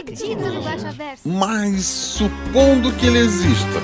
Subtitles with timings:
[0.00, 1.28] acredito no Guaxaverso.
[1.28, 3.80] Mas supondo que ele exista.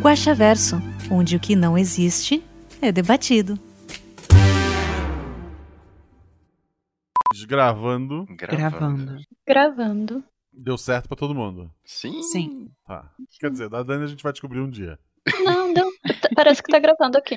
[0.00, 0.76] Guaxaverso,
[1.10, 2.42] onde o que não existe
[2.80, 3.58] é debatido.
[7.46, 9.16] Gravando, Gravando.
[9.46, 10.24] Gravando.
[10.50, 11.70] deu certo pra todo mundo.
[11.84, 12.22] Sim.
[12.22, 12.70] Sim.
[12.86, 13.10] Tá.
[13.38, 14.98] Quer dizer, da Dani a gente vai descobrir um dia.
[15.44, 15.90] Não, deu.
[16.34, 17.36] Parece que tá gravando aqui.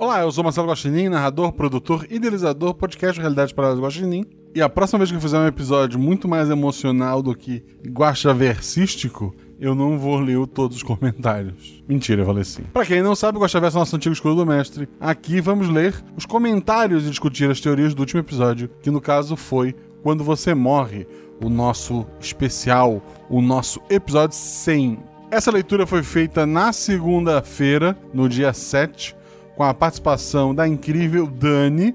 [0.00, 4.24] Olá, eu sou Marcelo Guaxinim, narrador, produtor, idealizador, podcast Realidade para Guaxinim.
[4.54, 9.34] E a próxima vez que eu fizer um episódio muito mais emocional do que guaxaversistico,
[9.60, 11.84] eu não vou ler todos os comentários.
[11.86, 12.62] Mentira, eu falei sim.
[12.72, 14.88] Pra quem não sabe, Guaxaverso é o nosso antigo escudo do mestre.
[14.98, 19.36] Aqui vamos ler os comentários e discutir as teorias do último episódio, que no caso
[19.36, 21.06] foi Quando Você Morre,
[21.44, 24.98] o nosso especial, o nosso episódio 100.
[25.30, 29.19] Essa leitura foi feita na segunda-feira, no dia 7,
[29.60, 31.94] com a participação da incrível Dani,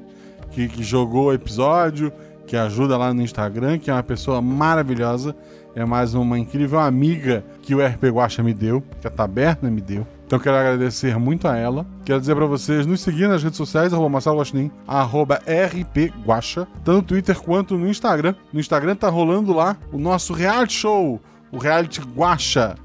[0.51, 2.13] que, que jogou o episódio,
[2.45, 5.35] que ajuda lá no Instagram, que é uma pessoa maravilhosa.
[5.73, 9.81] É mais uma incrível amiga que o RP Guacha me deu, que a Taberna me
[9.81, 10.05] deu.
[10.27, 11.87] Então quero agradecer muito a ela.
[12.05, 16.97] Quero dizer pra vocês nos seguir nas redes sociais, arroba Marcelo Guaxinim, arroba rpguacha, tanto
[16.97, 18.35] no Twitter quanto no Instagram.
[18.53, 21.19] No Instagram tá rolando lá o nosso reality show,
[21.51, 22.75] o reality Guacha.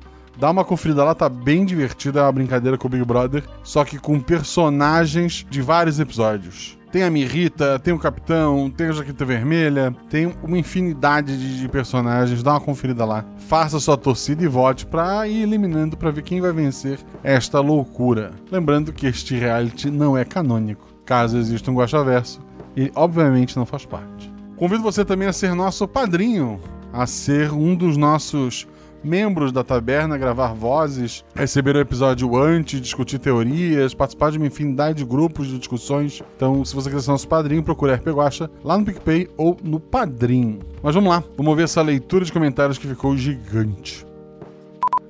[0.40, 3.84] Dá uma conferida lá, tá bem divertida, é uma brincadeira com o Big Brother, só
[3.84, 6.78] que com personagens de vários episódios.
[6.90, 11.68] Tem a Mirrita, tem o Capitão, tem a Jaqueta Vermelha, tem uma infinidade de, de
[11.68, 12.42] personagens.
[12.42, 13.24] Dá uma conferida lá.
[13.36, 18.32] Faça sua torcida e vote pra ir eliminando pra ver quem vai vencer esta loucura.
[18.50, 20.88] Lembrando que este reality não é canônico.
[21.04, 22.40] Caso exista um Guaxaverso,
[22.74, 24.32] ele obviamente não faz parte.
[24.56, 26.58] Convido você também a ser nosso padrinho,
[26.92, 28.66] a ser um dos nossos
[29.02, 34.98] membros da taberna, gravar vozes, receber o episódio antes, discutir teorias, participar de uma infinidade
[34.98, 36.22] de grupos de discussões.
[36.36, 39.80] Então, se você quiser ser nosso padrinho, procure RP Guacha lá no PicPay ou no
[39.80, 40.60] Padrim.
[40.82, 44.06] Mas vamos lá, vamos ver essa leitura de comentários que ficou gigante.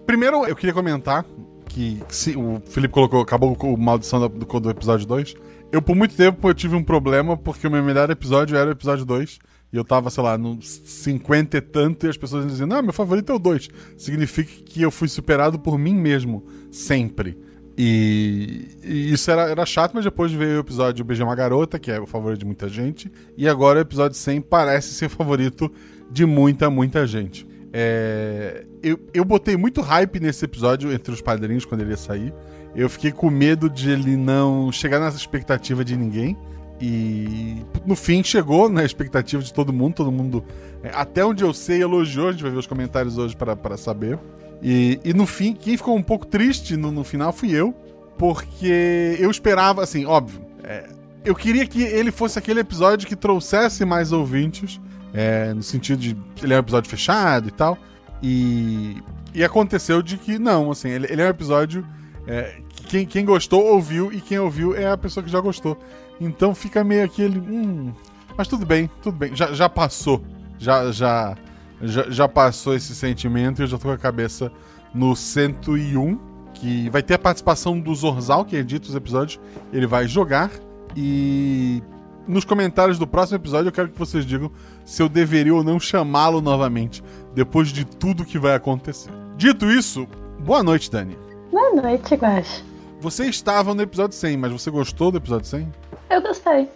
[0.06, 1.25] Primeiro, eu queria comentar
[1.67, 5.34] que se, o Felipe colocou, acabou com maldição do, do episódio 2.
[5.73, 8.73] Eu, por muito tempo, eu tive um problema porque o meu melhor episódio era o
[8.73, 9.39] episódio 2.
[9.72, 12.92] E eu tava, sei lá, no 50 e tanto, e as pessoas dizendo, ah, meu
[12.92, 13.69] favorito é o 2.
[13.97, 17.38] Significa que eu fui superado por mim mesmo, sempre.
[17.78, 21.91] E, e isso era, era chato, mas depois veio o episódio Beijar uma Garota, que
[21.91, 23.10] é o favorito de muita gente.
[23.36, 25.72] E agora o episódio 100 parece ser o favorito
[26.10, 27.47] de muita, muita gente.
[27.72, 32.34] É, eu, eu botei muito hype nesse episódio entre os padrinhos quando ele ia sair.
[32.75, 36.37] Eu fiquei com medo de ele não chegar nessa expectativa de ninguém.
[36.81, 39.95] E no fim chegou na expectativa de todo mundo.
[39.95, 40.45] Todo mundo,
[40.83, 42.29] é, até onde eu sei, elogiou.
[42.29, 44.19] A gente vai ver os comentários hoje para saber.
[44.63, 47.75] E, e no fim, quem ficou um pouco triste no, no final fui eu.
[48.19, 50.41] Porque eu esperava, assim, óbvio.
[50.65, 50.89] é,
[51.25, 54.81] eu queria que ele fosse aquele episódio que trouxesse mais ouvintes.
[55.12, 57.79] é, no sentido de ele é um episódio fechado e tal.
[58.23, 58.97] E,
[59.35, 61.87] e aconteceu de que não, assim, ele, ele é um episódio
[62.27, 65.79] é, que quem, quem gostou ouviu e quem ouviu é a pessoa que já gostou.
[66.20, 67.38] Então fica meio aquele.
[67.38, 67.92] Hum,
[68.36, 69.34] mas tudo bem, tudo bem.
[69.34, 70.22] Já, já passou.
[70.58, 71.34] Já, já,
[71.81, 74.53] já, já passou esse sentimento e eu já tô com a cabeça
[74.94, 76.31] no 101.
[76.53, 79.41] Que vai ter a participação do Zorzal, que edita os episódios.
[79.72, 80.50] Ele vai jogar.
[80.94, 81.82] E
[82.28, 84.50] nos comentários do próximo episódio eu quero que vocês digam
[84.84, 87.02] se eu deveria ou não chamá-lo novamente.
[87.34, 89.10] Depois de tudo que vai acontecer.
[89.37, 90.06] Dito isso,
[90.41, 91.16] boa noite, Dani.
[91.50, 92.62] Boa noite, Guaxa.
[93.00, 95.72] Você estava no episódio 100, mas você gostou do episódio 100?
[96.10, 96.69] Eu gostei.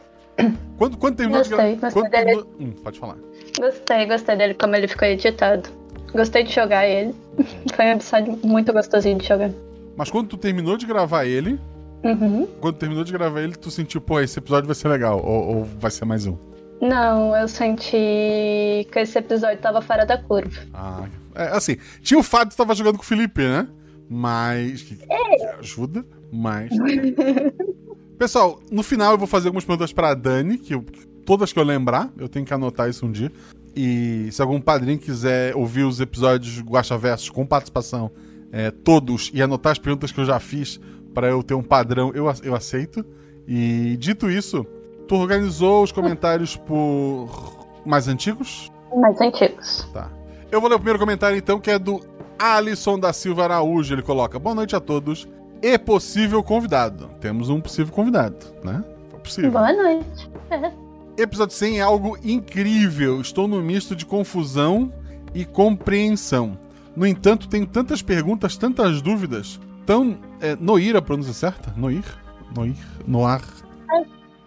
[0.79, 2.25] Quando, quando terminou Gostei, de gostei quando dele.
[2.25, 3.17] terminou- Hum, pode falar.
[3.59, 5.69] Gostei, gostei dele, como ele ficou editado.
[6.13, 7.15] Gostei de jogar ele.
[7.75, 9.51] Foi um episódio muito gostosinho de jogar.
[9.97, 11.59] Mas quando tu terminou de gravar ele,
[12.03, 12.47] Uhum.
[12.61, 15.65] quando terminou de gravar ele, tu sentiu, pô, esse episódio vai ser legal, ou, ou
[15.65, 16.37] vai ser mais um.
[16.81, 20.61] Não, eu senti que esse episódio tava fora da curva.
[20.75, 23.67] Ah, é, assim, tinha o fato de tu tava jogando com o Felipe, né?
[24.11, 24.83] Mas.
[24.83, 24.99] Que
[25.61, 26.71] ajuda, mas.
[28.19, 30.85] Pessoal, no final eu vou fazer algumas perguntas pra Dani, que eu-
[31.27, 33.31] todas que eu lembrar, eu tenho que anotar isso um dia.
[33.77, 38.11] E se algum padrinho quiser ouvir os episódios Guacha Versus com participação,
[38.53, 40.79] é, todos, e anotar as perguntas que eu já fiz
[41.13, 43.05] pra eu ter um padrão, eu, eu aceito.
[43.49, 44.65] E dito isso,
[45.09, 47.29] tu organizou os comentários por
[47.85, 48.71] mais antigos?
[48.97, 49.89] Mais antigos.
[49.93, 50.09] Tá.
[50.53, 52.01] Eu vou ler o primeiro comentário então, que é do
[52.39, 53.93] Alisson da Silva Araújo.
[53.93, 55.27] Ele coloca: Boa noite a todos
[55.65, 57.09] e possível convidado.
[57.23, 58.85] Temos um possível convidado, né?
[59.11, 59.51] Foi possível.
[59.51, 60.31] Boa noite.
[60.51, 61.23] É.
[61.23, 63.19] Episódio 100 é algo incrível.
[63.19, 64.93] Estou no misto de confusão
[65.35, 66.59] e compreensão.
[66.95, 69.59] No entanto, tenho tantas perguntas, tantas dúvidas.
[69.87, 70.19] Tão.
[70.39, 71.73] É, Noir a pronúncia certa?
[71.75, 72.05] Noir?
[72.55, 72.77] Noir?
[73.07, 73.41] Noir?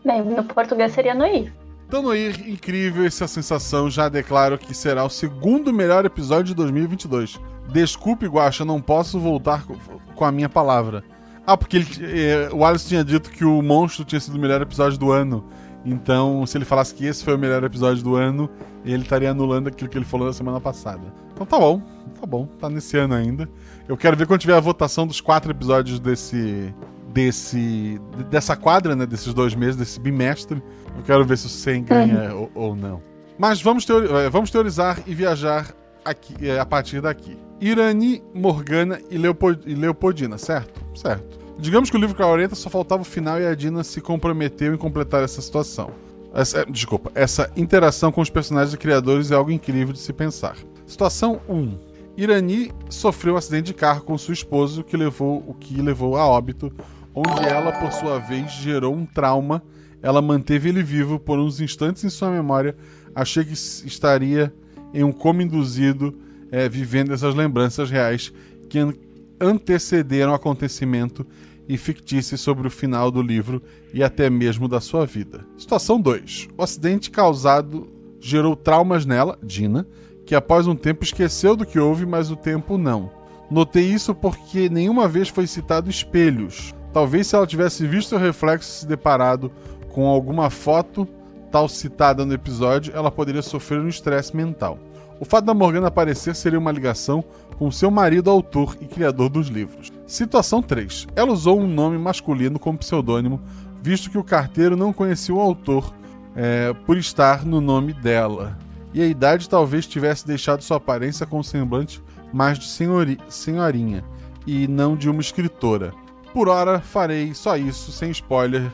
[0.05, 1.51] Bem, no português seria Noir.
[1.89, 3.89] Tão Noir, incrível essa sensação.
[3.89, 7.39] Já declaro que será o segundo melhor episódio de 2022.
[7.71, 9.77] Desculpe, Guaxa, não posso voltar co-
[10.15, 11.03] com a minha palavra.
[11.45, 14.61] Ah, porque ele, eh, o Alisson tinha dito que o Monstro tinha sido o melhor
[14.61, 15.45] episódio do ano.
[15.85, 18.49] Então, se ele falasse que esse foi o melhor episódio do ano,
[18.83, 21.01] ele estaria anulando aquilo que ele falou na semana passada.
[21.33, 21.81] Então tá bom,
[22.19, 23.49] tá bom, tá nesse ano ainda.
[23.87, 26.73] Eu quero ver quando tiver a votação dos quatro episódios desse.
[27.13, 28.01] desse.
[28.29, 29.05] dessa quadra, né?
[29.05, 30.61] Desses dois meses, desse bimestre.
[30.97, 33.01] Eu quero ver se o 100 ganha ou, ou não.
[33.37, 35.73] Mas vamos, teori- eh, vamos teorizar e viajar
[36.03, 37.37] aqui, eh, a partir daqui.
[37.61, 40.81] Irani, Morgana e, Leopo- e Leopoldina, certo?
[40.95, 41.39] Certo.
[41.59, 43.99] Digamos que o livro com a Aureta só faltava o final e a Dina se
[44.01, 45.89] comprometeu em completar essa situação.
[46.33, 50.55] Essa, desculpa, essa interação com os personagens e criadores é algo incrível de se pensar.
[50.85, 51.77] Situação 1.
[52.15, 56.25] Irani sofreu um acidente de carro com seu esposo, que levou, o que levou a
[56.27, 56.71] óbito,
[57.13, 59.63] onde ela, por sua vez, gerou um trauma.
[60.01, 62.75] Ela manteve ele vivo por uns instantes em sua memória.
[63.15, 64.53] Achei que estaria
[64.93, 66.17] em um coma induzido,
[66.51, 68.31] eh, vivendo essas lembranças reais
[68.69, 68.93] que an-
[69.39, 71.25] antecederam o acontecimento
[71.67, 73.61] e fictícias sobre o final do livro
[73.93, 75.45] e até mesmo da sua vida.
[75.57, 76.47] Situação 2.
[76.57, 77.87] O acidente causado
[78.19, 79.85] gerou traumas nela, Dina,
[80.25, 83.11] que após um tempo esqueceu do que houve, mas o tempo não.
[83.49, 86.73] Notei isso porque nenhuma vez foi citado espelhos.
[86.93, 89.51] Talvez se ela tivesse visto o reflexo e se deparado
[89.97, 91.07] com alguma foto
[91.51, 94.77] tal citada no episódio, ela poderia sofrer um estresse mental.
[95.19, 97.23] O fato da Morgana aparecer seria uma ligação
[97.57, 99.91] com seu marido, autor e criador dos livros.
[100.05, 101.07] Situação 3.
[101.15, 103.41] Ela usou um nome masculino como pseudônimo,
[103.81, 105.91] visto que o carteiro não conhecia o autor
[106.35, 108.55] é, por estar no nome dela.
[108.93, 114.05] E a idade talvez tivesse deixado sua aparência com semblante mais de senhori- senhorinha,
[114.45, 115.91] e não de uma escritora.
[116.31, 118.71] Por hora, farei só isso, sem spoiler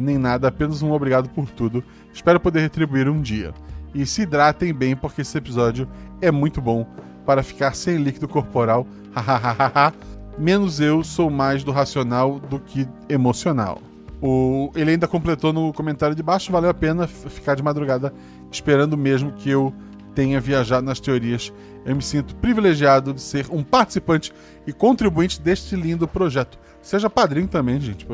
[0.00, 1.82] nem nada, apenas um obrigado por tudo.
[2.12, 3.52] Espero poder retribuir um dia.
[3.94, 5.88] E se hidratem bem, porque esse episódio
[6.20, 6.86] é muito bom
[7.24, 8.86] para ficar sem líquido corporal.
[9.14, 9.92] Hahaha.
[10.38, 13.80] Menos eu sou mais do racional do que emocional.
[14.20, 18.12] O, ele ainda completou no comentário de baixo: valeu a pena ficar de madrugada
[18.50, 19.72] esperando mesmo que eu
[20.14, 21.52] tenha viajado nas teorias.
[21.84, 24.32] Eu me sinto privilegiado de ser um participante
[24.66, 26.58] e contribuinte deste lindo projeto.
[26.80, 28.06] Seja padrinho também, gente.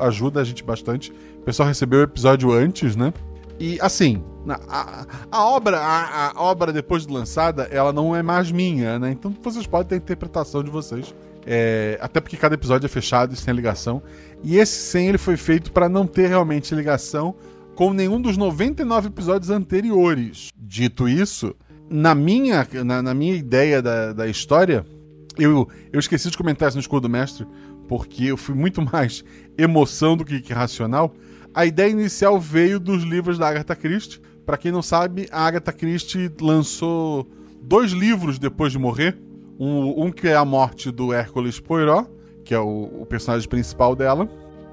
[0.00, 1.12] Ajuda a gente bastante.
[1.38, 3.12] O pessoal recebeu o episódio antes, né?
[3.60, 4.22] E assim,
[4.68, 9.10] a, a obra, a, a obra depois de lançada, ela não é mais minha, né?
[9.10, 11.14] Então vocês podem ter a interpretação de vocês.
[11.44, 14.02] É, até porque cada episódio é fechado e sem ligação.
[14.44, 17.34] E esse 100 ele foi feito para não ter realmente ligação
[17.74, 20.50] com nenhum dos 99 episódios anteriores.
[20.56, 21.54] Dito isso,
[21.88, 24.84] na minha, na, na minha ideia da, da história,
[25.38, 27.46] eu, eu esqueci de comentar isso no Escudo do Mestre,
[27.88, 29.24] porque eu fui muito mais
[29.56, 31.12] emoção do que, que racional.
[31.54, 34.20] A ideia inicial veio dos livros da Agatha Christie.
[34.46, 37.26] Para quem não sabe, a Agatha Christie lançou
[37.60, 39.18] dois livros depois de morrer.
[39.58, 42.08] Um, um que é a morte do Hércules Poirot,
[42.44, 44.28] que é o, o personagem principal dela,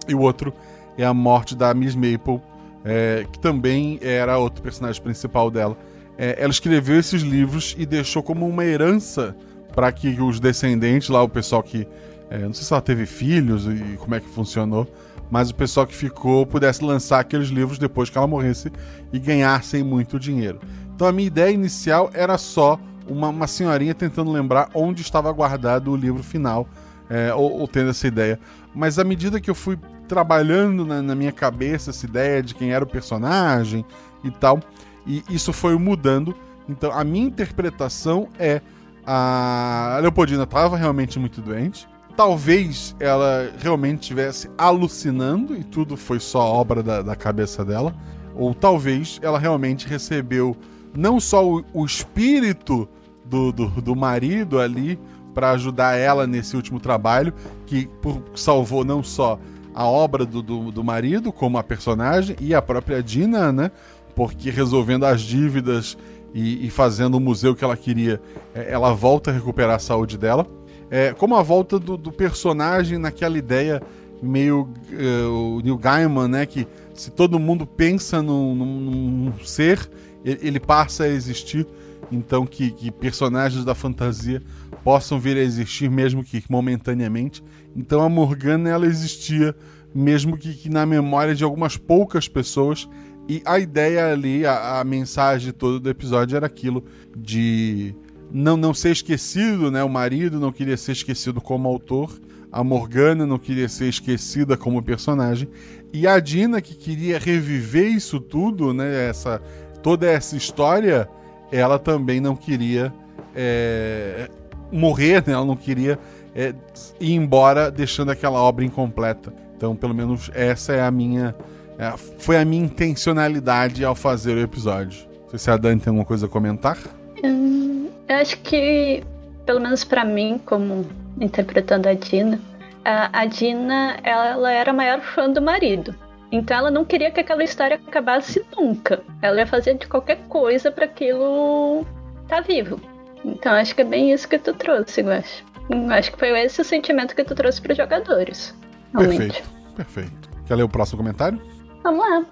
[0.08, 0.54] e o outro
[0.96, 2.40] é a morte da Miss Maple,
[2.84, 5.76] é, que também era outro personagem principal dela.
[6.18, 9.36] É, ela escreveu esses livros e deixou como uma herança
[9.74, 11.88] para que os descendentes, lá o pessoal que.
[12.30, 14.88] É, não sei se ela teve filhos e como é que funcionou,
[15.30, 18.72] mas o pessoal que ficou pudesse lançar aqueles livros depois que ela morresse
[19.12, 20.60] e ganhassem muito dinheiro.
[20.96, 25.92] Então a minha ideia inicial era só uma, uma senhorinha tentando lembrar onde estava guardado
[25.92, 26.68] o livro final,
[27.10, 28.40] é, ou, ou tendo essa ideia.
[28.74, 29.78] Mas à medida que eu fui
[30.08, 33.86] trabalhando na, na minha cabeça essa ideia de quem era o personagem
[34.24, 34.60] e tal,
[35.06, 36.36] e isso foi mudando.
[36.68, 38.62] Então a minha interpretação é
[39.06, 41.88] a Leopoldina estava realmente muito doente.
[42.16, 47.94] Talvez ela realmente estivesse alucinando e tudo foi só obra da, da cabeça dela.
[48.36, 50.56] Ou talvez ela realmente recebeu
[50.96, 52.88] não só o, o espírito
[53.26, 55.00] do, do, do marido ali
[55.34, 57.34] para ajudar ela nesse último trabalho,
[57.66, 59.38] que por- salvou não só
[59.74, 63.70] a obra do, do, do marido, como a personagem, e a própria Dina, né?
[64.16, 65.98] Porque resolvendo as dívidas
[66.34, 68.22] e, e fazendo o museu que ela queria,
[68.54, 70.48] é, ela volta a recuperar a saúde dela.
[70.98, 73.82] É, como a volta do, do personagem naquela ideia
[74.24, 76.46] meio eh, o Neil Gaiman, né?
[76.46, 78.80] Que se todo mundo pensa num, num-
[79.26, 79.90] num ser,
[80.24, 81.68] ele, ele passa a existir.
[82.10, 84.42] então que, que personagens da fantasia
[84.86, 87.44] possam vir a existir, mesmo que momentaneamente.
[87.76, 89.54] Então a Morgana ela existia,
[89.94, 92.88] mesmo que, que na memória de algumas poucas pessoas.
[93.28, 96.86] E a ideia ali, a, a mensagem toda do episódio era aquilo
[97.18, 97.94] de
[98.32, 99.84] não, não ser esquecido, né?
[99.84, 102.12] O marido não queria ser esquecido como autor,
[102.52, 105.48] a Morgana não queria ser esquecida como personagem,
[105.94, 109.10] e a Dina que queria reviver isso tudo, né?
[109.10, 109.42] Essa,
[109.82, 111.08] toda essa história,
[111.52, 112.94] ela também não queria
[113.36, 114.30] é,
[114.72, 115.34] morrer, né?
[115.34, 116.00] Ela não queria
[116.36, 116.54] é,
[117.00, 119.34] ir embora deixando aquela obra incompleta.
[119.56, 121.36] Então, pelo menos essa é a minha.
[121.78, 125.08] É, foi a minha intencionalidade ao fazer o episódio.
[125.24, 126.78] Não sei se a Dani tem alguma coisa a comentar.
[127.24, 129.04] Hum, eu acho que,
[129.46, 130.86] pelo menos para mim, como
[131.20, 132.40] interpretando a Dina,
[132.84, 135.96] a, a Dina ela era a maior fã do marido.
[136.32, 139.02] Então ela não queria que aquela história acabasse nunca.
[139.22, 141.86] Ela ia fazer de qualquer coisa para aquilo
[142.24, 142.80] estar tá vivo.
[143.24, 146.12] Então acho que é bem isso que tu trouxe, eu acho.
[146.12, 148.56] Que foi esse o sentimento que tu trouxe para os jogadores.
[148.94, 149.42] Realmente.
[149.42, 150.30] Perfeito, perfeito.
[150.46, 151.42] Quer ler o próximo comentário?
[151.84, 152.26] Vamos lá.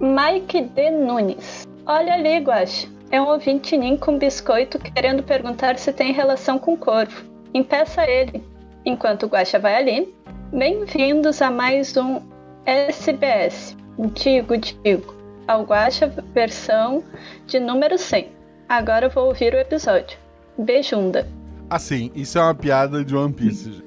[0.00, 0.90] Mike D.
[0.90, 1.66] Nunes.
[1.86, 2.88] Olha ali, Guache.
[3.12, 7.24] É um ouvinte nin com biscoito querendo perguntar se tem relação com corvo.
[7.52, 8.40] Impeça ele.
[8.86, 10.14] Enquanto o Guacha vai ali.
[10.52, 12.20] Bem-vindos a mais um
[12.64, 13.76] SBS.
[14.14, 15.12] Digo, digo.
[15.48, 17.02] Ao Guacha versão
[17.48, 18.28] de número 100.
[18.68, 20.16] Agora eu vou ouvir o episódio.
[20.56, 21.26] Beijunda.
[21.68, 23.82] Assim, isso é uma piada de One Piece.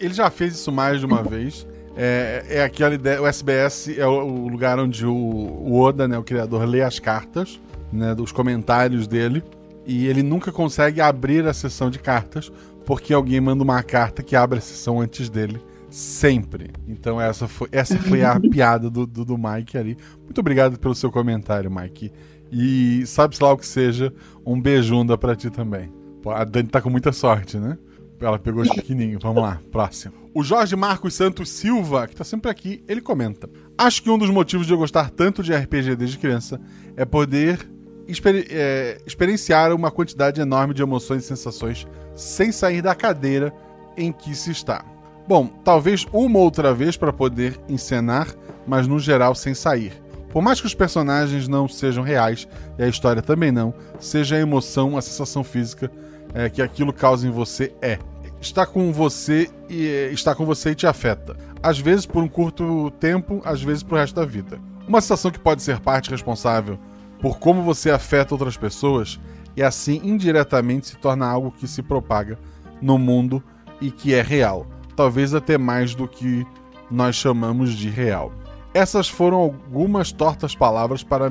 [0.00, 1.66] Ele já fez isso mais de uma vez.
[1.96, 3.20] É, é aquela ideia.
[3.20, 7.60] O SBS é o lugar onde o, o Oda, né, o criador, lê as cartas,
[7.92, 9.42] né, dos comentários dele.
[9.86, 12.52] E ele nunca consegue abrir a sessão de cartas,
[12.86, 15.60] porque alguém manda uma carta que abre a sessão antes dele.
[15.90, 16.70] Sempre.
[16.88, 19.96] Então essa foi, essa foi a piada do, do, do Mike ali.
[20.22, 22.10] Muito obrigado pelo seu comentário, Mike.
[22.50, 24.12] E sabe-se lá o que seja,
[24.44, 25.92] um beijunda pra ti também.
[26.26, 27.76] A Dani tá com muita sorte, né?
[28.22, 29.22] Ela pegou os pequenininhos.
[29.22, 30.14] Vamos lá, próximo.
[30.34, 34.30] O Jorge Marcos Santos Silva, que tá sempre aqui, ele comenta: Acho que um dos
[34.30, 36.60] motivos de eu gostar tanto de RPG desde criança
[36.96, 37.68] é poder
[38.06, 43.52] exper é, experienciar uma quantidade enorme de emoções e sensações sem sair da cadeira
[43.96, 44.84] em que se está.
[45.26, 48.28] Bom, talvez uma outra vez para poder encenar,
[48.66, 49.92] mas no geral sem sair.
[50.30, 52.48] Por mais que os personagens não sejam reais,
[52.78, 55.90] e a história também não, seja a emoção, a sensação física
[56.34, 57.98] é, que aquilo causa em você é.
[58.42, 61.36] Está com você e é, está com você e te afeta.
[61.62, 64.58] Às vezes por um curto tempo, às vezes pro resto da vida.
[64.86, 66.76] Uma sensação que pode ser parte responsável
[67.20, 69.20] por como você afeta outras pessoas
[69.56, 72.36] e assim indiretamente se torna algo que se propaga
[72.80, 73.40] no mundo
[73.80, 74.66] e que é real.
[74.96, 76.44] Talvez até mais do que
[76.90, 78.32] nós chamamos de real.
[78.74, 81.30] Essas foram algumas tortas palavras para.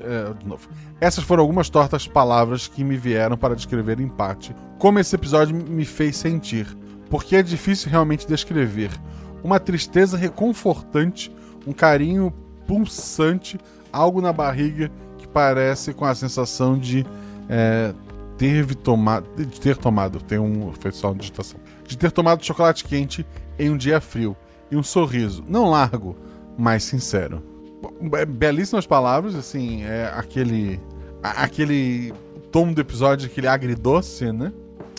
[0.00, 0.68] É, de novo.
[1.00, 5.56] Essas foram algumas tortas palavras que me vieram para descrever em parte como esse episódio
[5.56, 6.66] me fez sentir,
[7.10, 8.90] porque é difícil realmente descrever.
[9.42, 11.34] Uma tristeza reconfortante,
[11.66, 12.32] um carinho
[12.66, 13.58] pulsante,
[13.92, 17.04] algo na barriga que parece com a sensação de
[17.48, 17.92] é,
[18.36, 22.84] ter tomado, de ter tomado, tem um foi só uma digitação, de ter tomado chocolate
[22.84, 23.26] quente
[23.58, 24.36] em um dia frio
[24.70, 26.16] e um sorriso, não largo,
[26.56, 27.42] mais sincero.
[28.14, 30.80] É, belíssimas palavras, assim, é aquele.
[31.22, 32.12] aquele
[32.50, 34.52] tom do episódio, aquele agridoce, né?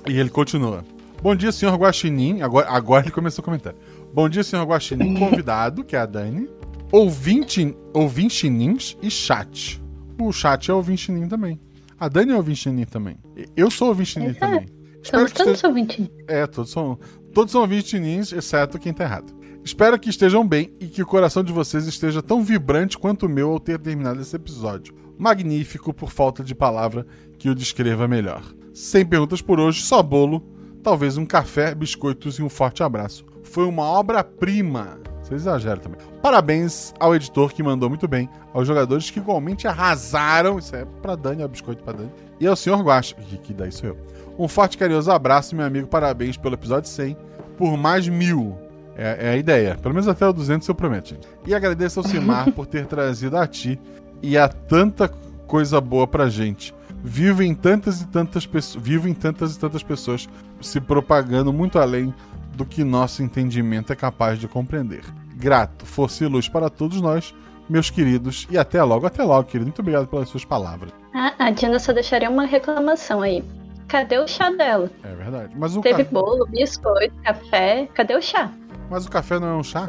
[0.08, 0.84] E ele continua.
[1.22, 2.42] Bom dia, senhor Guaxinim.
[2.42, 3.76] Agora, agora ele começou a comentar.
[4.14, 6.50] Bom dia, senhor Guaxinim, convidado, que é a Dani.
[6.92, 9.82] Ouvinte, ouvintinins e chat.
[10.20, 11.60] O chat é ouvintinim também.
[12.00, 13.18] A Dani é ouvintinim também.
[13.56, 14.66] Eu sou ouvintinim também.
[15.04, 15.68] Somos todos esteja...
[15.68, 16.12] ouvintinins.
[16.28, 16.98] É, todos são,
[17.34, 19.34] todos são ouvintinins, exceto quem tá errado.
[19.64, 23.30] Espero que estejam bem e que o coração de vocês esteja tão vibrante quanto o
[23.30, 24.96] meu ao ter terminado esse episódio.
[25.18, 27.06] Magnífico, por falta de palavra
[27.38, 28.42] que o descreva melhor.
[28.74, 30.42] Sem perguntas por hoje, só bolo,
[30.82, 33.26] talvez um café, biscoitos e um forte abraço.
[33.44, 34.98] Foi uma obra-prima.
[35.22, 36.00] Vocês exageram também.
[36.22, 40.58] Parabéns ao editor que mandou muito bem, aos jogadores que igualmente arrasaram.
[40.58, 42.12] Isso é pra Dani, é biscoito pra Dani.
[42.40, 43.98] E ao senhor Guacha, que, daí sou eu.
[44.38, 45.88] Um forte carinhoso abraço, meu amigo.
[45.88, 47.18] Parabéns pelo episódio 100.
[47.58, 48.58] Por mais mil.
[49.02, 49.78] É, é, a ideia.
[49.82, 51.16] Pelo menos até o 200 eu prometo.
[51.48, 53.80] E agradeço ao Simar por ter trazido a ti
[54.22, 55.08] e a tanta
[55.48, 56.76] coisa boa pra gente.
[57.02, 60.28] Vivo em tantas e tantas pessoas, vivo em tantas e tantas pessoas
[60.60, 62.14] se propagando muito além
[62.54, 65.04] do que nosso entendimento é capaz de compreender.
[65.34, 67.34] Grato, força e luz para todos nós,
[67.70, 69.68] meus queridos, e até logo, até logo, querido.
[69.68, 70.92] Muito obrigado pelas suas palavras.
[71.16, 73.46] Ah, a Dina só deixaria uma reclamação aí.
[73.88, 74.92] Cadê o chá dela?
[75.04, 75.54] É verdade.
[75.58, 77.88] Mas o Teve bolo, biscoito, café.
[77.94, 78.52] Cadê o chá?
[78.90, 79.86] Mas o café não é um chá?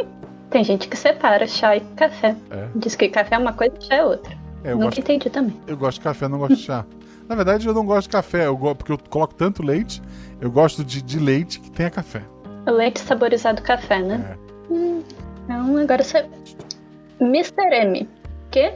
[0.51, 2.37] Tem gente que separa chá e café.
[2.51, 2.69] É.
[2.75, 4.33] Diz que café é uma coisa e chá é outra.
[4.65, 4.99] É, eu Nunca gosto...
[5.01, 5.57] entendi também.
[5.67, 6.85] Eu gosto de café, não gosto de chá.
[7.29, 10.03] Na verdade, eu não gosto de café, eu go- porque eu coloco tanto leite.
[10.41, 12.23] Eu gosto de, de leite que tenha café.
[12.67, 14.37] O leite saborizado café, né?
[14.69, 15.03] Hum,
[15.45, 16.27] então, agora você.
[17.21, 17.73] Mr.
[17.73, 18.09] M.
[18.51, 18.73] Que?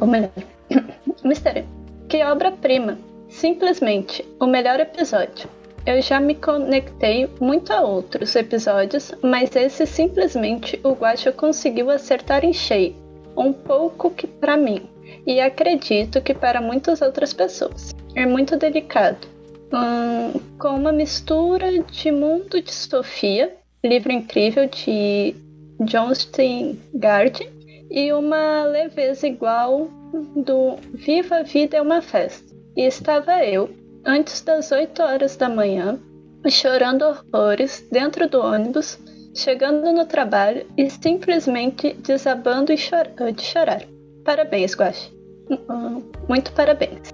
[0.00, 0.30] Ou melhor.
[1.24, 1.58] Mr.
[1.58, 1.68] M.
[2.08, 2.98] Que obra-prima.
[3.28, 5.48] Simplesmente o melhor episódio.
[5.86, 12.44] Eu já me conectei muito a outros episódios, mas esse simplesmente o Guacha conseguiu acertar
[12.44, 12.94] em cheio.
[13.36, 14.82] Um pouco que pra mim.
[15.26, 17.94] E acredito que para muitas outras pessoas.
[18.14, 19.26] É muito delicado.
[19.72, 25.34] Hum, com uma mistura de Mundo de Sofia, livro incrível de
[25.80, 27.48] John Steingard,
[27.90, 29.88] e uma leveza igual
[30.36, 32.54] do Viva a Vida é uma Festa.
[32.76, 33.70] E estava eu,
[34.04, 35.98] antes das 8 horas da manhã,
[36.48, 38.98] chorando horrores dentro do ônibus,
[39.34, 43.82] chegando no trabalho e simplesmente desabando e chor- de chorar.
[44.24, 45.12] Parabéns, Guache.
[45.50, 47.10] Hum, Muito parabéns.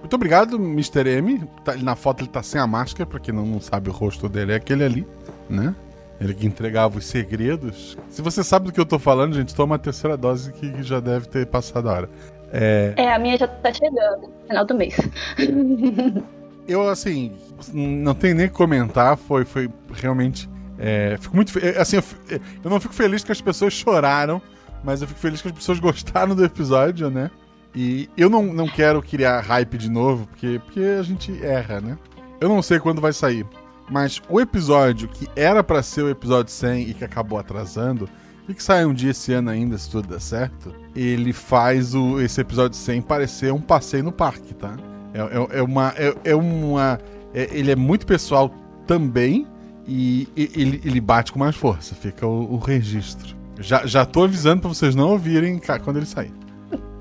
[0.00, 1.08] Muito obrigado, Mr.
[1.18, 1.42] M.
[1.64, 4.52] Tá- na foto ele tá sem a máscara, pra quem não, sabe o rosto dele,
[4.52, 5.06] é aquele ali,
[5.50, 5.74] né?
[6.20, 7.98] Ele que entregava os segredos.
[8.08, 10.98] Se você sabe do que eu tô falando, gente, toma a terceira dose que já
[11.00, 12.10] deve ter passado a hora.
[12.52, 14.94] É, É, a minha já tá chegando, final do mês.
[16.66, 17.32] eu, assim,
[17.72, 20.48] não tenho nem o que comentar, foi, foi realmente.
[20.78, 21.58] é, fico muito.
[21.58, 22.16] é, Assim, eu, fi-
[22.64, 24.40] eu não fico feliz que as pessoas choraram,
[24.84, 27.30] mas eu fico feliz que as pessoas gostaram do episódio, né?
[27.74, 31.98] E eu não, não quero criar hype de novo, porque, porque a gente erra, né?
[32.40, 33.46] Eu não sei quando vai sair,
[33.90, 38.08] mas o episódio que era pra ser o episódio 100 e que acabou atrasando,
[38.48, 42.20] e que sai um dia esse ano ainda, se tudo der certo, ele faz o,
[42.20, 44.76] esse episódio 100 parecer um passeio no parque, tá?
[45.12, 45.94] É, é- é uma.
[45.96, 46.98] É, é uma
[47.34, 48.50] é- ele é muito pessoal
[48.86, 49.46] também
[49.86, 53.36] e, ele, ele bate com mais força, fica o, o registro.
[53.58, 56.32] Já, já tô avisando pra vocês não ouvirem quando ele sair.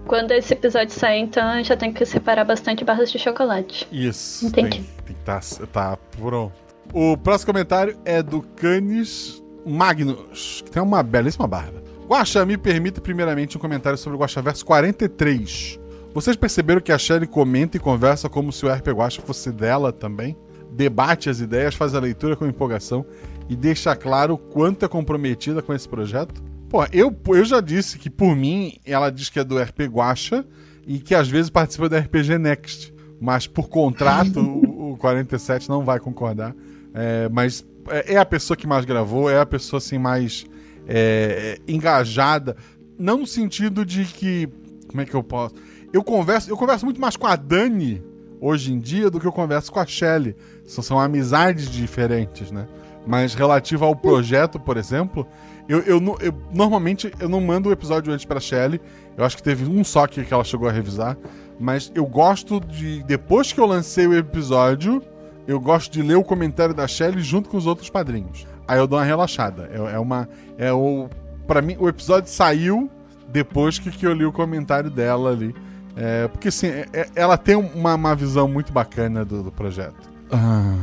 [0.07, 3.87] Quando esse episódio sair, então já tem que separar bastante barras de chocolate.
[3.91, 4.51] Isso.
[4.51, 4.85] Tem, Entendi.
[5.05, 5.39] tem que tá,
[5.73, 6.53] tá pronto.
[6.93, 11.83] O próximo comentário é do Canis Magnus, que tem uma belíssima barba.
[12.07, 15.79] Guaxa, me permita primeiramente um comentário sobre o Guaxaverso 43.
[16.13, 19.91] Vocês perceberam que a Shelly comenta e conversa como se o RP Guaxa fosse dela
[19.91, 20.37] também?
[20.71, 23.05] Debate as ideias, faz a leitura com empolgação
[23.49, 26.43] e deixa claro o quanto é comprometida com esse projeto?
[26.69, 30.45] Pô, eu, eu já disse que por mim ela diz que é do RP Guaxa
[30.85, 32.93] e que às vezes participa do RPG Next.
[33.19, 36.55] Mas por contrato, o, o 47 não vai concordar.
[36.93, 40.45] É, mas é, é a pessoa que mais gravou, é a pessoa assim mais
[40.87, 42.55] é, é, engajada.
[42.97, 44.47] Não no sentido de que.
[44.87, 45.55] Como é que eu posso?
[45.91, 48.03] Eu converso, eu converso muito mais com a Dani
[48.39, 50.35] hoje em dia do que eu converso com a Shelly.
[50.65, 52.67] São, são amizades diferentes, né?
[53.07, 55.27] Mas relativo ao projeto, por exemplo,
[55.69, 58.79] eu, eu, eu- normalmente eu não mando o episódio antes pra Shelly.
[59.17, 61.17] Eu acho que teve um só que que ela chegou a revisar.
[61.59, 63.03] Mas eu gosto de.
[63.03, 65.01] Depois que eu lancei o episódio,
[65.47, 68.45] eu gosto de ler o comentário da Shelly junto com os outros padrinhos.
[68.67, 69.69] Aí eu dou uma relaxada.
[69.71, 70.27] É, é uma.
[70.57, 71.07] É o.
[71.47, 72.89] Pra mim, o episódio saiu
[73.27, 75.55] depois que, que eu li o comentário dela ali.
[75.95, 80.09] É, porque assim, é- é- ela tem uma, uma visão muito bacana do, do projeto.
[80.31, 80.75] Ah,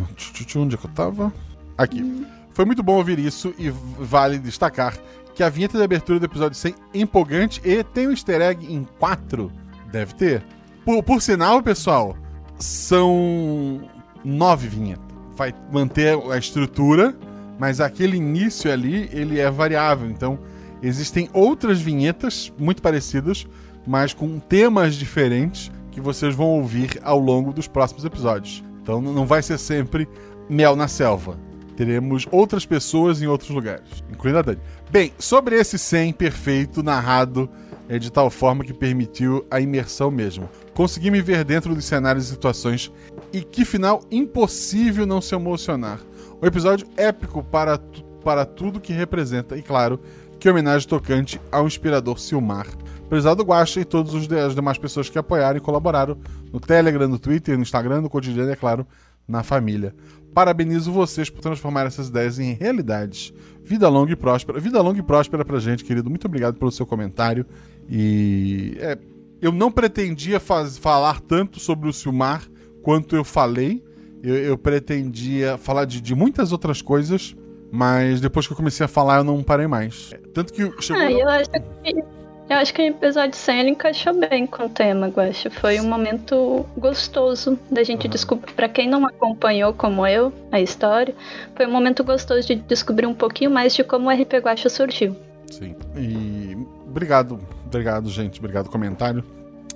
[0.56, 1.32] onde é que eu tava?
[1.76, 2.26] Aqui.
[2.54, 4.94] Foi muito bom ouvir isso e vale destacar
[5.34, 8.72] que a vinheta de abertura do episódio 100 é empolgante e tem um easter egg
[8.72, 9.50] em 4.
[9.90, 10.44] Deve ter.
[10.84, 12.16] Por, por sinal, pessoal,
[12.58, 13.80] são
[14.24, 15.04] nove vinhetas.
[15.34, 17.14] Vai manter a estrutura,
[17.58, 20.10] mas aquele início ali, ele é variável.
[20.10, 20.38] Então,
[20.82, 23.46] existem outras vinhetas muito parecidas,
[23.86, 28.62] mas com temas diferentes que vocês vão ouvir ao longo dos próximos episódios.
[28.82, 30.08] Então, não vai ser sempre
[30.48, 31.38] mel na selva.
[31.76, 34.60] Teremos outras pessoas em outros lugares, incluindo a Dani.
[34.90, 37.48] Bem, sobre esse 100 perfeito, narrado
[37.94, 40.48] é de tal forma que permitiu a imersão mesmo.
[40.72, 42.90] Consegui me ver dentro dos cenários e situações
[43.30, 46.00] e que final impossível não se emocionar.
[46.42, 50.00] Um episódio épico para, tu- para tudo que representa e, claro,
[50.40, 52.66] que homenagem tocante ao inspirador Silmar.
[53.10, 56.16] Prezado Guaxa e todas os as demais pessoas que apoiaram e colaboraram
[56.50, 58.86] no Telegram, no Twitter, no Instagram, no cotidiano é claro,
[59.28, 59.94] na família.
[60.34, 63.32] Parabenizo vocês por transformar essas ideias em realidades.
[63.62, 64.58] Vida longa e próspera.
[64.58, 66.08] Vida longa e próspera pra gente, querido.
[66.10, 67.44] Muito obrigado pelo seu comentário.
[67.88, 68.98] E é,
[69.40, 72.42] eu não pretendia faz- falar tanto sobre o Silmar
[72.82, 73.84] quanto eu falei.
[74.22, 77.36] Eu, eu pretendia falar de, de muitas outras coisas,
[77.70, 80.10] mas depois que eu comecei a falar, eu não parei mais.
[80.32, 81.02] Tanto que chegou.
[81.02, 82.21] Ah, eu acho que.
[82.50, 85.48] Eu acho que o episódio 100 ele encaixou bem com o tema, Guaxa.
[85.50, 88.10] Foi um momento gostoso da gente uhum.
[88.10, 88.52] descobrir.
[88.52, 91.14] Para quem não acompanhou, como eu, a história,
[91.54, 95.16] foi um momento gostoso de descobrir um pouquinho mais de como o RP Guaxa surgiu.
[95.50, 95.74] Sim.
[95.96, 98.38] E obrigado, obrigado, gente.
[98.38, 99.24] Obrigado, comentário.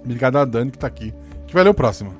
[0.05, 1.14] Obrigado a Dani que tá aqui.
[1.46, 2.14] Que vai ler o próximo.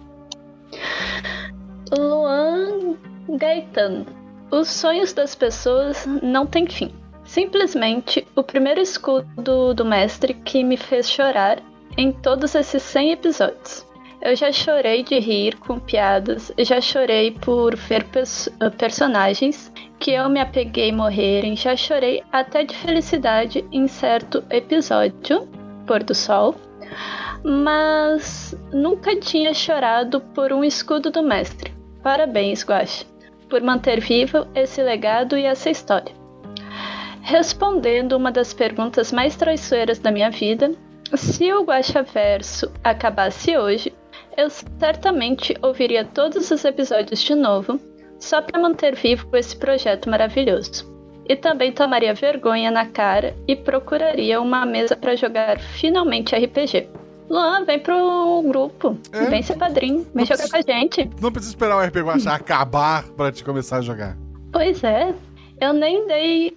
[1.97, 2.97] Luan
[3.29, 4.07] Gaetano.
[4.51, 6.93] Os sonhos das pessoas não têm fim.
[7.27, 11.61] Simplesmente o primeiro escudo do mestre que me fez chorar
[11.99, 13.87] em todos esses 100 episódios.
[14.23, 20.29] Eu já chorei de rir com piadas, já chorei por ver pers personagens que eu
[20.29, 25.49] me apeguei morrerem, já chorei até de felicidade em certo episódio,
[25.87, 26.55] Pôr do Sol,
[27.43, 31.73] mas nunca tinha chorado por um escudo do mestre.
[32.03, 33.05] Parabéns, Guache,
[33.49, 36.26] por manter vivo esse legado e essa história.
[37.27, 40.71] Respondendo uma das perguntas mais traiçoeiras da minha vida,
[41.17, 43.93] se o Guacha Verso acabasse hoje,
[44.37, 47.81] eu certamente ouviria todos os episódios de novo,
[48.21, 50.89] só para manter vivo esse projeto maravilhoso.
[51.29, 56.89] E também tomaria vergonha na cara e procuraria uma mesa para jogar finalmente RPG.
[57.29, 58.97] Luan, vem pro grupo.
[59.11, 59.25] É?
[59.25, 60.07] Vem ser padrinho.
[60.15, 61.11] Vem jogar com a gente.
[61.21, 64.17] Não precisa esperar o RPG Guacha acabar para te começar a jogar.
[64.53, 65.13] Pois é.
[65.61, 66.57] Eu nem dei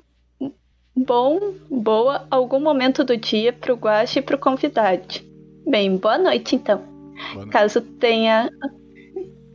[1.06, 5.22] bom, boa, algum momento do dia pro Guache e pro convidado.
[5.68, 6.78] Bem, boa noite então.
[6.78, 7.52] Boa noite.
[7.52, 8.50] Caso tenha.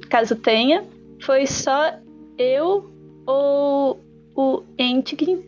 [0.09, 0.85] Caso tenha,
[1.23, 1.95] foi só
[2.39, 2.91] eu
[3.27, 4.01] ou
[4.37, 5.45] o ending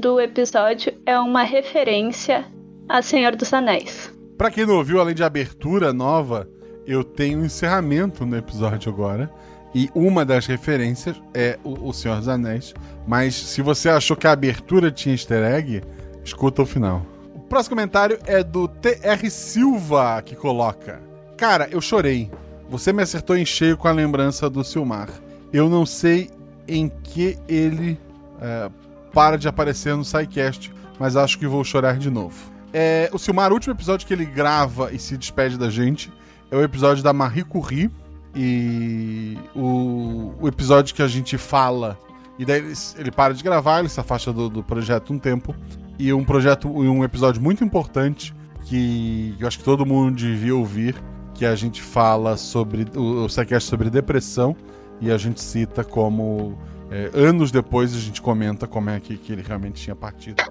[0.00, 2.44] do episódio é uma referência
[2.88, 4.12] a Senhor dos Anéis.
[4.36, 6.48] Para quem não ouviu, além de abertura nova,
[6.86, 9.30] eu tenho um encerramento no episódio agora.
[9.74, 12.74] E uma das referências é o, o Senhor dos Anéis.
[13.06, 15.82] Mas se você achou que a abertura tinha easter egg,
[16.24, 17.04] escuta o final.
[17.34, 21.00] O próximo comentário é do TR Silva, que coloca:
[21.36, 22.30] Cara, eu chorei.
[22.68, 25.08] Você me acertou em cheio com a lembrança do Silmar.
[25.52, 26.30] Eu não sei
[26.66, 27.98] em que ele
[28.40, 28.70] é,
[29.12, 32.50] para de aparecer no SciCast, mas acho que vou chorar de novo.
[32.72, 36.10] É, o Silmar, o último episódio que ele grava e se despede da gente
[36.50, 37.90] é o episódio da Marie Curie
[38.34, 41.98] e o, o episódio que a gente fala.
[42.38, 45.54] E daí ele, ele para de gravar, ele se afasta do, do projeto um tempo.
[45.98, 50.96] E um projeto, um episódio muito importante que eu acho que todo mundo devia ouvir,
[51.34, 54.56] que a gente fala sobre o, o sobre depressão
[55.00, 56.56] e a gente cita como
[56.90, 60.42] é, anos depois a gente comenta como é que, que ele realmente tinha partido.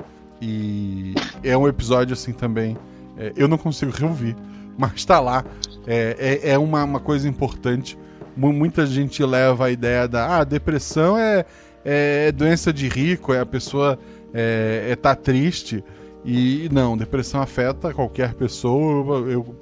[0.42, 1.14] E
[1.44, 2.76] é um episódio assim também.
[3.16, 4.36] É, eu não consigo reouvir,
[4.78, 5.46] mas tá lá.
[5.88, 7.98] É, é, é uma, uma, coisa importante.
[8.36, 11.46] Muita gente leva a ideia da ah, depressão é,
[11.84, 14.00] é doença de rico, é a pessoa
[14.34, 15.84] é, é tá triste.
[16.24, 19.28] E não, depressão afeta qualquer pessoa.
[19.28, 19.56] Eu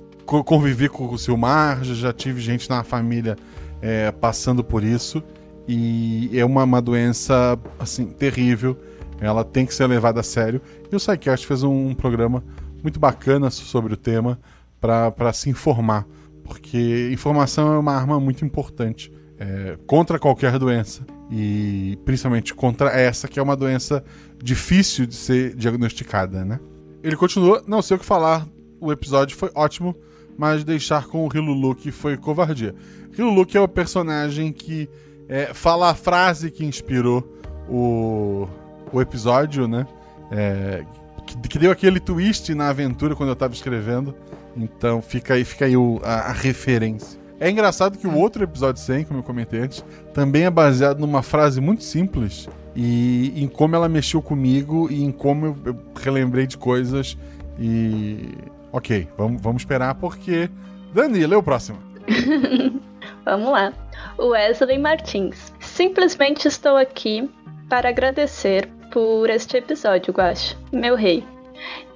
[0.43, 3.37] convivi com o Silmar, já tive gente na família
[3.81, 5.23] é, passando por isso.
[5.67, 8.77] E é uma, uma doença assim terrível.
[9.21, 10.61] Ela tem que ser levada a sério.
[10.91, 12.43] E o SciCast fez um, um programa
[12.83, 14.39] muito bacana sobre o tema
[14.79, 16.05] para se informar,
[16.43, 23.27] porque informação é uma arma muito importante é, contra qualquer doença e principalmente contra essa
[23.27, 24.03] que é uma doença
[24.41, 26.59] difícil de ser diagnosticada, né?
[27.03, 28.45] Ele continua, não sei o que falar,
[28.81, 29.95] o episódio foi ótimo,
[30.37, 32.75] mas deixar com o Hilulu que foi covardia.
[33.17, 34.89] Hilulu que é o personagem que
[35.27, 37.23] é, fala a frase que inspirou
[37.69, 38.47] o,
[38.91, 39.85] o episódio, né?
[40.31, 40.83] É,
[41.25, 44.15] que, que, deu aquele twist na aventura quando eu tava escrevendo.
[44.55, 47.19] Então fica aí, fica aí o, a, a, referência.
[47.39, 49.83] É engraçado que o outro episódio 100, como eu comentei antes,
[50.13, 55.11] também é baseado numa frase muito simples e em como ela mexeu comigo e em
[55.11, 57.17] como eu, eu relembrei de coisas.
[57.59, 58.31] E.
[58.71, 60.49] Ok, vamos, vamos esperar porque.
[60.93, 61.77] Dani, lê o próximo.
[63.25, 63.73] vamos lá.
[64.17, 65.53] Wesley Martins.
[65.59, 67.29] Simplesmente estou aqui
[67.69, 71.23] para agradecer por este episódio, Guacha, meu rei.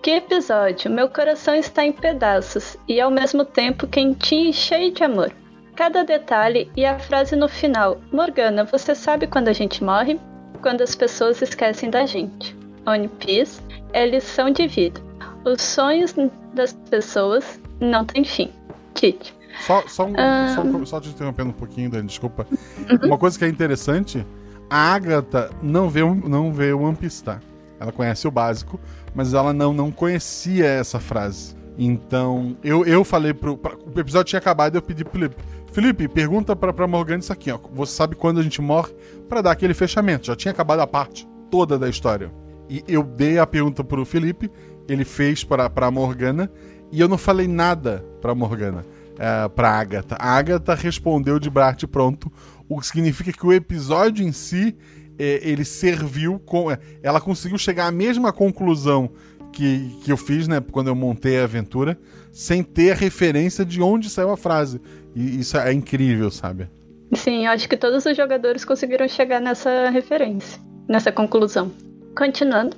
[0.03, 0.91] Que episódio!
[0.91, 5.31] Meu coração está em pedaços e ao mesmo tempo quentinho e cheio de amor.
[5.77, 10.19] Cada detalhe e a frase no final: Morgana, você sabe quando a gente morre?
[10.61, 12.53] Quando as pessoas esquecem da gente.
[12.85, 13.61] One Piece
[13.93, 14.99] é lição de vida.
[15.45, 16.13] Os sonhos
[16.53, 18.51] das pessoas não têm fim.
[18.95, 19.33] Tite.
[19.61, 20.15] Só, só, um,
[20.53, 22.45] só, só, te interrompendo um pouquinho, Dani, desculpa.
[22.51, 23.07] Uhum.
[23.07, 24.27] Uma coisa que é interessante:
[24.69, 27.39] a Agatha não vê, não vê o One Piece, tá?
[27.83, 28.79] Ela conhece o básico,
[29.13, 31.55] mas ela não, não conhecia essa frase.
[31.77, 33.57] Então, eu, eu falei pro.
[33.57, 35.35] Pra, o episódio tinha acabado e eu pedi pro Felipe.
[35.71, 37.59] Felipe, pergunta pra, pra Morgana isso aqui, ó.
[37.73, 38.93] Você sabe quando a gente morre?
[39.33, 40.27] para dar aquele fechamento.
[40.27, 42.31] Já tinha acabado a parte toda da história.
[42.69, 44.49] E eu dei a pergunta pro Felipe,
[44.87, 46.51] ele fez pra, pra Morgana,
[46.91, 48.85] e eu não falei nada pra Morgana,
[49.17, 50.15] é, pra Agatha.
[50.19, 52.31] A Agatha respondeu de bate pronto,
[52.69, 54.75] o que significa que o episódio em si
[55.17, 56.71] ele serviu com.
[56.71, 59.11] É, ela conseguiu chegar à mesma conclusão
[59.51, 61.97] que, que eu fiz, né, quando eu montei a aventura,
[62.31, 64.81] sem ter a referência de onde saiu a frase.
[65.15, 66.67] E isso é incrível, sabe?
[67.13, 71.71] Sim, acho que todos os jogadores conseguiram chegar nessa referência, nessa conclusão.
[72.17, 72.75] Continuando.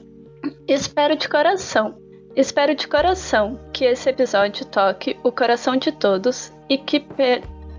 [0.67, 1.98] Espero de coração.
[2.36, 7.06] Espero de coração que esse episódio toque o coração de todos e que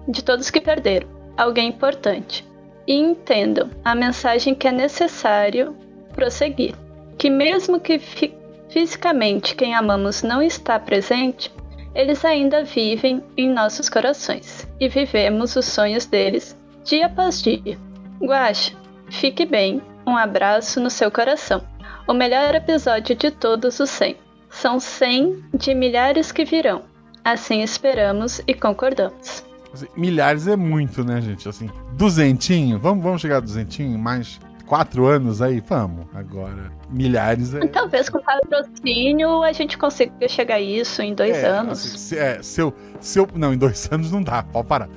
[0.09, 2.47] de todos que perderam alguém importante.
[2.87, 5.77] E entendam a mensagem que é necessário
[6.13, 6.75] prosseguir.
[7.19, 8.35] Que mesmo que fi...
[8.69, 11.53] fisicamente quem amamos não está presente,
[11.95, 17.79] eles ainda vivem em nossos corações e vivemos os sonhos deles dia após dia.
[18.21, 18.73] Guaxa,
[19.11, 21.67] fique bem, um abraço no seu coração.
[22.07, 24.17] O melhor episódio de todos os 100.
[24.49, 26.85] São 100 de milhares que virão.
[27.25, 29.45] Assim esperamos e concordamos.
[29.83, 31.49] Assim, milhares é muito, né, gente?
[31.49, 36.07] Assim, duzentinho, vamos, vamos chegar a duzentinho, mais quatro anos aí, vamos.
[36.15, 37.67] Agora, milhares é.
[37.69, 41.87] Talvez com patrocínio a gente consiga chegar a isso em dois é, anos.
[41.87, 44.89] Assim, se, é, se eu, se eu, não, em dois anos não dá, pode parar.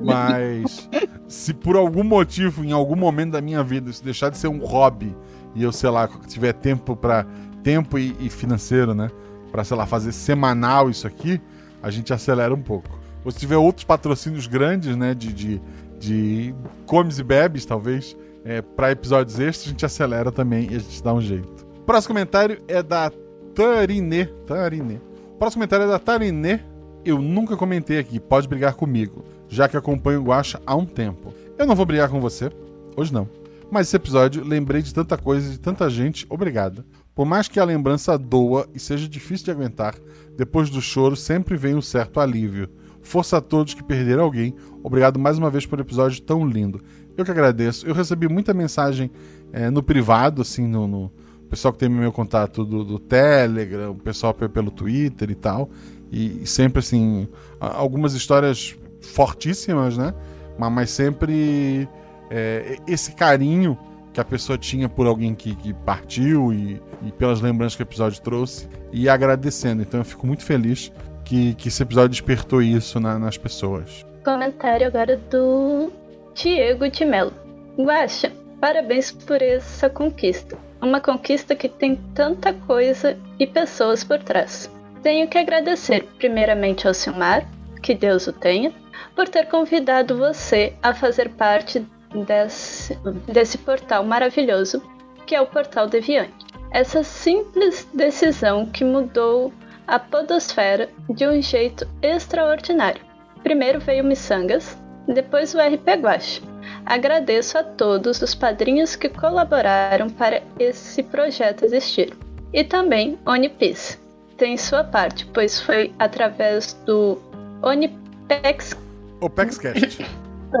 [0.00, 0.88] Mas
[1.26, 4.58] se por algum motivo, em algum momento da minha vida, isso deixar de ser um
[4.58, 5.16] hobby
[5.54, 7.26] e eu, sei lá, tiver tempo para
[7.62, 9.10] tempo e, e, financeiro, né,
[9.50, 11.40] para sei lá fazer semanal isso aqui,
[11.82, 13.03] a gente acelera um pouco.
[13.24, 15.60] Ou se tiver outros patrocínios grandes, né, de, de,
[15.98, 16.54] de
[16.86, 21.02] comes e bebes, talvez, é, para episódios extras, a gente acelera também e a gente
[21.02, 21.66] dá um jeito.
[21.78, 23.10] O próximo comentário é da
[23.54, 24.26] Tarine.
[24.46, 25.00] Tarine.
[25.34, 26.60] O próximo comentário é da Tarine.
[27.04, 31.34] Eu nunca comentei aqui, pode brigar comigo, já que acompanho o Guacha há um tempo.
[31.58, 32.50] Eu não vou brigar com você,
[32.96, 33.28] hoje não.
[33.70, 36.84] Mas esse episódio lembrei de tanta coisa e de tanta gente, obrigado.
[37.14, 39.94] Por mais que a lembrança doa e seja difícil de aguentar,
[40.36, 42.68] depois do choro sempre vem um certo alívio.
[43.04, 44.54] Força a todos que perderam alguém.
[44.82, 46.80] Obrigado mais uma vez por um episódio tão lindo.
[47.16, 47.86] Eu que agradeço.
[47.86, 49.10] Eu recebi muita mensagem
[49.52, 51.12] é, no privado, assim, no, no,
[51.50, 55.70] pessoal que tem meu contato do, do Telegram, o pessoal pelo Twitter e tal.
[56.10, 57.28] E, e, sempre, assim,
[57.60, 60.14] algumas histórias fortíssimas, né?
[60.58, 61.88] Mas, mas sempre
[62.30, 63.78] é, esse carinho
[64.14, 67.84] que a pessoa tinha por alguém que, que partiu e, e, pelas lembranças que o
[67.84, 69.82] episódio trouxe e agradecendo.
[69.82, 70.90] Então eu fico muito feliz
[71.24, 74.04] que, que esse episódio despertou isso na, nas pessoas.
[74.24, 75.92] Comentário agora do
[76.34, 77.32] Diego de Mello.
[77.78, 80.56] Guaxa, parabéns por essa conquista.
[80.80, 84.70] Uma conquista que tem tanta coisa e pessoas por trás.
[85.02, 87.46] Tenho que agradecer primeiramente ao Silmar,
[87.82, 88.72] que Deus o tenha,
[89.14, 91.84] por ter convidado você a fazer parte
[92.26, 94.82] desse, desse portal maravilhoso
[95.26, 96.46] que é o Portal Deviante.
[96.70, 99.52] Essa simples decisão que mudou
[99.86, 103.02] a podosfera de um jeito extraordinário.
[103.42, 106.42] Primeiro veio Missangas, depois o RP Guache.
[106.86, 112.16] Agradeço a todos os padrinhos que colaboraram para esse projeto existir.
[112.52, 113.98] E também Onipice.
[114.36, 117.18] Tem sua parte, pois foi através do
[117.62, 118.76] Onipex...
[119.20, 120.04] OpexCast.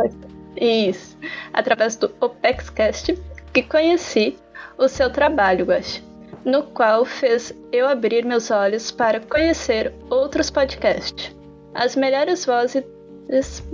[0.60, 1.16] Isso.
[1.52, 3.18] Através do OpexCast
[3.52, 4.36] que conheci
[4.76, 6.02] o seu trabalho, Guache,
[6.44, 11.34] no qual fez eu abrir meus olhos para conhecer outros podcasts.
[11.74, 12.84] As melhores vozes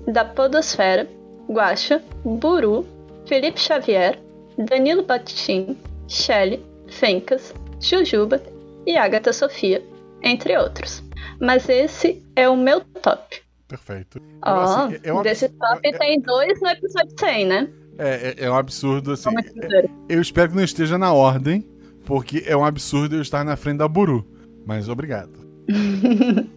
[0.07, 1.09] da Podosfera,
[1.49, 2.87] Guacha, Buru,
[3.27, 4.19] Felipe Xavier,
[4.57, 5.77] Danilo Batin,
[6.09, 8.43] Shelley, Fencas, Jujuba
[8.87, 9.83] e Agatha Sofia,
[10.23, 11.03] entre outros.
[11.41, 13.43] Mas esse é o meu top.
[13.67, 14.21] Perfeito.
[14.45, 17.69] Ó, oh, assim, é um desse top é, tem dois no episódio 100, né?
[17.99, 19.31] É, é, é um absurdo, assim.
[19.31, 21.65] É, eu espero que não esteja na ordem,
[22.11, 24.27] porque é um absurdo eu estar na frente da Buru.
[24.67, 25.39] Mas obrigado.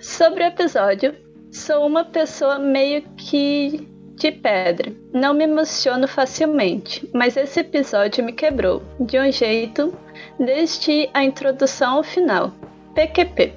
[0.00, 1.14] Sobre o episódio,
[1.52, 4.90] Sou uma pessoa meio que de pedra.
[5.12, 9.92] Não me emociono facilmente, mas esse episódio me quebrou de um jeito
[10.38, 12.50] desde a introdução ao final.
[12.94, 13.52] PQP.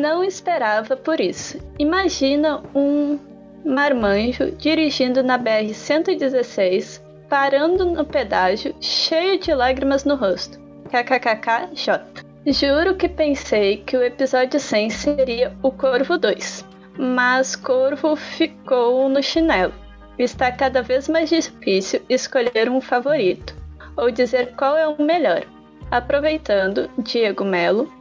[0.00, 1.58] Não esperava por isso.
[1.78, 3.18] Imagina um
[3.66, 10.58] marmanjo dirigindo na BR 116, parando no pedágio, cheio de lágrimas no rosto.
[10.88, 12.26] KKKKJ.
[12.46, 16.64] Juro que pensei que o episódio 100 seria o Corvo 2,
[16.96, 19.74] mas Corvo ficou no chinelo.
[20.18, 23.54] Está cada vez mais difícil escolher um favorito,
[23.96, 25.44] ou dizer qual é o melhor.
[25.90, 27.92] Aproveitando, Diego Melo,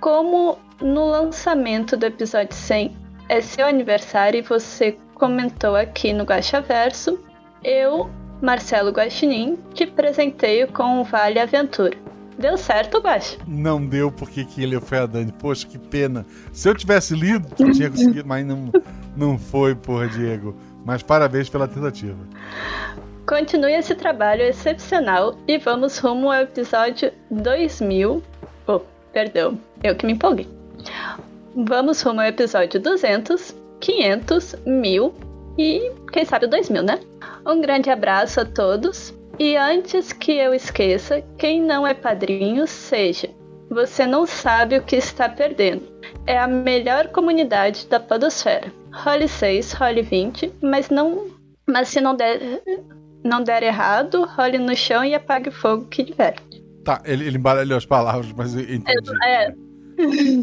[0.00, 2.96] como no lançamento do episódio 100
[3.28, 7.18] é seu aniversário e você comentou aqui no Guaxa Verso,
[7.64, 8.10] eu,
[8.42, 11.96] Marcelo Guaxinim, te presenteio com o Vale Aventura.
[12.36, 13.38] Deu certo, Guax?
[13.46, 15.30] Não deu porque quem leu foi a Dani.
[15.30, 16.26] Poxa, que pena.
[16.52, 18.72] Se eu tivesse lido, eu tinha conseguido, mas não,
[19.16, 20.56] não foi, porra, Diego.
[20.84, 22.18] Mas parabéns pela tentativa.
[23.28, 28.20] Continue esse trabalho excepcional e vamos rumo ao episódio 2000.
[28.66, 28.80] Oh,
[29.12, 30.48] perdão, eu que me empolguei.
[31.54, 37.00] Vamos rumo ao episódio 200 500, 1000 e quem sabe 2000, né?
[37.46, 39.14] Um grande abraço a todos.
[39.38, 43.28] E antes que eu esqueça, quem não é padrinho, seja.
[43.70, 45.82] Você não sabe o que está perdendo.
[46.26, 48.70] É a melhor comunidade da Podosfera.
[48.92, 51.28] Role 6, role 20, mas não.
[51.66, 52.40] Mas se não der,
[53.24, 56.62] não der errado, role no chão e apague o fogo que diverte.
[56.84, 59.10] Tá, ele, ele embaralhou as palavras, mas eu entendi.
[59.24, 59.54] É,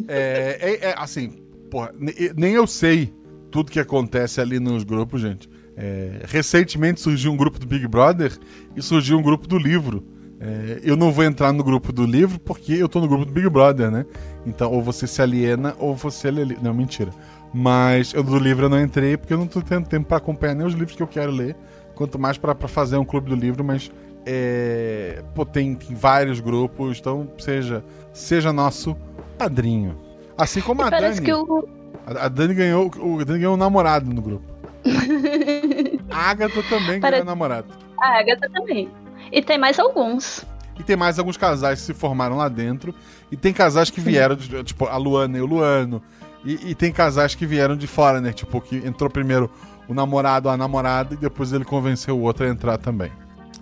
[0.08, 1.30] É, é, é, assim,
[1.69, 3.13] porra, ne- nem eu sei
[3.51, 5.49] tudo que acontece ali nos grupos, gente.
[5.75, 8.38] É, recentemente surgiu um grupo do Big Brother
[8.75, 10.03] e surgiu um grupo do livro.
[10.39, 13.31] É, eu não vou entrar no grupo do livro porque eu tô no grupo do
[13.31, 14.05] Big Brother, né?
[14.45, 16.57] Então, ou você se aliena ou você lê.
[16.62, 17.12] Não, mentira.
[17.53, 20.55] Mas eu do livro eu não entrei porque eu não tô tendo tempo pra acompanhar
[20.55, 21.55] nem os livros que eu quero ler,
[21.95, 23.91] quanto mais pra pra fazer um clube do livro, mas
[24.25, 27.83] é, pô, tem, tem vários grupos, então seja,
[28.13, 28.95] seja nosso
[29.38, 29.97] padrinho.
[30.38, 31.25] Assim como a parece Dani.
[31.25, 31.67] que o.
[32.15, 34.43] A a Dani ganhou, o Dani ganhou um namorado no grupo.
[36.10, 37.67] A Agatha também Parece- ganhou um namorado.
[38.00, 38.89] A Agatha também.
[39.32, 40.43] E tem mais alguns.
[40.80, 42.95] E tem mais alguns casais que se formaram lá dentro.
[43.32, 46.02] E tem casais que vieram, de, tipo, a Luana e o Luano.
[46.43, 48.32] E, e tem casais que vieram de fora, né?
[48.32, 49.52] Tipo, que entrou primeiro
[49.88, 53.12] o namorado ou a namorada e depois ele convenceu o outro a entrar também.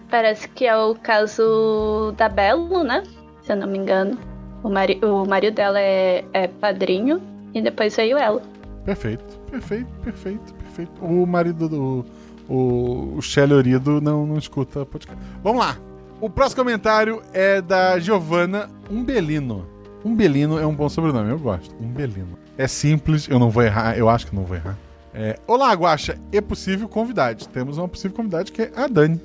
[0.10, 3.04] Parece que é o caso da Belo, né?
[3.42, 4.18] Se eu não me engano.
[4.64, 7.22] O, mari o marido dela é, é padrinho
[7.58, 8.42] e depois veio ela.
[8.86, 10.92] Perfeito, perfeito, perfeito, perfeito.
[11.04, 12.06] O marido do.
[12.50, 15.22] O, o Orido não, não escuta podcast.
[15.44, 15.78] Vamos lá.
[16.22, 19.68] O próximo comentário é da Giovanna Umbelino.
[20.04, 21.76] Umbelino é um bom sobrenome, eu gosto.
[21.82, 22.40] Umbelino.
[22.58, 24.78] É simples, eu não vou errar, eu acho que não vou errar.
[25.14, 27.48] É, Olá, Guaxa, é possível convidade.
[27.50, 29.20] Temos uma possível convidade que é a Dani.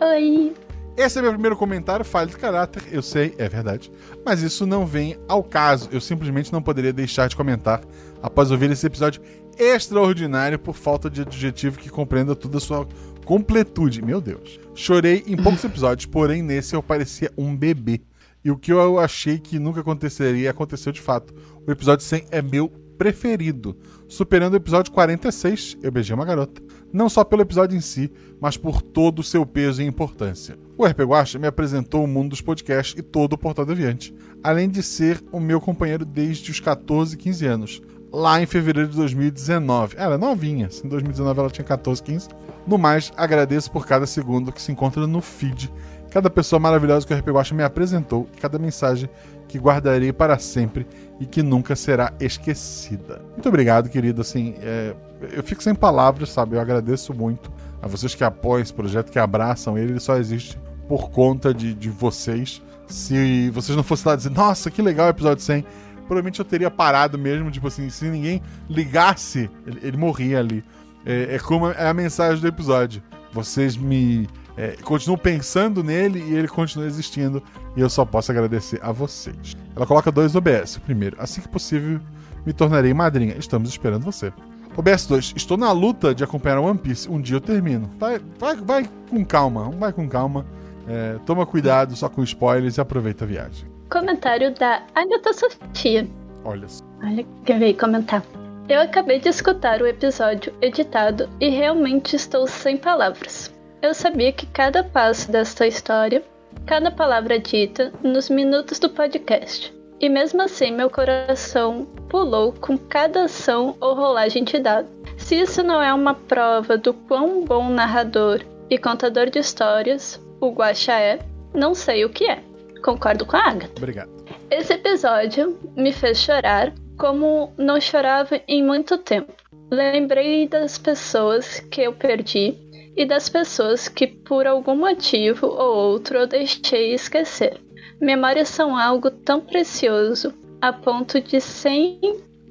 [0.00, 0.54] Oi!
[0.96, 3.90] Esse é meu primeiro comentário, falha de caráter, eu sei, é verdade.
[4.24, 5.88] Mas isso não vem ao caso.
[5.90, 7.80] Eu simplesmente não poderia deixar de comentar
[8.22, 9.22] após ouvir esse episódio
[9.58, 12.86] extraordinário por falta de adjetivo que compreenda toda a sua
[13.24, 14.02] completude.
[14.02, 14.60] Meu Deus.
[14.74, 18.02] Chorei em poucos episódios, porém nesse eu parecia um bebê.
[18.44, 21.32] E o que eu achei que nunca aconteceria aconteceu de fato.
[21.66, 23.76] O episódio 100 é meu preferido,
[24.08, 26.62] superando o episódio 46, Eu Beijei uma Garota.
[26.92, 30.58] Não só pelo episódio em si, mas por todo o seu peso e importância.
[30.76, 34.68] O RP Guacha me apresentou o mundo dos podcasts e todo o Portal Deviante, além
[34.68, 39.94] de ser o meu companheiro desde os 14, 15 anos, lá em fevereiro de 2019.
[39.96, 42.28] Ela é novinha, em 2019 ela tinha 14, 15.
[42.66, 45.72] No mais, agradeço por cada segundo que se encontra no feed,
[46.10, 49.08] cada pessoa maravilhosa que o RP Guacha me apresentou e cada mensagem
[49.48, 50.86] que guardarei para sempre
[51.18, 53.22] e que nunca será esquecida.
[53.32, 54.20] Muito obrigado, querido.
[54.20, 54.94] Assim, é,
[55.32, 56.56] eu fico sem palavras, sabe?
[56.56, 59.92] Eu agradeço muito a vocês que apoiam esse projeto, que abraçam ele.
[59.92, 60.58] Ele só existe
[60.88, 62.62] por conta de, de vocês.
[62.86, 65.64] Se vocês não fossem lá dizer, nossa, que legal o episódio 100,
[66.06, 67.50] provavelmente eu teria parado mesmo.
[67.50, 70.64] Tipo assim, se ninguém ligasse, ele, ele morria ali.
[71.04, 73.02] É, é como é a mensagem do episódio.
[73.32, 77.42] Vocês me é, continuam pensando nele e ele continua existindo.
[77.76, 79.56] E eu só posso agradecer a vocês.
[79.74, 80.78] Ela coloca dois OBS.
[80.78, 82.00] Primeiro, assim que possível,
[82.44, 83.34] me tornarei madrinha.
[83.38, 84.32] Estamos esperando você.
[84.76, 87.10] OBS 2, estou na luta de acompanhar One Piece.
[87.10, 87.90] Um dia eu termino.
[87.98, 90.46] Vai, vai, vai com calma, vai com calma.
[90.88, 93.68] É, toma cuidado só com spoilers e aproveita a viagem.
[93.90, 96.08] Comentário da Agatha Sofia.
[96.44, 96.82] Olha só.
[97.02, 98.24] Olha quem veio comentar.
[98.68, 103.52] Eu acabei de escutar o episódio editado e realmente estou sem palavras.
[103.82, 106.22] Eu sabia que cada passo desta história,
[106.66, 109.74] cada palavra dita nos minutos do podcast.
[110.02, 114.88] E mesmo assim, meu coração pulou com cada ação ou rolagem de dado.
[115.16, 120.50] Se isso não é uma prova do quão bom narrador e contador de histórias o
[120.50, 121.20] Guaxa é,
[121.54, 122.42] não sei o que é.
[122.84, 123.74] Concordo com a Agatha.
[123.76, 124.10] Obrigado.
[124.50, 129.32] Esse episódio me fez chorar como não chorava em muito tempo.
[129.70, 132.58] Lembrei das pessoas que eu perdi
[132.96, 137.60] e das pessoas que por algum motivo ou outro eu deixei esquecer.
[138.02, 142.00] Memórias são algo tão precioso a ponto de sem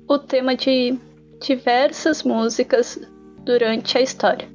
[0.07, 0.97] o tema de
[1.41, 2.97] diversas músicas
[3.43, 4.47] durante a história.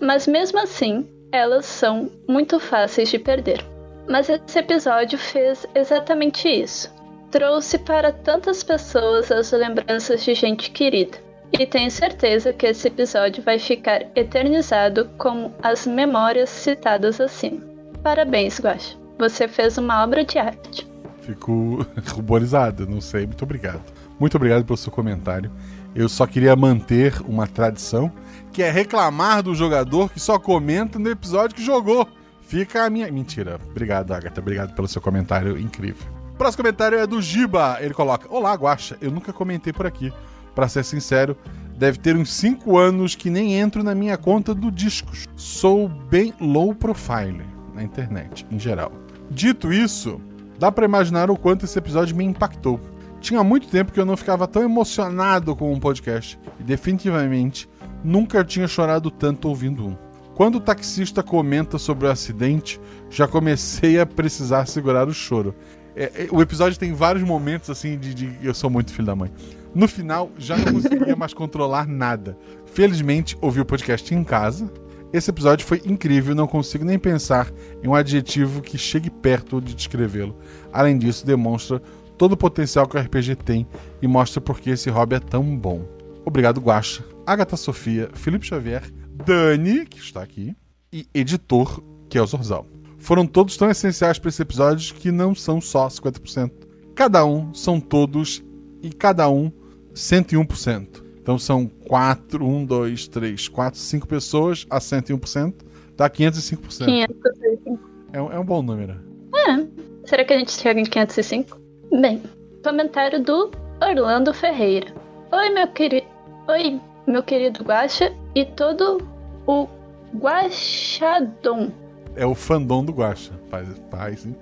[0.00, 3.64] Mas mesmo assim, elas são muito fáceis de perder.
[4.08, 6.92] Mas esse episódio fez exatamente isso.
[7.30, 11.18] Trouxe para tantas pessoas as lembranças de gente querida.
[11.52, 17.60] E tenho certeza que esse episódio vai ficar eternizado como as memórias citadas acima.
[18.02, 19.03] Parabéns, Guaxa.
[19.18, 20.86] Você fez uma obra de arte.
[21.22, 23.26] Fico ruborizado, não sei.
[23.26, 23.82] Muito obrigado.
[24.18, 25.50] Muito obrigado pelo seu comentário.
[25.94, 28.10] Eu só queria manter uma tradição,
[28.52, 32.06] que é reclamar do jogador que só comenta no episódio que jogou.
[32.42, 33.10] Fica a minha.
[33.10, 33.58] Mentira.
[33.70, 34.40] Obrigado, Agatha.
[34.40, 36.06] Obrigado pelo seu comentário incrível.
[36.36, 37.78] Próximo comentário é do Giba.
[37.80, 38.96] Ele coloca: Olá, Guaxa.
[39.00, 40.12] Eu nunca comentei por aqui.
[40.54, 41.36] Pra ser sincero,
[41.76, 45.26] deve ter uns 5 anos que nem entro na minha conta do Discos.
[45.34, 47.44] Sou bem low profile
[47.74, 48.92] na internet, em geral.
[49.30, 50.20] Dito isso,
[50.58, 52.80] dá pra imaginar o quanto esse episódio me impactou.
[53.20, 57.68] Tinha muito tempo que eu não ficava tão emocionado com um podcast e definitivamente
[58.04, 59.96] nunca tinha chorado tanto ouvindo um.
[60.34, 65.54] Quando o taxista comenta sobre o acidente, já comecei a precisar segurar o choro.
[65.96, 69.14] É, é, o episódio tem vários momentos assim de, de, Eu sou muito filho da
[69.14, 69.30] mãe.
[69.74, 72.36] No final, já não conseguia mais controlar nada.
[72.66, 74.70] Felizmente, ouvi o podcast em casa.
[75.14, 77.48] Esse episódio foi incrível, não consigo nem pensar
[77.80, 80.36] em um adjetivo que chegue perto de descrevê-lo.
[80.72, 81.80] Além disso, demonstra
[82.18, 83.64] todo o potencial que o RPG tem
[84.02, 85.84] e mostra por que esse hobby é tão bom.
[86.24, 88.82] Obrigado, Guaxa, Agatha Sofia, Felipe Xavier,
[89.24, 90.52] Dani, que está aqui,
[90.92, 92.66] e editor, que é o Zorzal.
[92.98, 96.50] Foram todos tão essenciais para esse episódio que não são só 50%.
[96.92, 98.42] Cada um são todos
[98.82, 99.52] e cada um
[99.94, 101.04] 101%.
[101.22, 105.54] Então são 4, 1, 2, 3, 4, 5 pessoas a 101%,
[105.96, 106.86] dá 505%.
[106.86, 107.78] 505.
[108.12, 108.96] É, um- é um bom número.
[109.32, 109.64] É.
[110.04, 111.56] Será que a gente chega em 505?
[112.00, 112.20] Bem,
[112.64, 114.92] comentário do Orlando Ferreira.
[115.30, 116.04] Oi, meu querido.
[116.48, 118.98] Oi, meu querido Guaxa e todo
[119.46, 119.68] o
[120.16, 121.70] Guaxadon.
[122.16, 123.30] É o fandom do Guaxa.
[123.50, 124.34] Faz, faz, hein?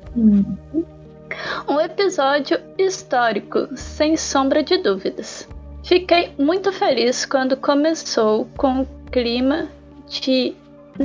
[1.68, 5.46] Um episódio histórico, sem sombra de dúvidas.
[5.84, 9.68] Fiquei muito feliz quando começou com o clima
[10.08, 10.54] de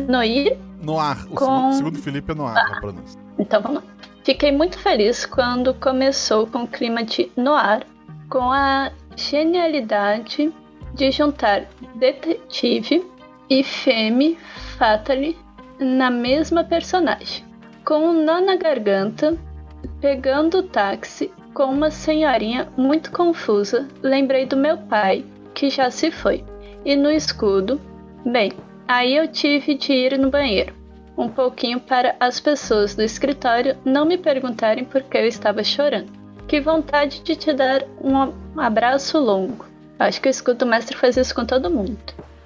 [0.07, 1.25] Noir No ar.
[1.25, 3.19] O Com- segundo, o Felipe é no ar, a pronúncia.
[3.39, 3.83] Então vamos lá.
[4.23, 7.85] Fiquei muito feliz quando começou com o clima de noir,
[8.29, 10.53] com a genialidade
[10.93, 11.63] de juntar
[11.95, 13.05] detetive
[13.49, 14.37] e femme
[14.77, 15.37] fatale
[15.79, 17.45] na mesma personagem.
[17.85, 19.37] Com um nó na garganta,
[20.01, 26.11] pegando o táxi com uma senhorinha muito confusa, lembrei do meu pai, que já se
[26.11, 26.43] foi.
[26.85, 27.81] E no escudo,
[28.23, 28.51] bem,
[28.87, 30.71] aí eu tive de ir no banheiro
[31.17, 36.11] um pouquinho para as pessoas do escritório não me perguntarem por que eu estava chorando.
[36.47, 39.65] Que vontade de te dar um abraço longo.
[39.97, 41.97] Acho que o escudo mestre faz isso com todo mundo.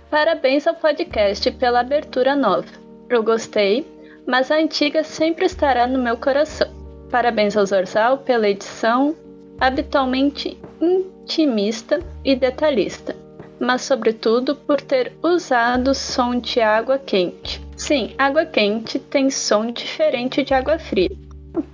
[0.10, 2.70] Parabéns ao podcast pela abertura nova.
[3.10, 3.86] Eu gostei,
[4.26, 6.81] mas a antiga sempre estará no meu coração.
[7.12, 9.14] Parabéns ao Zorzal pela edição,
[9.60, 13.14] habitualmente intimista e detalhista,
[13.60, 17.62] mas sobretudo por ter usado som de água quente.
[17.76, 21.12] Sim, água quente tem som diferente de água fria.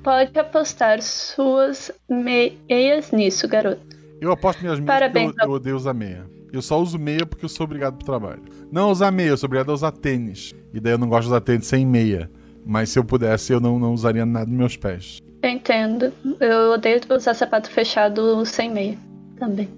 [0.02, 3.80] Pode apostar suas meias nisso, garoto.
[4.20, 6.26] Eu aposto minhas meias Parabéns, porque eu, eu odeio usar meia.
[6.52, 8.42] Eu só uso meia porque eu sou obrigado pro trabalho.
[8.72, 10.56] Não usar meia, eu sou obrigado a usar tênis.
[10.74, 12.32] E daí eu não gosto de usar tênis sem meia.
[12.66, 15.22] Mas se eu pudesse, eu não, não usaria nada nos meus pés.
[15.42, 16.14] Eu entendo.
[16.40, 18.98] Eu odeio usar sapato fechado sem meia
[19.40, 19.70] também.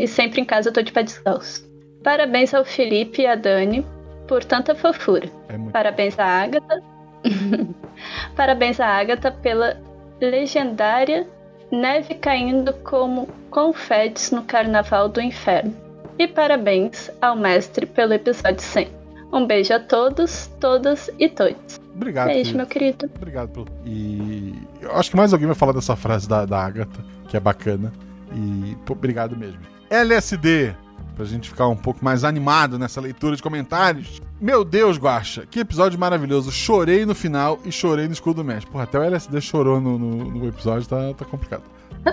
[0.00, 1.68] E sempre em casa eu tô de pé descalço.
[2.02, 3.84] Parabéns ao Felipe e à Dani
[4.28, 5.28] por tanta fofura.
[5.48, 5.58] É.
[5.70, 6.82] Parabéns à Agatha.
[8.36, 9.80] Parabéns à Agatha pela
[10.20, 11.26] legendária
[11.70, 15.74] neve caindo como confetes no Carnaval do Inferno.
[16.18, 18.88] E parabéns ao mestre pelo episódio 100.
[19.32, 21.80] Um beijo a todos, todas e todos.
[21.92, 22.28] Obrigado.
[22.28, 22.56] Beijo, querido.
[22.56, 23.10] meu querido.
[23.16, 23.66] Obrigado pelo.
[23.84, 27.40] E eu acho que mais alguém vai falar dessa frase da, da Agatha, que é
[27.40, 27.92] bacana.
[28.34, 29.60] E pô, obrigado mesmo.
[29.90, 30.74] LSD,
[31.14, 34.20] pra gente ficar um pouco mais animado nessa leitura de comentários.
[34.40, 36.50] Meu Deus, Guaxa, que episódio maravilhoso.
[36.50, 38.70] Chorei no final e chorei no escudo do mestre.
[38.70, 41.62] Porra, até o LSD chorou no, no, no episódio, tá, tá complicado.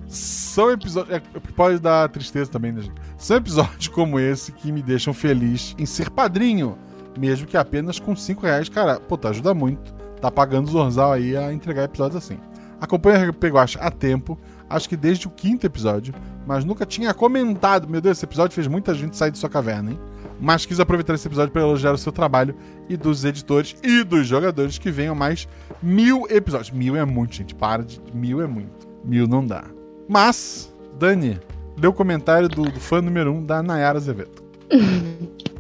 [0.08, 1.16] São episódios.
[1.16, 1.20] É,
[1.56, 3.02] pode dar tristeza também, né, gente?
[3.18, 6.78] São episódios como esse que me deixam feliz em ser padrinho.
[7.18, 9.94] Mesmo que apenas com 5 reais, cara, pô, tá, ajuda muito.
[10.22, 12.38] Tá pagando o Zorzal aí a entregar episódios assim.
[12.82, 14.36] Acompanha o Peguacha há tempo,
[14.68, 16.16] acho que desde o quinto episódio,
[16.48, 17.88] mas nunca tinha comentado.
[17.88, 20.00] Meu Deus, esse episódio fez muita gente sair de sua caverna, hein?
[20.40, 22.56] Mas quis aproveitar esse episódio para elogiar o seu trabalho
[22.90, 25.48] e dos editores e dos jogadores que venham mais
[25.84, 26.72] mil episódios.
[26.72, 27.54] Mil é muito, gente.
[27.54, 28.02] Para de.
[28.12, 28.90] Mil é muito.
[29.06, 29.64] Mil não dá.
[30.10, 31.40] Mas, Dani,
[31.80, 34.42] lê o comentário do, do fã número um da Nayara Azevedo.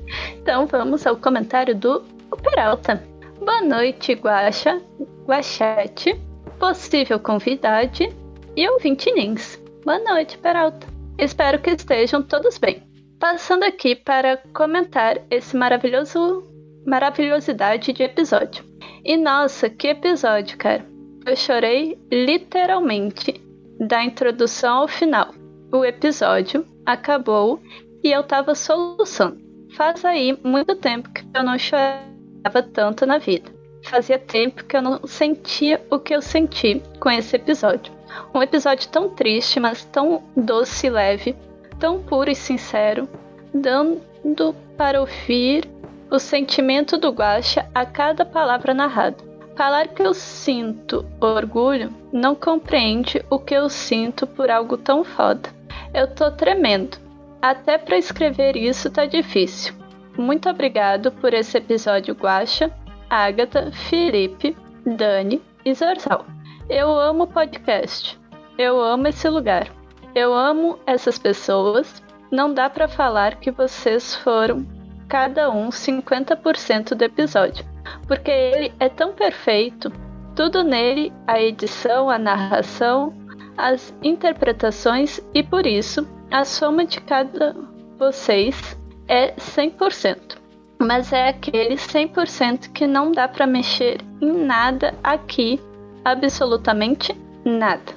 [0.41, 2.03] Então vamos ao comentário do
[2.43, 3.01] Peralta.
[3.39, 4.81] Boa noite, Guaxa,
[5.25, 6.19] Guachete,
[6.61, 8.07] possível convidade
[8.55, 9.59] e ouvinte Nins.
[9.83, 10.85] Boa noite, Peralta.
[11.17, 12.83] Espero que estejam todos bem.
[13.19, 16.43] Passando aqui para comentar esse maravilhoso
[16.85, 18.63] maravilhosidade de episódio.
[19.03, 20.85] E nossa, que episódio, cara.
[21.25, 23.41] Eu chorei literalmente
[23.79, 25.33] da introdução ao final.
[25.73, 27.59] O episódio acabou
[28.03, 29.41] e eu tava soluçando.
[29.75, 33.60] Faz aí muito tempo que eu não chorava tanto na vida.
[33.83, 37.91] Fazia tempo que eu não sentia o que eu senti com esse episódio.
[38.33, 41.35] Um episódio tão triste, mas tão doce e leve.
[41.79, 43.09] tão puro e sincero,
[43.51, 45.67] dando para ouvir
[46.11, 49.17] o sentimento do Guaxa a cada palavra narrada.
[49.55, 55.49] Falar que eu sinto orgulho não compreende o que eu sinto por algo tão foda.
[55.93, 56.97] Eu tô tremendo.
[57.41, 59.73] Até para escrever isso tá difícil.
[60.17, 62.71] Muito obrigado por esse episódio, Guaxa,
[63.11, 64.55] Agatha, Felipe,
[64.85, 66.25] Dani e Zorzal.
[66.69, 68.17] Eu amo podcast.
[68.57, 69.67] Eu amo esse lugar.
[70.15, 72.01] Eu amo essas pessoas.
[72.31, 74.65] Não dá para falar que vocês foram
[75.09, 77.65] cada um 50% do episódio,
[78.07, 79.91] porque ele é tão perfeito.
[80.33, 83.13] Tudo nele, a edição, a narração,
[83.57, 87.53] as interpretações e por isso a soma de cada
[87.97, 88.77] vocês
[89.09, 90.40] é 100%.
[90.81, 95.61] Mas é aquele 100% que não dá para mexer em nada aqui,
[96.03, 97.15] absolutamente
[97.45, 97.93] nada.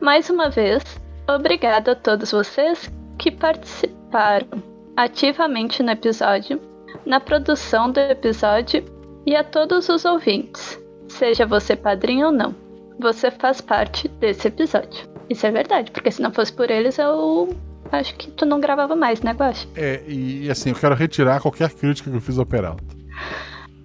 [0.00, 0.82] Mais uma vez,
[1.28, 4.62] obrigado a todos vocês que participaram
[4.96, 6.58] ativamente no episódio,
[7.04, 8.82] na produção do episódio
[9.26, 12.54] e a todos os ouvintes, seja você padrinho ou não.
[12.98, 15.06] Você faz parte desse episódio.
[15.28, 17.54] Isso é verdade, porque se não fosse por eles, eu
[17.92, 19.68] acho que tu não gravava mais, né, Guaxa?
[19.76, 22.82] É, e assim, eu quero retirar qualquer crítica que eu fiz ao Peralta.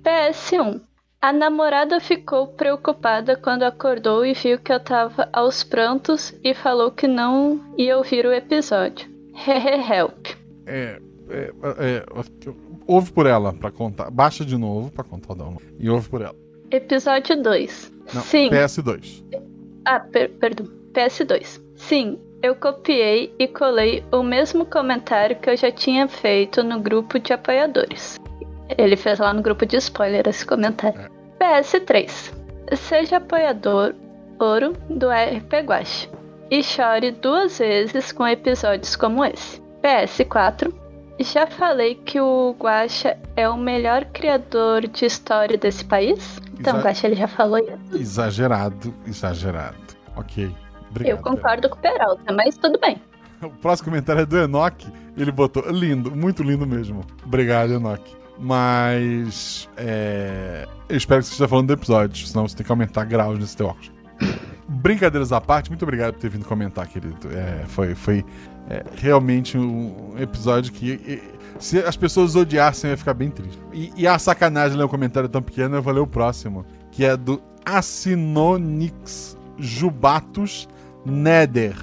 [0.03, 0.81] PS1.
[1.21, 6.91] A namorada ficou preocupada quando acordou e viu que eu tava aos prantos e falou
[6.91, 9.09] que não ia ouvir o episódio.
[9.33, 10.27] Hehe, help.
[10.65, 12.05] É, é, é,
[12.85, 14.11] ouve por ela pra contar.
[14.11, 15.65] Baixa de novo pra contar o download.
[15.79, 16.35] E ouve por ela.
[16.69, 17.91] Episódio 2.
[18.13, 18.49] Não, Sim.
[18.49, 19.23] PS2.
[19.85, 20.67] Ah, per perdão.
[20.93, 21.61] PS2.
[21.75, 27.19] Sim, eu copiei e colei o mesmo comentário que eu já tinha feito no grupo
[27.19, 28.17] de apoiadores.
[28.77, 31.09] Ele fez lá no grupo de spoiler esse comentário.
[31.39, 32.33] PS3.
[32.75, 33.95] Seja apoiador
[34.39, 36.09] ouro do RP Guache
[36.51, 39.61] e chore duas vezes com episódios como esse.
[39.81, 40.73] PS4.
[41.19, 46.39] Já falei que o Guacha é o melhor criador de história desse país?
[46.59, 47.95] Então, Exa- Guacha, ele já falou isso.
[47.99, 49.77] Exagerado, exagerado.
[50.15, 50.51] Ok.
[50.97, 51.17] Obrigado.
[51.17, 53.01] Eu concordo com o Peralta, mas tudo bem.
[53.39, 54.91] O próximo comentário é do Enoch.
[55.15, 57.05] Ele botou lindo, muito lindo mesmo.
[57.23, 58.01] Obrigado, Enoch.
[58.39, 59.69] Mas.
[59.77, 60.67] É...
[60.89, 63.55] Eu espero que você esteja falando do episódio, senão você tem que aumentar graus nesse
[63.55, 63.91] teu óculos.
[64.67, 67.15] Brincadeiras à parte, muito obrigado por ter vindo comentar, querido.
[67.31, 68.25] É, foi foi
[68.69, 71.21] é, realmente um episódio que.
[71.59, 73.59] se as pessoas odiassem, eu ia ficar bem triste.
[73.71, 77.05] E, e a sacanagem ler um comentário tão pequeno, eu vou ler o próximo, que
[77.05, 80.67] é do Assinonix Jubatus
[81.07, 81.75] Neder.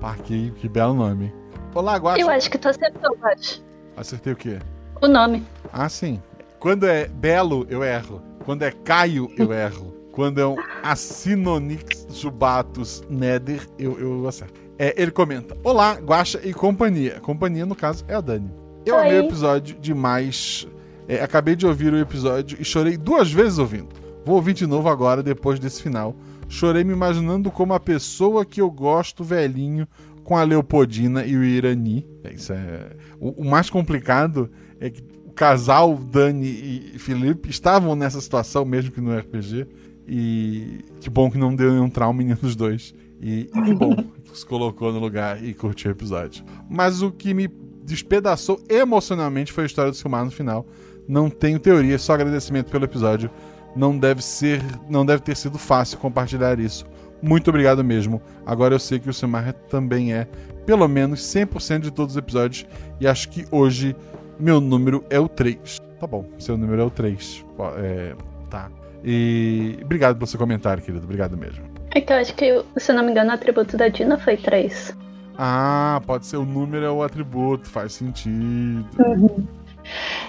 [0.00, 1.32] Pá, que, que belo nome.
[1.74, 2.20] Olá, Guaxa.
[2.20, 3.60] Eu acho que tu acertou, Guacha.
[3.94, 4.58] Acertei o quê?
[5.02, 5.44] O nome.
[5.70, 6.20] Ah, sim.
[6.58, 8.22] Quando é belo, eu erro.
[8.44, 9.94] Quando é Caio, eu erro.
[10.12, 14.58] Quando é um Assinonix Jubatus Neder, eu, eu acerto.
[14.78, 17.20] É, ele comenta: Olá, Guaxa e companhia.
[17.20, 18.50] Companhia, no caso, é a Dani.
[18.86, 19.02] Eu Oi.
[19.02, 20.66] amei o episódio demais.
[21.06, 23.99] É, acabei de ouvir o episódio e chorei duas vezes ouvindo.
[24.24, 26.14] Vou ouvir de novo agora, depois desse final.
[26.48, 29.86] Chorei me imaginando como a pessoa que eu gosto, velhinho,
[30.24, 32.06] com a Leopoldina e o Irani.
[32.24, 32.90] É, Isso é...
[33.18, 34.50] O, o mais complicado
[34.80, 39.66] é que o casal Dani e Felipe estavam nessa situação, mesmo que no RPG.
[40.06, 42.92] E que bom que não deu nenhum trauma em nenhum dos dois.
[43.20, 43.94] E, e que bom
[44.24, 46.44] que se colocou no lugar e curtiu o episódio.
[46.68, 47.48] Mas o que me
[47.84, 50.66] despedaçou emocionalmente foi a história do Silmar no final.
[51.08, 53.30] Não tenho teoria, só agradecimento pelo episódio.
[53.74, 56.84] Não deve ser, não deve ter sido fácil compartilhar isso.
[57.22, 58.20] Muito obrigado mesmo.
[58.46, 60.26] Agora eu sei que o Silmar também é,
[60.66, 62.66] pelo menos 100% de todos os episódios.
[63.00, 63.94] E acho que hoje
[64.38, 65.78] meu número é o 3.
[65.98, 67.44] Tá bom, seu número é o 3.
[67.58, 68.14] Ó, É,
[68.48, 68.70] tá.
[69.04, 71.04] E obrigado pelo seu comentário, querido.
[71.04, 71.64] Obrigado mesmo.
[71.94, 74.36] É que eu acho que, se eu não me engano, o atributo da Dina foi
[74.36, 74.94] 3.
[75.38, 78.86] Ah, pode ser o número é o atributo, faz sentido.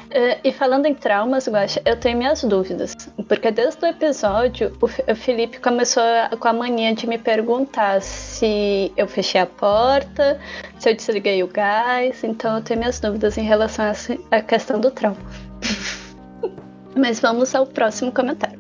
[0.10, 2.94] É, e falando em traumas, Guaxa, eu tenho minhas dúvidas.
[3.28, 8.92] Porque desde o episódio, o Felipe começou a- com a mania de me perguntar se
[8.98, 10.40] eu fechei a porta,
[10.80, 12.24] se eu desliguei o gás.
[12.24, 13.86] Então eu tenho minhas dúvidas em relação
[14.32, 15.18] à questão do trauma.
[16.96, 18.60] Mas vamos ao próximo comentário.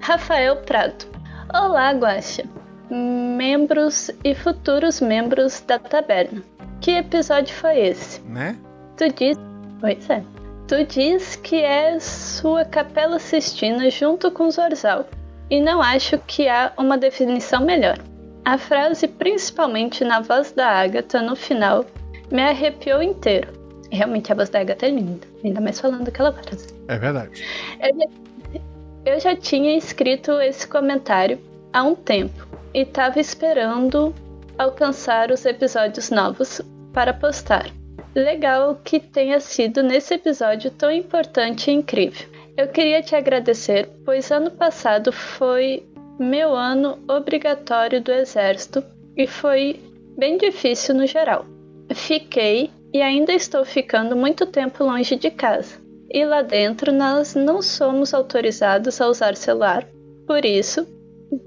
[0.00, 1.04] Rafael Prado.
[1.52, 2.44] Olá, Guaxa.
[2.90, 6.42] Membros e futuros membros da taberna.
[6.80, 8.20] Que episódio foi esse?
[8.22, 8.56] Né?
[8.96, 9.36] Tu diz.
[9.84, 10.24] Pois é.
[10.66, 15.04] Tu diz que é sua capela Sistina junto com Zorzal.
[15.50, 17.98] E não acho que há uma definição melhor.
[18.46, 21.84] A frase, principalmente na voz da Agatha no final,
[22.32, 23.52] me arrepiou inteiro.
[23.92, 26.68] Realmente a voz da Agatha é linda, ainda mais falando aquela frase.
[26.88, 27.44] É verdade.
[27.78, 31.38] Eu já, eu já tinha escrito esse comentário
[31.74, 34.14] há um tempo e estava esperando
[34.56, 37.66] alcançar os episódios novos para postar.
[38.14, 42.28] Legal que tenha sido nesse episódio tão importante e incrível.
[42.56, 45.84] Eu queria te agradecer, pois ano passado foi
[46.18, 48.84] meu ano obrigatório do Exército
[49.16, 49.80] e foi
[50.16, 51.44] bem difícil no geral.
[51.92, 55.82] Fiquei e ainda estou ficando muito tempo longe de casa.
[56.08, 59.84] E lá dentro nós não somos autorizados a usar celular.
[60.24, 60.86] Por isso,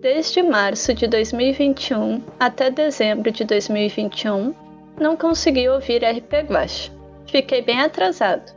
[0.01, 4.53] desde março de 2021 até dezembro de 2021,
[4.99, 6.91] não consegui ouvir RP Guacha.
[7.27, 8.51] Fiquei bem atrasado.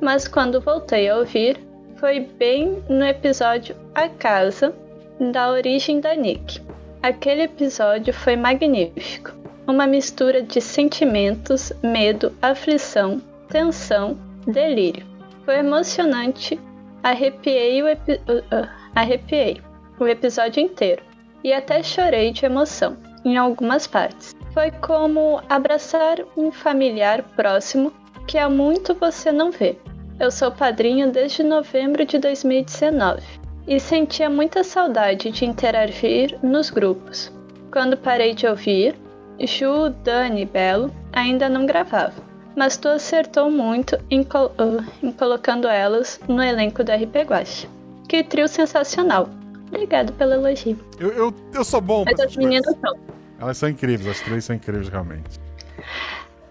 [0.00, 1.58] Mas quando voltei a ouvir,
[1.96, 4.74] foi bem no episódio A Casa
[5.18, 6.60] da origem da Nick.
[7.02, 9.32] Aquele episódio foi magnífico.
[9.66, 14.16] Uma mistura de sentimentos, medo, aflição, tensão,
[14.46, 15.06] delírio.
[15.44, 16.58] Foi emocionante.
[17.02, 19.60] Arrepiei o, epi uh, arrepiei
[20.00, 21.02] o episódio inteiro
[21.44, 24.37] e até chorei de emoção em algumas partes.
[24.58, 27.92] Foi como abraçar um familiar próximo
[28.26, 29.76] que há muito você não vê.
[30.18, 33.22] Eu sou padrinho desde novembro de 2019
[33.68, 37.32] e sentia muita saudade de interagir nos grupos.
[37.70, 38.96] Quando parei de ouvir,
[39.38, 42.24] Ju, Dani e Belo ainda não gravavam,
[42.56, 47.68] mas tu acertou muito em, col uh, em colocando elas no elenco do RP Guache.
[48.08, 49.28] Que trio sensacional!
[49.68, 50.76] Obrigado pelo elogio.
[50.98, 53.17] Eu, eu, eu sou bom Mas as meninas são.
[53.38, 55.40] Elas são incríveis, as três são incríveis realmente.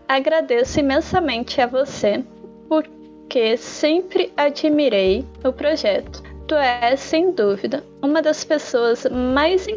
[0.07, 2.23] Agradeço imensamente a você
[2.69, 6.23] porque sempre admirei o projeto.
[6.47, 9.67] Tu és, sem dúvida, uma das pessoas mais,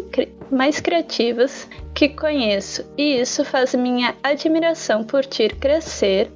[0.53, 6.31] mais criativas que conheço, e isso faz minha admiração por ti crescer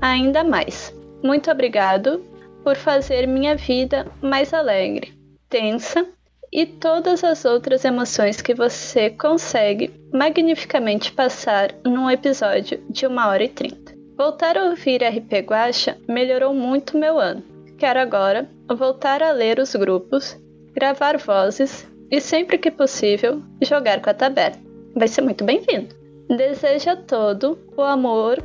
[0.00, 0.94] ainda mais.
[1.22, 2.24] Muito obrigado
[2.62, 5.12] por fazer minha vida mais alegre,
[5.50, 6.06] tensa
[6.54, 13.42] e todas as outras emoções que você consegue magnificamente passar num episódio de 1 hora
[13.42, 13.92] e 30.
[14.16, 17.42] Voltar a ouvir RP Guacha melhorou muito meu ano.
[17.76, 20.38] Quero agora voltar a ler os grupos,
[20.72, 24.62] gravar vozes e, sempre que possível, jogar com a taberna.
[24.94, 25.92] Vai ser muito bem-vindo.
[26.28, 28.40] Desejo todo o amor,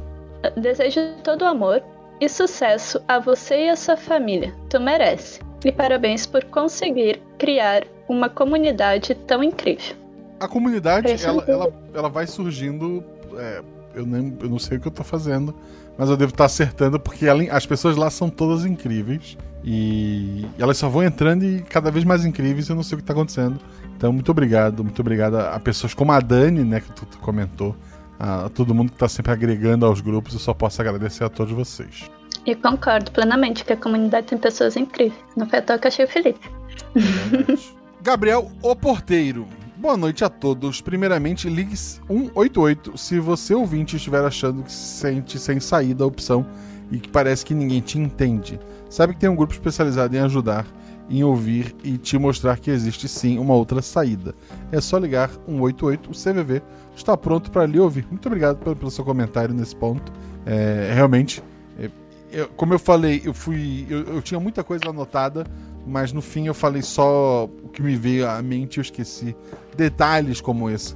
[0.58, 1.84] desejo todo o amor
[2.20, 4.52] e sucesso a você e a sua família.
[4.68, 5.40] Tu merece.
[5.64, 7.84] E parabéns por conseguir criar
[8.14, 9.96] uma comunidade tão incrível.
[10.40, 13.04] A comunidade, ela, ela, ela vai surgindo.
[13.38, 13.62] É,
[13.94, 15.54] eu, nem, eu não sei o que eu tô fazendo,
[15.98, 19.38] mas eu devo estar acertando, porque ela, as pessoas lá são todas incríveis.
[19.64, 23.04] E elas só vão entrando e cada vez mais incríveis, eu não sei o que
[23.04, 23.60] está acontecendo.
[23.98, 27.76] Então, muito obrigado, muito obrigado a pessoas como a Dani, né, que tu, tu comentou,
[28.18, 31.52] a, todo mundo que está sempre agregando aos grupos, eu só posso agradecer a todos
[31.52, 32.10] vocês.
[32.46, 35.22] E concordo plenamente que a comunidade tem pessoas incríveis.
[35.36, 36.50] Não foi à toa que achei o Felipe.
[38.02, 39.46] Gabriel, o porteiro.
[39.76, 40.80] Boa noite a todos.
[40.80, 46.46] Primeiramente, ligue 188 se você ouvinte estiver achando que se sente sem saída a opção
[46.90, 48.58] e que parece que ninguém te entende.
[48.90, 50.66] Sabe que tem um grupo especializado em ajudar,
[51.10, 54.34] em ouvir e te mostrar que existe sim uma outra saída.
[54.72, 56.62] É só ligar 188, o CVV
[56.96, 58.08] está pronto para lhe ouvir.
[58.10, 60.10] Muito obrigado pelo, pelo seu comentário nesse ponto.
[60.46, 61.44] É, realmente,
[61.78, 61.90] é,
[62.32, 65.46] eu, como eu falei, eu fui, eu, eu tinha muita coisa anotada
[65.90, 69.36] mas no fim eu falei só o que me veio à mente e eu esqueci.
[69.76, 70.96] Detalhes como esse.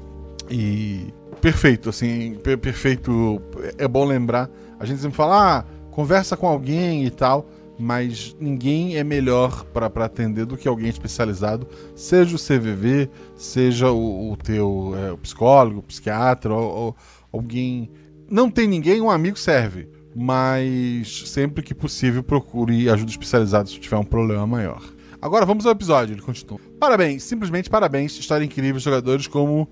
[0.49, 3.41] E perfeito, assim, per perfeito.
[3.77, 4.49] É bom lembrar.
[4.79, 9.87] A gente sempre fala, ah, conversa com alguém e tal, mas ninguém é melhor para
[10.05, 15.79] atender do que alguém especializado, seja o CVV, seja o, o teu é, o psicólogo,
[15.79, 16.95] o psiquiatra, ou, ou
[17.31, 17.89] alguém.
[18.29, 23.97] Não tem ninguém, um amigo serve mas sempre que possível procure ajuda especializada se tiver
[23.97, 24.81] um problema maior.
[25.21, 26.59] Agora vamos ao episódio, ele continua.
[26.79, 29.69] Parabéns, simplesmente parabéns, história incrível, jogadores como.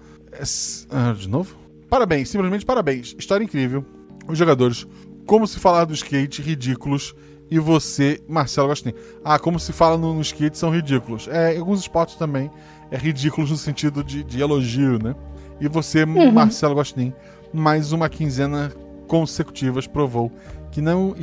[0.89, 1.57] Ah, de novo?
[1.89, 3.85] Parabéns, simplesmente parabéns, história incrível.
[4.27, 4.87] Os jogadores,
[5.25, 7.13] como se falar do skate, ridículos.
[7.49, 8.93] E você, Marcelo Gostin.
[9.25, 11.27] Ah, como se fala no, no skate, são ridículos.
[11.27, 12.49] É, alguns esportes também
[12.89, 15.13] é ridículos no sentido de, de elogio, né?
[15.59, 16.31] E você, uhum.
[16.31, 17.13] Marcelo Gostin,
[17.53, 18.71] mais uma quinzena
[19.11, 20.31] consecutivas provou
[20.71, 21.13] que não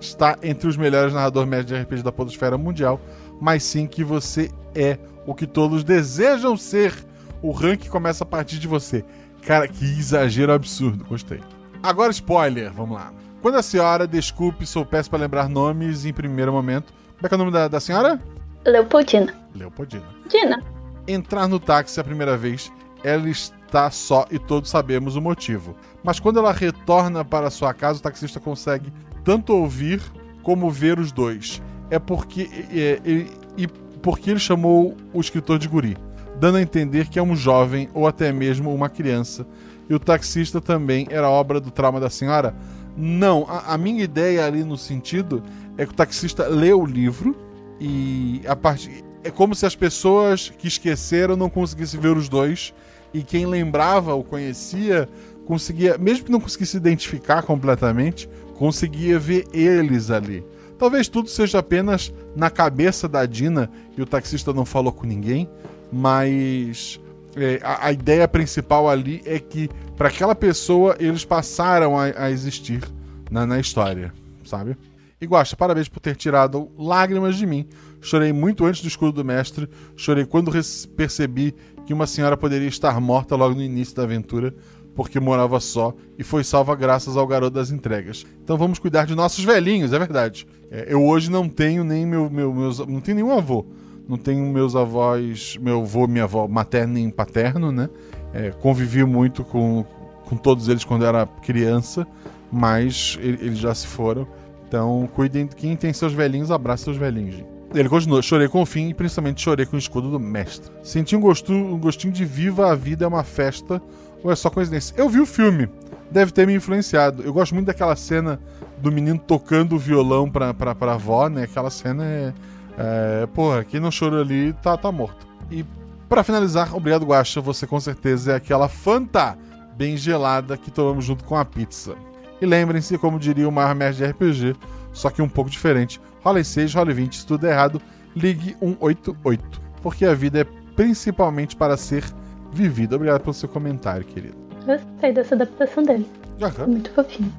[0.00, 3.00] está entre os melhores narradores médios de RPG da Podosfera Mundial,
[3.40, 6.94] mas sim que você é o que todos desejam ser.
[7.42, 9.04] O ranking começa a partir de você.
[9.44, 11.04] Cara, que exagero absurdo.
[11.04, 11.40] Gostei.
[11.82, 13.12] Agora, spoiler, vamos lá.
[13.40, 16.94] Quando a senhora, desculpe, sou péssimo para lembrar nomes em primeiro momento.
[17.16, 18.22] Como é que é o nome da, da senhora?
[18.64, 19.34] Leopoldina.
[19.52, 20.06] Leopoldina.
[20.28, 20.62] Dina.
[21.08, 22.70] Entrar no táxi a primeira vez,
[23.02, 25.74] ela está só e todos sabemos o motivo.
[26.02, 28.92] Mas quando ela retorna para sua casa, o taxista consegue
[29.24, 30.02] tanto ouvir
[30.42, 31.62] como ver os dois.
[31.90, 33.26] É porque é, é,
[33.56, 33.66] e
[34.02, 35.96] porque ele chamou o escritor de guri,
[36.40, 39.46] dando a entender que é um jovem ou até mesmo uma criança
[39.88, 42.54] e o taxista também era obra do trauma da senhora?
[42.96, 45.42] Não, a, a minha ideia ali no sentido
[45.76, 47.36] é que o taxista lê o livro
[47.80, 52.74] e a parte é como se as pessoas que esqueceram não conseguissem ver os dois
[53.14, 55.08] e quem lembrava ou conhecia
[55.52, 60.42] conseguia, mesmo que não conseguisse identificar completamente, conseguia ver eles ali.
[60.78, 65.46] Talvez tudo seja apenas na cabeça da Dina e o taxista não falou com ninguém,
[65.92, 66.98] mas
[67.36, 72.30] é, a, a, ideia principal ali é que para aquela pessoa eles passaram a, a
[72.30, 72.82] existir
[73.30, 74.10] na, na, história,
[74.46, 74.74] sabe?
[75.20, 77.68] E Guaxa, parabéns por ter tirado lágrimas de mim.
[78.00, 80.50] Chorei muito antes do escudo do mestre, chorei quando
[80.96, 81.54] percebi
[81.86, 84.54] que uma senhora poderia estar morta logo no início da aventura,
[84.94, 88.26] porque morava só e foi salva graças ao garoto das entregas.
[88.42, 90.46] Então vamos cuidar de nossos velhinhos, é verdade.
[90.70, 92.78] É, eu hoje não tenho nem meu, meu, meus.
[92.78, 93.64] Não tenho nenhum avô.
[94.08, 97.88] Não tenho meus avós, meu avô, minha avó materno nem paterno, né?
[98.34, 99.84] É, convivi muito com,
[100.24, 102.06] com todos eles quando era criança,
[102.50, 104.26] mas eles já se foram.
[104.66, 107.44] Então, cuidem, quem tem seus velhinhos, abraça seus velhinhos.
[107.74, 110.70] Ele continuou, chorei com o fim e principalmente chorei com o escudo do mestre.
[110.82, 113.80] Senti um, gosto, um gostinho de viva a vida é uma festa
[114.22, 114.94] ou é só coincidência?
[114.96, 115.68] Eu vi o filme,
[116.10, 117.22] deve ter me influenciado.
[117.22, 118.40] Eu gosto muito daquela cena
[118.78, 121.44] do menino tocando o violão pra, pra, pra avó, né?
[121.44, 122.32] Aquela cena é,
[122.78, 123.26] é.
[123.26, 125.26] Porra, quem não chorou ali tá, tá morto.
[125.50, 125.64] E
[126.08, 127.40] para finalizar, obrigado, Guacha.
[127.40, 129.36] Você com certeza é aquela Fanta
[129.76, 131.94] bem gelada que tomamos junto com a pizza.
[132.40, 134.56] E lembrem-se, como diria o Mar de RPG,
[134.92, 136.00] só que um pouco diferente.
[136.22, 137.80] Role 6, role 20, se tudo é errado,
[138.14, 139.60] ligue 188.
[139.80, 140.44] Porque a vida é
[140.74, 142.04] principalmente para ser
[142.52, 142.96] vivida.
[142.96, 144.36] Obrigado pelo seu comentário, querido.
[144.64, 146.06] Gostei dessa adaptação dele.
[146.40, 146.66] Uhum.
[146.72, 147.32] Muito fofinho.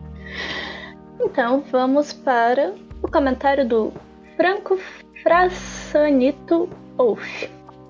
[1.21, 3.93] Então, vamos para o comentário do
[4.35, 4.77] Franco
[5.21, 7.45] Frassanito Wolf.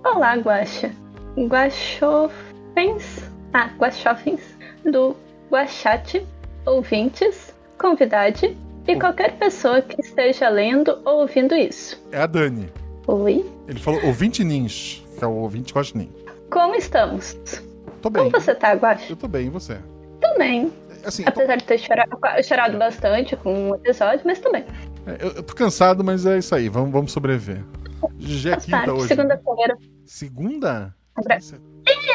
[0.05, 0.91] Olá, Guaxa.
[1.37, 3.31] Guaxofens.
[3.53, 4.41] Ah, Guaxofens.
[4.85, 5.15] Do
[5.49, 6.25] Guaxate.
[6.65, 7.53] Ouvintes.
[7.79, 8.55] Convidade.
[8.87, 12.01] E qualquer pessoa que esteja lendo ou ouvindo isso.
[12.11, 12.69] É a Dani.
[13.07, 13.45] Oi.
[13.67, 16.09] Ele falou ouvinte Nins, que é o ouvinte Guaxinim.
[16.53, 17.35] Como estamos?
[18.01, 18.23] Tô bem.
[18.23, 19.11] Como você tá, Guaxa?
[19.11, 19.77] Eu tô bem, e você?
[20.21, 20.71] Também.
[21.03, 21.57] Assim, Apesar tô...
[21.57, 24.63] de ter chorado, chorado bastante com o episódio, mas também.
[25.05, 26.69] É, eu, eu tô cansado, mas é isso aí.
[26.69, 27.63] Vamos, vamos sobreviver.
[28.19, 29.07] Já é quinta hoje.
[29.07, 29.77] Segunda-feira.
[30.05, 30.95] Segunda?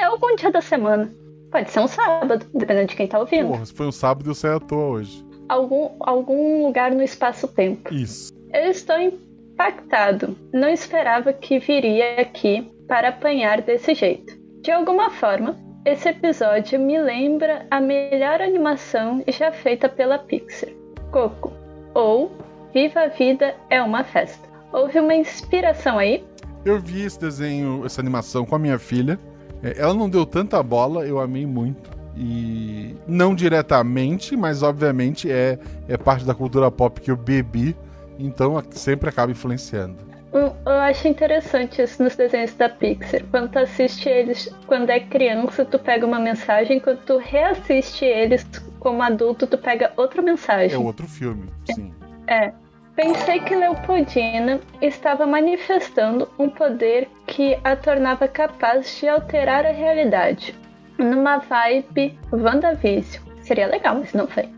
[0.01, 1.13] É algum dia da semana.
[1.51, 3.49] Pode ser um sábado, dependendo de quem tá ouvindo.
[3.49, 7.93] Porra, se foi um sábado, eu saí à toa hoje algum, algum lugar no espaço-tempo.
[7.93, 8.33] Isso.
[8.53, 10.37] Eu estou impactado.
[10.53, 14.37] Não esperava que viria aqui para apanhar desse jeito.
[14.63, 20.71] De alguma forma, esse episódio me lembra a melhor animação já feita pela Pixar,
[21.13, 21.53] Coco,
[21.95, 22.33] ou
[22.73, 24.49] Viva a Vida é uma Festa.
[24.73, 26.25] Houve uma inspiração aí?
[26.65, 29.19] Eu vi esse desenho, essa animação com a minha filha.
[29.63, 31.91] É, ela não deu tanta bola, eu amei muito.
[32.17, 37.77] E não diretamente, mas obviamente é, é parte da cultura pop que eu bebi,
[38.19, 40.08] então sempre acaba influenciando.
[40.33, 43.23] Eu acho interessante isso nos desenhos da Pixar.
[43.31, 48.47] Quando tu assiste eles quando é criança, tu pega uma mensagem, quando tu reassiste eles
[48.79, 50.77] como adulto, tu pega outra mensagem.
[50.77, 51.93] É outro filme, sim.
[52.27, 52.53] É.
[52.95, 60.55] Pensei que Leopoldina estava manifestando um poder que a tornava capaz de alterar a realidade
[60.99, 63.23] numa vibe WandaVision.
[63.41, 64.49] Seria legal, mas não foi.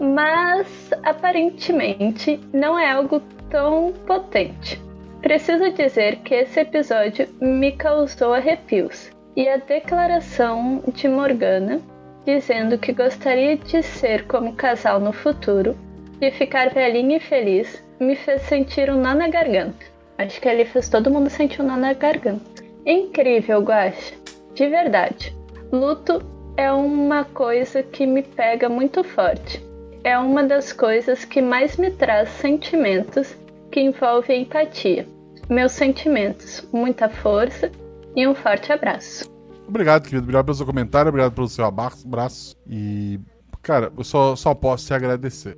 [0.00, 4.80] Mas aparentemente não é algo tão potente.
[5.20, 9.10] Preciso dizer que esse episódio me causou arrepios.
[9.36, 11.80] E a declaração de Morgana
[12.24, 15.76] dizendo que gostaria de ser como casal no futuro,
[16.18, 19.86] de ficar velhinha e feliz, me fez sentir um nó na garganta.
[20.18, 22.62] Acho que ali fez todo mundo sentir um nó na garganta.
[22.84, 24.20] Incrível, Guacha
[24.54, 25.34] de verdade.
[25.72, 26.22] Luto
[26.56, 29.64] é uma coisa que me pega muito forte.
[30.02, 33.36] É uma das coisas que mais me traz sentimentos
[33.70, 35.06] que envolve empatia.
[35.48, 37.70] Meus sentimentos, muita força
[38.16, 39.30] e um forte abraço.
[39.68, 40.22] Obrigado, querido.
[40.22, 42.56] Obrigado pelo seu comentário, obrigado pelo seu abraço.
[42.66, 43.20] E,
[43.62, 45.56] cara, eu só, só posso te agradecer.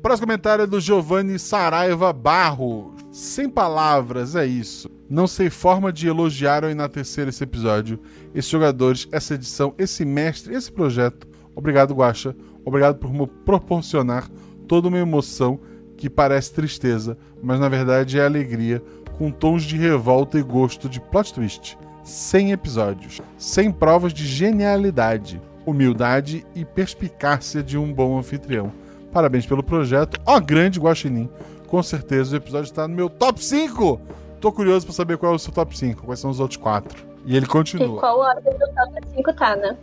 [0.00, 2.94] Próximo comentário é do Giovanni Saraiva Barro.
[3.12, 4.88] Sem palavras, é isso.
[5.10, 8.00] Não sei forma de elogiar ou enaltecer esse episódio,
[8.34, 11.28] esses jogadores, essa edição, esse mestre, esse projeto.
[11.54, 12.34] Obrigado, Guacha.
[12.70, 14.30] Obrigado por me proporcionar
[14.68, 15.58] toda uma emoção
[15.96, 18.80] que parece tristeza, mas na verdade é alegria,
[19.18, 21.76] com tons de revolta e gosto de plot twist.
[22.04, 28.72] Sem episódios, sem provas de genialidade, humildade e perspicácia de um bom anfitrião.
[29.12, 30.20] Parabéns pelo projeto.
[30.24, 31.28] Ó, oh, grande Guaxinim.
[31.66, 34.00] Com certeza o episódio está no meu top 5.
[34.40, 37.04] Tô curioso para saber qual é o seu top 5, quais são os outros quatro.
[37.26, 37.96] E ele continua.
[37.96, 39.76] E qual ordem do top 5 tá, né?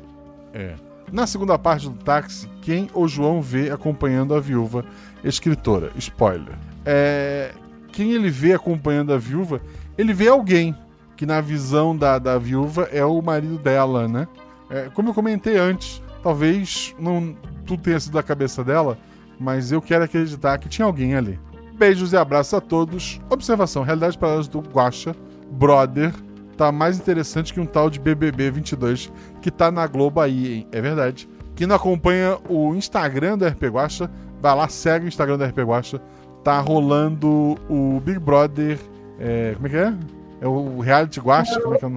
[0.53, 0.86] É.
[1.11, 4.83] Na segunda parte do táxi, quem o João vê acompanhando a viúva
[5.23, 5.91] escritora?
[5.95, 6.57] Spoiler.
[6.85, 7.53] É,
[7.93, 9.61] quem ele vê acompanhando a viúva,
[9.97, 10.75] ele vê alguém
[11.15, 14.27] que na visão da, da viúva é o marido dela, né?
[14.69, 17.35] É, como eu comentei antes, talvez não
[17.65, 18.97] tudo tenha sido da cabeça dela,
[19.39, 21.39] mas eu quero acreditar que tinha alguém ali.
[21.73, 23.21] Beijos e abraços a todos.
[23.29, 25.15] Observação: realidade para elas do Guacha,
[25.51, 26.13] brother,
[26.57, 30.67] tá mais interessante que um tal de BBB 22 que tá na Globo aí, hein?
[30.71, 31.29] É verdade.
[31.55, 34.09] Quem não acompanha o Instagram do RP Guacha,
[34.41, 36.01] vai lá, segue o Instagram do RP Guacha.
[36.43, 38.79] Tá rolando o Big Brother.
[39.19, 39.93] é, como é que é?
[40.41, 41.59] É o Reality Guacha?
[41.61, 41.91] Como é que é?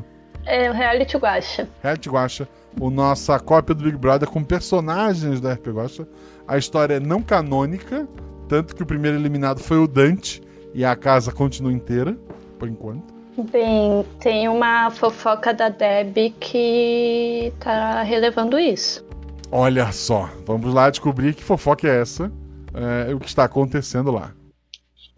[0.47, 1.69] É o reality guacha.
[1.83, 2.49] Reality Guacha,
[2.81, 6.09] o nossa cópia do Big Brother com personagens do RP Guacha.
[6.49, 8.09] A história é não canônica,
[8.49, 10.43] tanto que o primeiro eliminado foi o Dante
[10.73, 12.17] e a casa continua inteira,
[12.59, 13.20] por enquanto.
[13.45, 19.05] Bem, tem uma fofoca da Deb que tá relevando isso.
[19.51, 22.31] Olha só, vamos lá descobrir que fofoca é essa,
[22.75, 24.33] é, o que está acontecendo lá.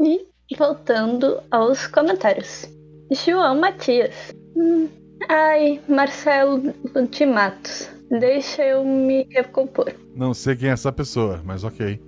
[0.00, 2.68] E voltando aos comentários.
[3.10, 4.34] João Matias.
[4.56, 4.88] Hum,
[5.28, 6.72] ai, Marcelo
[7.10, 7.90] de Matos.
[8.10, 9.92] Deixa eu me recompor.
[10.14, 12.00] Não sei quem é essa pessoa, mas ok.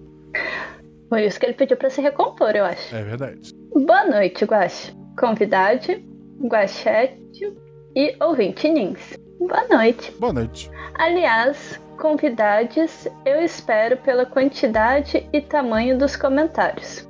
[1.08, 2.94] Foi isso que ele pediu pra se recompor, eu acho.
[2.94, 3.54] É verdade.
[3.72, 5.03] Boa noite, Guache.
[5.18, 6.04] Convidade,
[6.40, 7.52] Guachete
[7.94, 9.18] e ouvinte Nins.
[9.38, 10.12] Boa noite.
[10.18, 10.70] Boa noite.
[10.94, 17.08] Aliás, convidades, eu espero pela quantidade e tamanho dos comentários.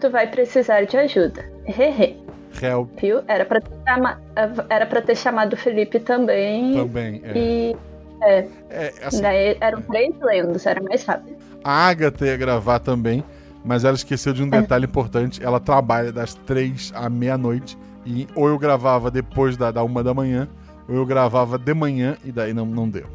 [0.00, 1.44] Tu vai precisar de ajuda.
[1.66, 2.16] Hehe.
[2.60, 3.20] Help Viu?
[3.28, 4.20] Era pra ter, chama...
[4.68, 6.74] Era pra ter chamado o Felipe também.
[6.74, 7.22] também.
[7.24, 7.38] É.
[7.38, 7.76] E
[8.22, 11.36] é, É, assim, daí eram três lendas, era mais rápido.
[11.62, 13.22] a Agatha ia gravar também,
[13.66, 15.44] mas ela esqueceu de um detalhe importante.
[15.44, 17.76] Ela trabalha das três à meia-noite.
[18.06, 20.48] E ou eu gravava depois da, da uma da manhã,
[20.88, 23.06] ou eu gravava de manhã, e daí não, não deu.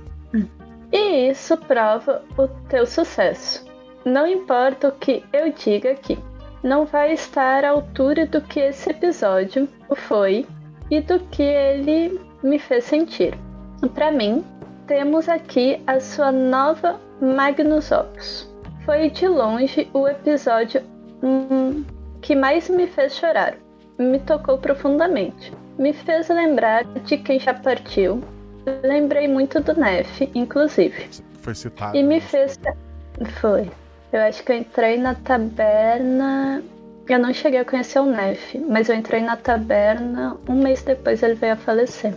[0.92, 3.66] E isso prova o teu sucesso.
[4.04, 6.20] Não importa o que eu diga aqui,
[6.62, 10.46] não vai estar à altura do que esse episódio foi
[10.90, 13.34] e do que ele me fez sentir.
[13.94, 14.44] Para mim,
[14.86, 18.51] temos aqui a sua nova Magnus Opus.
[18.86, 20.82] Foi de longe o episódio
[21.24, 21.84] hum,
[22.22, 23.56] que mais me fez chorar.
[23.98, 25.54] Me tocou profundamente.
[25.78, 28.22] Me fez lembrar de quem já partiu.
[28.84, 31.08] Lembrei muito do Nef, inclusive.
[31.42, 31.96] Foi citado.
[31.98, 32.60] E me fez.
[33.40, 33.70] Foi.
[34.12, 36.62] Eu acho que eu entrei na taberna.
[37.08, 41.22] Eu não cheguei a conhecer o Nef, mas eu entrei na taberna um mês depois
[41.24, 42.14] ele veio a falecer.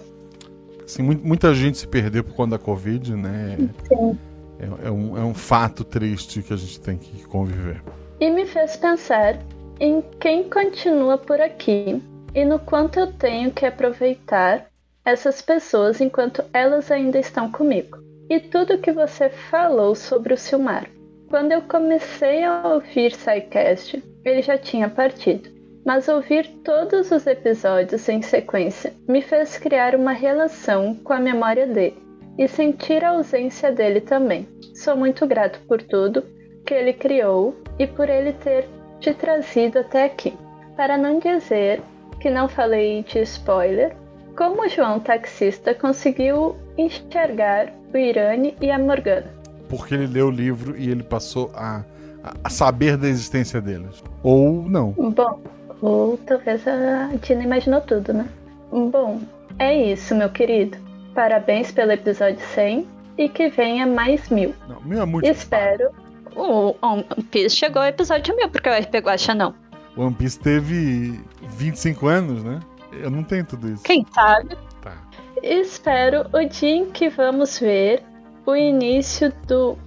[0.84, 3.56] Assim, mu- muita gente se perdeu por conta da Covid, né?
[3.88, 4.18] Sim.
[4.58, 7.82] É, é um, é um fato triste que a gente tem que conviver.
[8.20, 9.38] E me fez pensar
[9.80, 12.02] em quem continua por aqui
[12.34, 14.66] e no quanto eu tenho que aproveitar
[15.04, 17.98] essas pessoas enquanto elas ainda estão comigo.
[18.28, 20.88] E tudo que você falou sobre o Silmar.
[21.28, 25.50] Quando eu comecei a ouvir SciCast, ele já tinha partido.
[25.84, 31.66] Mas ouvir todos os episódios em sequência me fez criar uma relação com a memória
[31.66, 32.03] dele
[32.38, 34.48] e sentir a ausência dele também.
[34.74, 36.24] Sou muito grato por tudo
[36.66, 38.66] que ele criou e por ele ter
[39.00, 40.34] te trazido até aqui.
[40.76, 41.80] Para não dizer
[42.20, 43.94] que não falei de spoiler,
[44.36, 49.26] como o João taxista conseguiu enxergar o Irane e a Morgana?
[49.68, 51.84] Porque ele leu o livro e ele passou a,
[52.24, 54.02] a- a saber da existência deles.
[54.22, 54.90] Ou não.
[54.92, 55.40] Bom,
[55.80, 58.26] ou talvez a Tina imaginou tudo, né?
[58.72, 59.20] Bom,
[59.58, 60.76] é isso, meu querido.
[61.14, 62.86] Parabéns pelo episódio 100
[63.18, 64.54] e que venha mais mil.
[64.68, 65.26] Não, meu é muito.
[65.26, 65.90] Espero.
[66.34, 69.54] O One Piece chegou ao episódio mil, porque o RP Guacha não.
[69.96, 71.20] One Piece teve
[71.56, 72.58] 25 anos, né?
[72.92, 73.84] Eu não tenho tudo isso.
[73.84, 74.56] Quem sabe?
[74.82, 74.96] Tá.
[75.42, 78.02] Espero o dia em que vamos ver
[78.44, 79.78] o início do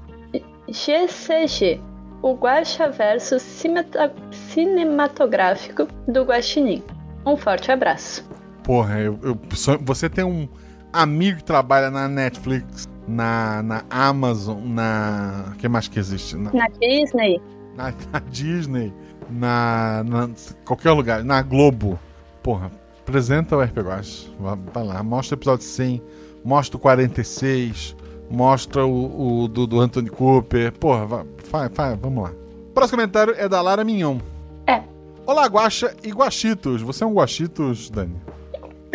[0.69, 1.81] GCG,
[2.21, 3.37] o Guacha Verso
[4.31, 6.81] Cinematográfico do Guaxinim.
[7.25, 8.25] Um forte abraço.
[8.63, 9.37] Porra, eu, eu
[9.81, 10.47] você tem um
[10.93, 15.51] amigo que trabalha na Netflix, na, na Amazon, na.
[15.53, 16.35] O que mais que existe?
[16.35, 17.41] Na, Na Disney,
[17.75, 18.93] na- na Disney,
[19.29, 20.29] na, na-
[20.65, 21.99] qualquer lugar, na Globo.
[22.43, 22.71] Porra,
[23.01, 24.31] apresenta o Watch.
[24.39, 26.01] Vai, vai lá, mostra o episódio 100,
[26.43, 27.95] mostra o 46,
[28.29, 30.71] mostra o, o do, do Anthony Cooper.
[30.73, 32.31] Porra, vai, vai, vai, vamos lá.
[32.73, 34.17] Próximo comentário é da Lara Mignon.
[34.67, 34.83] É.
[35.25, 36.81] Olá, Guaxa e Guaxitos.
[36.81, 38.15] Você é um Guaxitos, Dani?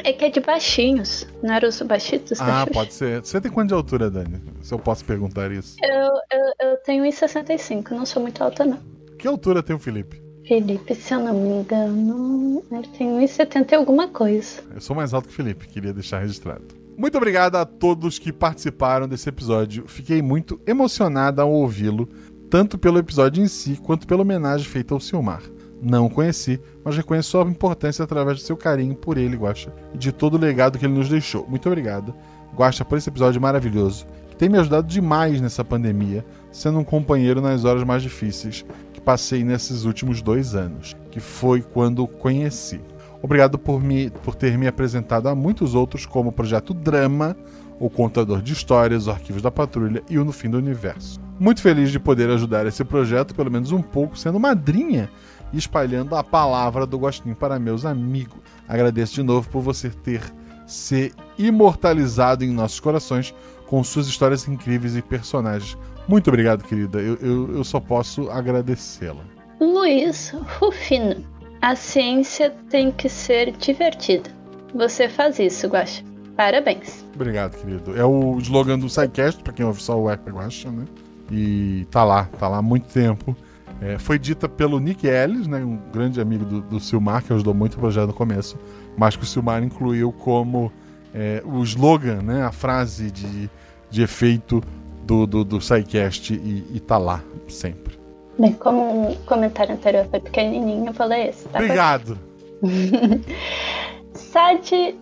[0.04, 2.40] É que é de baixinhos, não era os baixinhos?
[2.40, 2.70] Ah, Xuxa?
[2.72, 3.20] pode ser.
[3.20, 4.40] Você tem quanto de altura, Dani?
[4.62, 5.76] Se eu posso perguntar isso.
[5.82, 8.78] Eu, eu, eu tenho 1,65, não sou muito alta, não.
[9.18, 10.22] Que altura tem o Felipe?
[10.46, 14.60] Felipe, se eu não me engano, ele tem 1,70 e alguma coisa.
[14.74, 16.64] Eu sou mais alto que o Felipe, queria deixar registrado.
[16.96, 19.86] Muito obrigado a todos que participaram desse episódio.
[19.86, 22.08] Fiquei muito emocionada ao ouvi-lo,
[22.50, 25.42] tanto pelo episódio em si quanto pela homenagem feita ao Silmar.
[25.84, 29.98] Não o conheci, mas reconheço sua importância através do seu carinho por ele, Guaxa, e
[29.98, 31.44] de todo o legado que ele nos deixou.
[31.48, 32.14] Muito obrigado,
[32.54, 37.40] Guaxa, por esse episódio maravilhoso, que tem me ajudado demais nessa pandemia, sendo um companheiro
[37.40, 42.80] nas horas mais difíceis que passei nesses últimos dois anos, que foi quando conheci.
[43.20, 47.36] Obrigado por, me, por ter me apresentado a muitos outros, como o Projeto Drama,
[47.80, 51.20] o Contador de Histórias, os Arquivos da Patrulha e o No Fim do Universo.
[51.40, 55.10] Muito feliz de poder ajudar esse projeto, pelo menos um pouco, sendo madrinha
[55.52, 58.38] e espalhando a palavra do Gostinho para meus amigos.
[58.68, 60.22] Agradeço de novo por você ter
[60.66, 63.34] se imortalizado em nossos corações
[63.66, 65.76] com suas histórias incríveis e personagens.
[66.08, 67.00] Muito obrigado, querida.
[67.00, 69.24] Eu, eu, eu só posso agradecê-la.
[69.60, 71.24] Luiz Rufino.
[71.60, 74.28] A ciência tem que ser divertida.
[74.74, 76.02] Você faz isso, Guaxa.
[76.36, 77.04] Parabéns.
[77.14, 77.96] Obrigado, querido.
[77.96, 80.84] É o slogan do SciCast, para quem ouve só o App Guaxa, né?
[81.30, 83.36] E tá lá, tá lá há muito tempo.
[83.82, 87.52] É, foi dita pelo Nick Ellis, né, um grande amigo do, do Silmar, que ajudou
[87.52, 88.56] muito o projeto no começo,
[88.96, 90.70] mas que o Silmar incluiu como
[91.12, 93.50] é, o slogan, né, a frase de,
[93.90, 94.62] de efeito
[95.04, 97.98] do, do, do SciCast e, e tá lá sempre.
[98.38, 101.48] Bem, como o comentário anterior foi pequenininho, eu falei esse.
[101.48, 102.16] Tá Obrigado.
[104.14, 104.94] Sade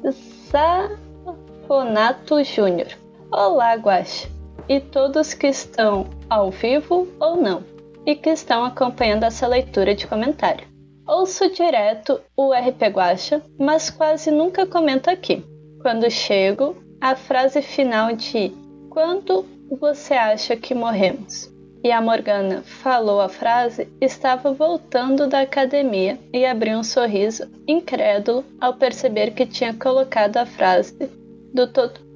[1.68, 2.89] Safonato Júnior.
[3.31, 4.26] Olá, Guaxa.
[4.68, 7.62] E todos que estão ao vivo ou não
[8.07, 10.67] e que estão acompanhando essa leitura de comentário.
[11.07, 15.45] Ouço direto o RP Guacha, mas quase nunca comento aqui.
[15.83, 18.53] Quando chego, a frase final de
[18.91, 19.45] Quando
[19.81, 21.51] você acha que morremos?
[21.83, 28.45] E a Morgana falou a frase, estava voltando da academia e abriu um sorriso incrédulo
[28.61, 31.11] ao perceber que tinha colocado a frase
[31.55, 31.67] do,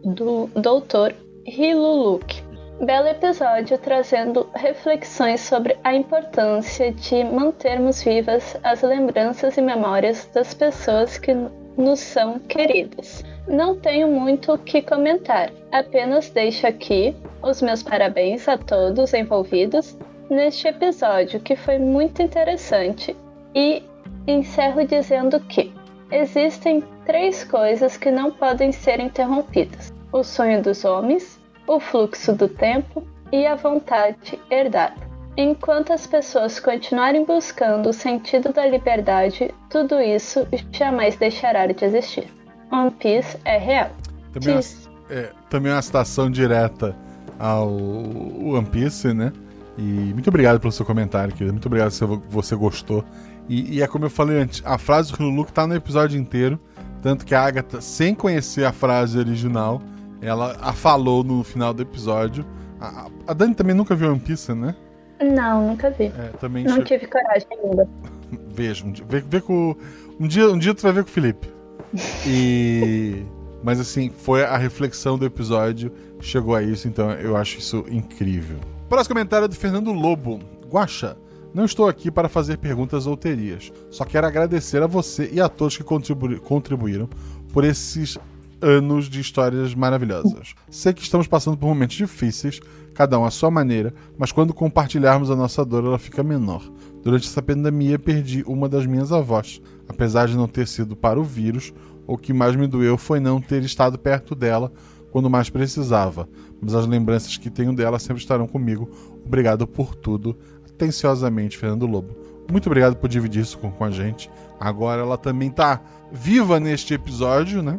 [0.04, 1.14] do doutor
[1.46, 10.28] Hiluluk Belo episódio trazendo reflexões sobre a importância de mantermos vivas as lembranças e memórias
[10.34, 11.32] das pessoas que
[11.76, 13.24] nos são queridas.
[13.46, 19.96] Não tenho muito o que comentar, apenas deixo aqui os meus parabéns a todos envolvidos
[20.28, 23.16] neste episódio que foi muito interessante
[23.54, 23.82] e
[24.26, 25.72] encerro dizendo que
[26.10, 32.48] existem três coisas que não podem ser interrompidas: o sonho dos homens, o fluxo do
[32.48, 35.04] tempo e a vontade herdada.
[35.36, 42.32] Enquanto as pessoas continuarem buscando o sentido da liberdade, tudo isso jamais deixará de existir.
[42.70, 43.90] One Piece é real.
[44.32, 44.88] Também, Diz...
[45.10, 46.96] é, é, também é uma citação direta
[47.38, 49.32] ao One Piece, né?
[49.76, 51.52] E muito obrigado pelo seu comentário, querido.
[51.52, 53.04] Muito obrigado se você gostou.
[53.48, 56.60] E, e é como eu falei antes, a frase do Luke tá no episódio inteiro.
[57.02, 59.82] Tanto que a Agatha, sem conhecer a frase original,
[60.24, 62.44] ela a falou no final do episódio.
[62.80, 64.74] A, a Dani também nunca viu One Piece, né?
[65.22, 66.04] Não, nunca vi.
[66.06, 66.84] É, também não che...
[66.84, 67.88] tive coragem ainda.
[68.48, 69.76] Veja, um dia, vê, vê com,
[70.18, 71.48] um, dia, um dia tu vai ver com o Felipe.
[72.26, 73.24] E.
[73.62, 78.58] Mas assim, foi a reflexão do episódio, chegou a isso, então eu acho isso incrível.
[78.90, 80.38] Próximo comentário é do Fernando Lobo.
[80.68, 81.16] Guaxa,
[81.54, 83.72] não estou aqui para fazer perguntas ou terias.
[83.90, 87.08] Só quero agradecer a você e a todos que contribu contribuíram
[87.54, 88.18] por esses
[88.64, 90.54] anos de histórias maravilhosas.
[90.70, 92.60] Sei que estamos passando por momentos difíceis,
[92.94, 96.62] cada um à sua maneira, mas quando compartilharmos a nossa dor, ela fica menor.
[97.02, 99.60] Durante essa pandemia, perdi uma das minhas avós.
[99.86, 101.74] Apesar de não ter sido para o vírus,
[102.06, 104.72] o que mais me doeu foi não ter estado perto dela
[105.12, 106.26] quando mais precisava.
[106.60, 108.88] Mas as lembranças que tenho dela sempre estarão comigo.
[109.24, 110.36] Obrigado por tudo.
[110.66, 112.16] Atenciosamente, Fernando Lobo.
[112.50, 114.30] Muito obrigado por dividir isso com, com a gente.
[114.58, 117.78] Agora ela também está viva neste episódio, né?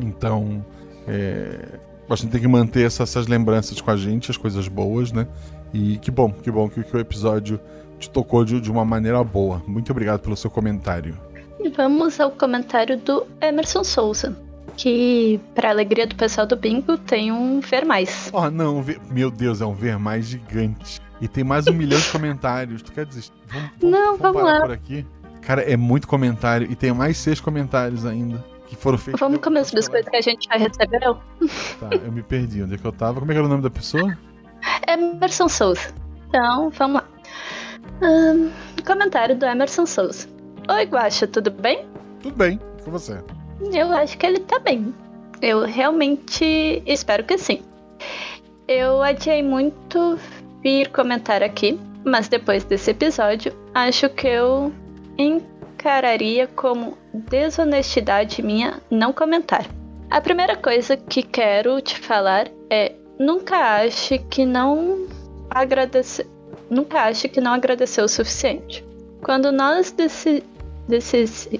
[0.00, 0.64] Então,
[1.06, 1.78] é,
[2.08, 5.26] a gente tem que manter essa, essas lembranças com a gente, as coisas boas, né?
[5.72, 7.60] E que bom, que bom que, que o episódio
[7.98, 9.62] te tocou de, de uma maneira boa.
[9.66, 11.18] Muito obrigado pelo seu comentário.
[11.58, 14.36] E vamos ao comentário do Emerson Souza.
[14.76, 18.28] Que, para alegria do pessoal do Bingo, tem um ver mais.
[18.32, 19.00] Oh, não, ver...
[19.08, 21.00] meu Deus, é um ver mais gigante.
[21.20, 22.82] E tem mais um milhão de comentários.
[22.82, 23.24] Tu quer dizer?
[23.46, 24.60] Vamos, vamos, não, vamos, vamos lá.
[24.62, 25.06] por aqui.
[25.42, 26.70] Cara, é muito comentário.
[26.70, 29.20] E tem mais seis comentários ainda que foram feitos.
[29.20, 31.18] Vamos comer os biscoitos que a gente já recebeu?
[31.80, 32.62] Tá, eu me perdi.
[32.62, 33.20] Onde é que eu tava?
[33.20, 34.16] Como é que era o nome da pessoa?
[34.88, 35.94] Emerson Souza.
[36.28, 37.08] Então, vamos lá.
[38.02, 38.50] Um,
[38.84, 40.28] comentário do Emerson Souza.
[40.68, 41.86] Oi, Guacha, tudo bem?
[42.22, 43.22] Tudo bem, com você.
[43.72, 44.94] Eu acho que ele tá bem.
[45.40, 47.62] Eu realmente espero que sim.
[48.66, 50.18] Eu adiei muito
[50.62, 54.72] vir comentar aqui, mas depois desse episódio, acho que eu
[55.84, 59.66] encararia como desonestidade minha não comentar.
[60.10, 65.06] A primeira coisa que quero te falar é nunca ache que não
[65.50, 66.26] agradecer,
[66.70, 68.82] nunca ache que não agradeceu o suficiente.
[69.22, 70.42] Quando nós deci,
[70.88, 71.50] deci,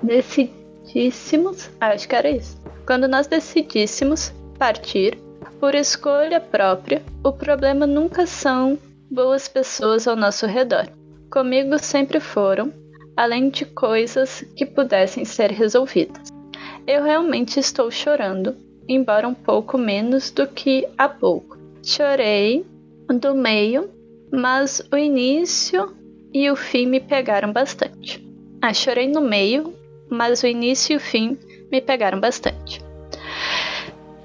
[0.00, 2.56] decidíssemos, acho que era isso.
[2.86, 5.18] Quando nós decidíssemos partir
[5.58, 8.78] por escolha própria, o problema nunca são
[9.10, 10.86] boas pessoas ao nosso redor.
[11.30, 12.72] Comigo sempre foram,
[13.16, 16.30] além de coisas que pudessem ser resolvidas.
[16.86, 18.56] Eu realmente estou chorando,
[18.88, 21.56] embora um pouco menos do que há pouco.
[21.84, 22.64] Chorei
[23.08, 23.90] do meio,
[24.32, 25.94] mas o início
[26.32, 28.24] e o fim me pegaram bastante.
[28.60, 29.74] Ah, chorei no meio,
[30.08, 31.38] mas o início e o fim
[31.70, 32.82] me pegaram bastante.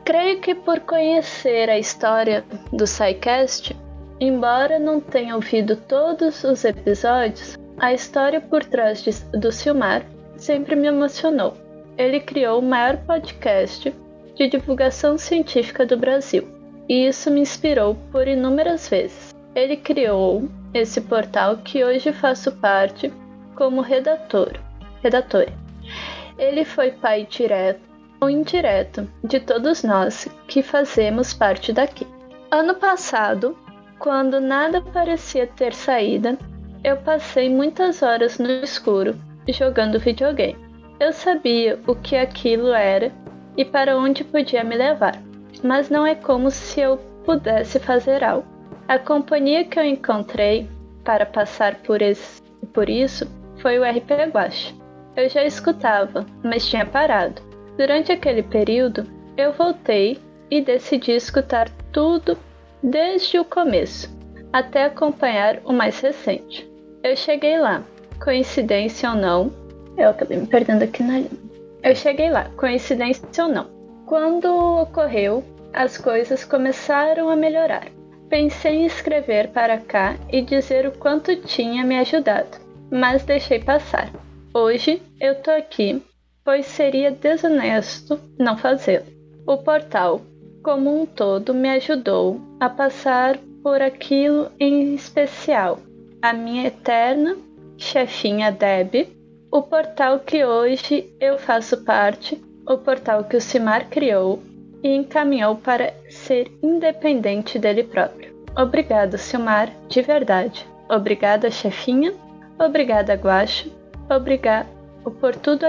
[0.05, 3.75] Creio que por conhecer a história do SciCast,
[4.19, 10.03] embora não tenha ouvido todos os episódios, a história por trás de, do Silmar
[10.35, 11.53] sempre me emocionou.
[11.97, 13.93] Ele criou o maior podcast
[14.35, 16.47] de divulgação científica do Brasil,
[16.87, 19.35] e isso me inspirou por inúmeras vezes.
[19.55, 23.11] Ele criou esse portal que hoje faço parte
[23.55, 24.53] como redator.
[25.01, 25.47] Redator.
[26.37, 27.81] Ele foi pai direto
[28.19, 32.05] ou indireto de todos nós que fazemos parte daqui.
[32.51, 33.57] Ano passado,
[33.97, 36.37] quando nada parecia ter saída,
[36.83, 39.15] eu passei muitas horas no escuro
[39.49, 40.57] jogando videogame.
[40.99, 43.11] Eu sabia o que aquilo era
[43.55, 45.21] e para onde podia me levar,
[45.63, 48.47] mas não é como se eu pudesse fazer algo.
[48.87, 50.69] A companhia que eu encontrei
[51.03, 52.41] para passar por, esse,
[52.73, 53.27] por isso
[53.61, 54.75] foi o RP Guache.
[55.15, 57.41] Eu já escutava, mas tinha parado.
[57.77, 59.05] Durante aquele período,
[59.35, 60.19] eu voltei
[60.49, 62.37] e decidi escutar tudo
[62.81, 64.09] desde o começo,
[64.57, 66.67] até acompanhar o mais recente.
[67.03, 67.83] Eu cheguei lá,
[68.19, 69.51] coincidência ou não,
[69.95, 71.29] eu acabei me perdendo aqui na linha.
[71.83, 73.67] Eu cheguei lá, coincidência ou não.
[74.07, 74.47] Quando
[74.81, 77.87] ocorreu, as coisas começaram a melhorar.
[78.29, 82.57] Pensei em escrever para cá e dizer o quanto tinha me ajudado,
[82.91, 84.09] mas deixei passar.
[84.53, 86.01] Hoje eu tô aqui,
[86.43, 89.05] pois seria desonesto não fazê-lo.
[89.45, 90.21] O portal,
[90.63, 95.79] como um todo, me ajudou a passar por aquilo em especial
[96.21, 97.37] a minha eterna
[97.77, 99.07] chefinha Deb,
[99.51, 104.41] o portal que hoje eu faço parte, o portal que o Simar criou
[104.83, 108.35] e encaminhou para ser independente dele próprio.
[108.55, 110.65] Obrigado, Silmar, de verdade.
[110.89, 112.13] Obrigada, chefinha.
[112.59, 113.71] Obrigada, Guacho.
[114.09, 114.67] Obrigado
[115.21, 115.65] por tudo,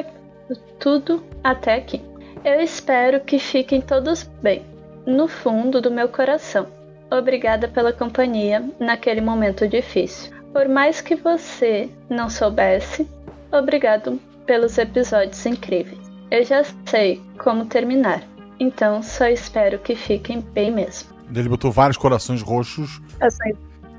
[0.78, 2.00] tudo até aqui.
[2.44, 4.64] Eu espero que fiquem todos bem,
[5.06, 6.77] no fundo do meu coração.
[7.10, 10.32] Obrigada pela companhia naquele momento difícil.
[10.52, 13.08] Por mais que você não soubesse,
[13.50, 15.98] obrigado pelos episódios incríveis.
[16.30, 18.22] Eu já sei como terminar,
[18.60, 21.08] então só espero que fiquem bem mesmo.
[21.34, 23.00] Ele botou vários corações roxos.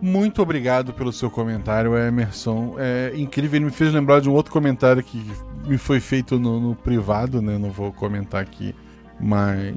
[0.01, 2.75] Muito obrigado pelo seu comentário, Emerson.
[2.77, 5.19] É incrível, ele me fez lembrar de um outro comentário que
[5.65, 7.57] me foi feito no, no privado, né?
[7.57, 8.73] Não vou comentar aqui,
[9.19, 9.75] mas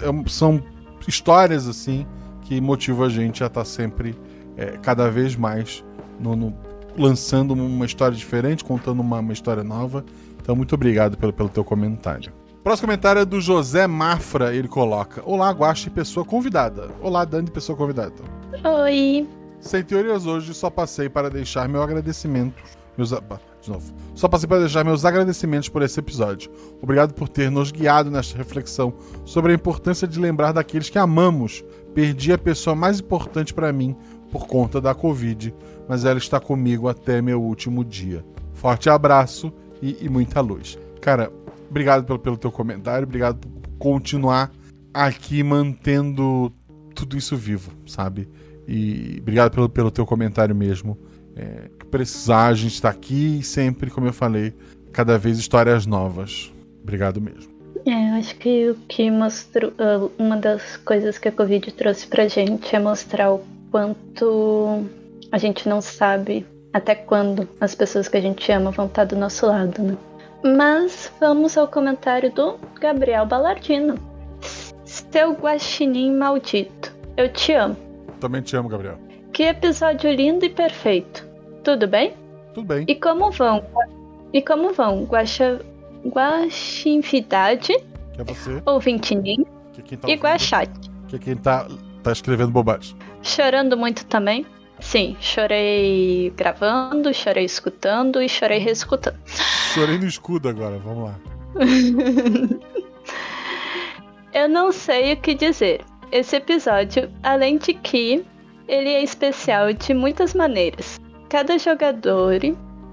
[0.00, 0.62] é são
[1.08, 2.06] histórias assim
[2.42, 4.14] que motivam a gente a estar sempre
[4.56, 5.84] é, cada vez mais
[6.20, 6.54] no, no,
[6.96, 10.04] lançando uma história diferente, contando uma, uma, história nova.
[10.40, 12.32] Então, muito obrigado pelo, pelo teu comentário.
[12.62, 14.54] Próximo comentário é do José Mafra.
[14.54, 16.90] Ele coloca: Olá, Guache, pessoa convidada.
[17.00, 18.14] Olá, Dani, pessoa convidada.
[18.82, 19.26] Oi.
[19.60, 22.62] Sem teorias hoje, só passei para deixar meu agradecimento.
[22.96, 23.94] Meus, de novo.
[24.14, 26.50] Só passei para deixar meus agradecimentos por esse episódio.
[26.82, 28.92] Obrigado por ter nos guiado nesta reflexão
[29.24, 31.64] sobre a importância de lembrar daqueles que amamos.
[31.94, 33.94] Perdi a pessoa mais importante para mim
[34.30, 35.54] por conta da Covid,
[35.88, 38.24] mas ela está comigo até meu último dia.
[38.54, 40.78] Forte abraço e, e muita luz.
[41.00, 41.30] Cara,
[41.68, 44.50] obrigado pelo, pelo teu comentário, obrigado por continuar
[44.94, 46.52] aqui mantendo
[46.94, 48.28] tudo isso vivo, sabe?
[48.66, 50.96] E obrigado pelo, pelo teu comentário mesmo.
[51.34, 54.54] É, que precisar, a gente está aqui e sempre, como eu falei,
[54.92, 56.52] cada vez histórias novas.
[56.82, 57.51] Obrigado mesmo.
[57.84, 59.72] É, acho que o que mostrou.
[59.78, 64.84] Ah, uma das coisas que a Covid trouxe pra gente é mostrar o quanto
[65.30, 69.16] a gente não sabe até quando as pessoas que a gente ama vão estar do
[69.16, 69.96] nosso lado, né?
[70.44, 73.94] Mas vamos ao comentário do Gabriel Balardino.
[74.84, 77.76] Seu guaxinim maldito, eu te amo.
[78.20, 78.98] Também te amo, Gabriel.
[79.32, 81.26] Que episódio lindo e perfeito.
[81.64, 82.14] Tudo bem?
[82.54, 82.84] Tudo bem.
[82.86, 83.64] E como vão?
[84.32, 85.04] E como vão?
[85.04, 85.60] Guaxa...
[86.06, 87.72] Guaxinvidade?
[88.12, 88.62] Que é você.
[88.66, 89.44] Ouvintinim?
[89.72, 90.90] Que é tá e Guaxate.
[91.08, 91.66] Que é quem tá,
[92.02, 92.96] tá escrevendo bobagem.
[93.22, 94.44] Chorando muito também?
[94.80, 99.18] Sim, chorei gravando, chorei escutando e chorei reescutando.
[99.72, 101.14] Chorei no escudo agora, vamos lá.
[104.34, 105.84] Eu não sei o que dizer.
[106.10, 108.24] Esse episódio, além de que
[108.68, 111.00] ele é especial de muitas maneiras.
[111.28, 112.40] Cada jogador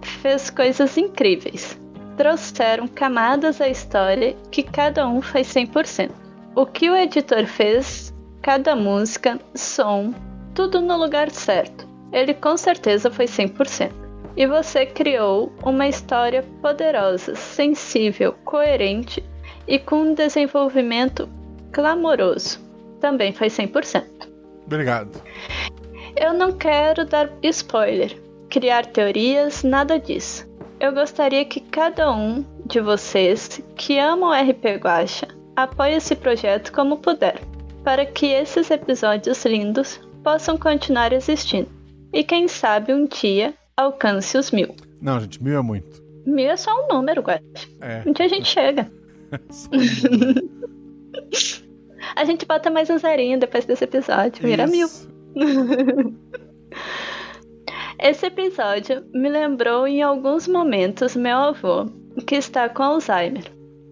[0.02, 1.80] fez coisas incríveis.
[2.20, 6.12] Trouxeram camadas à história que cada um faz 100%.
[6.54, 10.14] O que o editor fez, cada música, som,
[10.54, 11.88] tudo no lugar certo.
[12.12, 13.94] Ele com certeza foi 100%.
[14.36, 19.24] E você criou uma história poderosa, sensível, coerente
[19.66, 21.30] e com um desenvolvimento
[21.72, 22.60] clamoroso.
[23.00, 24.04] Também foi 100%.
[24.66, 25.24] Obrigado.
[26.18, 28.14] Eu não quero dar spoiler,
[28.50, 30.49] criar teorias, nada disso.
[30.80, 36.98] Eu gostaria que cada um de vocês que amam RP Guacha apoie esse projeto como
[36.98, 37.42] puder,
[37.84, 41.70] para que esses episódios lindos possam continuar existindo.
[42.14, 44.74] E quem sabe um dia alcance os mil.
[45.02, 46.02] Não, gente, mil é muito.
[46.26, 47.44] Mil é só um número, Guacha.
[47.82, 48.02] É.
[48.06, 48.90] Um dia a gente chega.
[52.16, 54.88] A gente bota mais um zerinho depois desse episódio, vira mil.
[58.02, 61.86] Esse episódio me lembrou em alguns momentos meu avô,
[62.26, 63.44] que está com Alzheimer,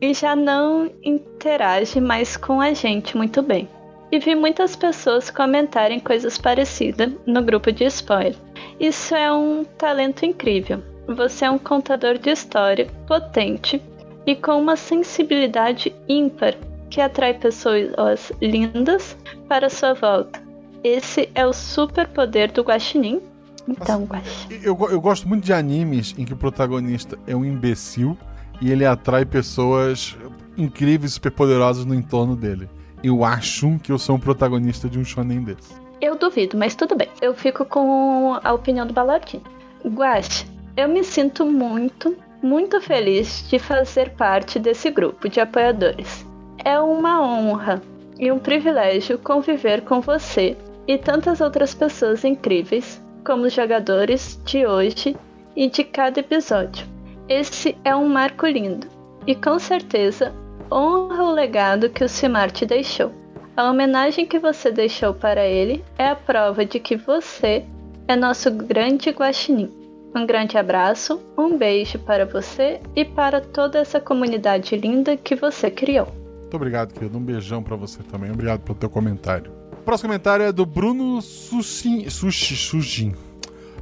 [0.01, 3.67] e já não interage mais com a gente muito bem.
[4.09, 8.37] E vi muitas pessoas comentarem coisas parecidas no grupo de spoiler.
[8.79, 10.81] Isso é um talento incrível.
[11.09, 13.81] Você é um contador de história potente
[14.25, 16.55] e com uma sensibilidade ímpar
[16.89, 19.17] que atrai pessoas lindas
[19.49, 20.41] para sua volta.
[20.81, 23.21] Esse é o superpoder do Guaxinim.
[23.67, 24.47] Então, Guax.
[24.63, 28.17] Eu, go- eu gosto muito de animes em que o protagonista é um imbecil
[28.61, 30.15] e ele atrai pessoas
[30.57, 32.69] incríveis superpoderosas no entorno dele.
[33.03, 35.73] Eu acho que eu sou um protagonista de um shonen desse.
[36.01, 37.09] Eu duvido, mas tudo bem.
[37.21, 39.43] Eu fico com a opinião do Baladinho.
[39.85, 40.45] Guax,
[40.75, 46.25] eu me sinto muito, muito feliz de fazer parte desse grupo de apoiadores.
[46.63, 47.81] É uma honra
[48.19, 50.57] e um privilégio conviver com você
[50.87, 55.13] e tantas outras pessoas incríveis, como jogadores de hoje
[55.53, 56.87] e de cada episódio.
[57.27, 58.87] Esse é um marco lindo
[59.27, 60.33] e com certeza
[60.71, 63.11] honra o legado que o Simar te deixou.
[63.57, 67.65] A homenagem que você deixou para ele é a prova de que você
[68.07, 69.69] é nosso grande guaxinim.
[70.15, 75.69] Um grande abraço, um beijo para você e para toda essa comunidade linda que você
[75.69, 76.07] criou.
[76.39, 77.17] Muito obrigado, querido.
[77.17, 78.31] Um beijão pra você também.
[78.31, 79.51] Obrigado pelo teu comentário.
[79.87, 82.09] Próximo comentário é do Bruno Sushin.
[82.09, 83.15] Sushi, Sujin.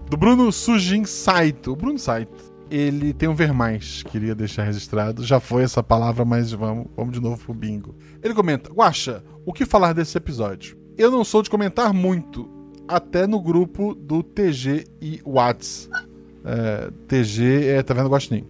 [0.07, 1.71] Do Bruno Sujin Saito.
[1.71, 2.53] O Bruno Saito.
[2.69, 5.23] Ele tem um ver mais, queria deixar registrado.
[5.23, 7.95] Já foi essa palavra, mas vamos, vamos de novo pro bingo.
[8.21, 10.77] Ele comenta: Guaxa, o que falar desse episódio?
[10.95, 12.47] Eu não sou de comentar muito,
[12.87, 15.89] até no grupo do TG e Whats.
[16.43, 18.45] É, TG é Tá Vendo Guaxinim.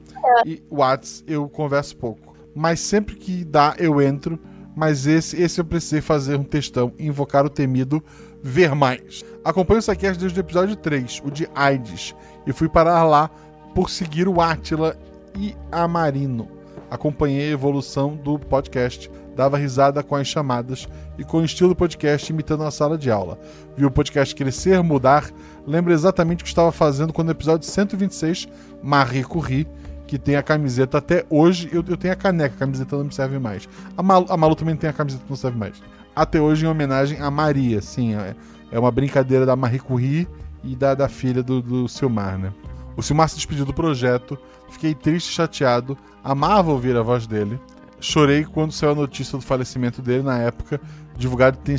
[0.45, 2.35] E Whats eu converso pouco.
[2.53, 4.37] Mas sempre que dá, eu entro.
[4.75, 8.03] Mas esse, esse eu precisei fazer um textão e invocar o temido
[8.43, 9.23] Ver Mais.
[9.43, 12.13] Acompanho o Saquest desde o episódio 3, o de AIDS,
[12.45, 13.29] e fui parar lá
[13.73, 14.97] por seguir o Átila
[15.37, 16.47] e a Marino.
[16.89, 20.87] Acompanhei a evolução do podcast, dava risada com as chamadas
[21.17, 23.39] e com o estilo do podcast imitando a sala de aula.
[23.75, 25.29] Vi o podcast crescer, mudar.
[25.65, 28.47] Lembro exatamente o que estava fazendo quando no episódio 126,
[28.81, 29.67] Marie Curie,
[30.07, 31.69] que tem a camiseta até hoje.
[31.71, 33.67] Eu, eu tenho a caneca, a camiseta não me serve mais.
[33.97, 35.81] A Malu, a Malu também tem a camiseta não serve mais.
[36.15, 38.15] Até hoje em homenagem a Maria, sim.
[38.15, 38.35] É,
[38.71, 40.27] é uma brincadeira da Marie Curie
[40.63, 42.51] e da, da filha do, do Silmar, né?
[42.97, 44.37] O Silmar se despediu do projeto,
[44.69, 47.59] fiquei triste e chateado, amava ouvir a voz dele.
[47.99, 50.79] Chorei quando saiu a notícia do falecimento dele na época,
[51.17, 51.75] divulgado que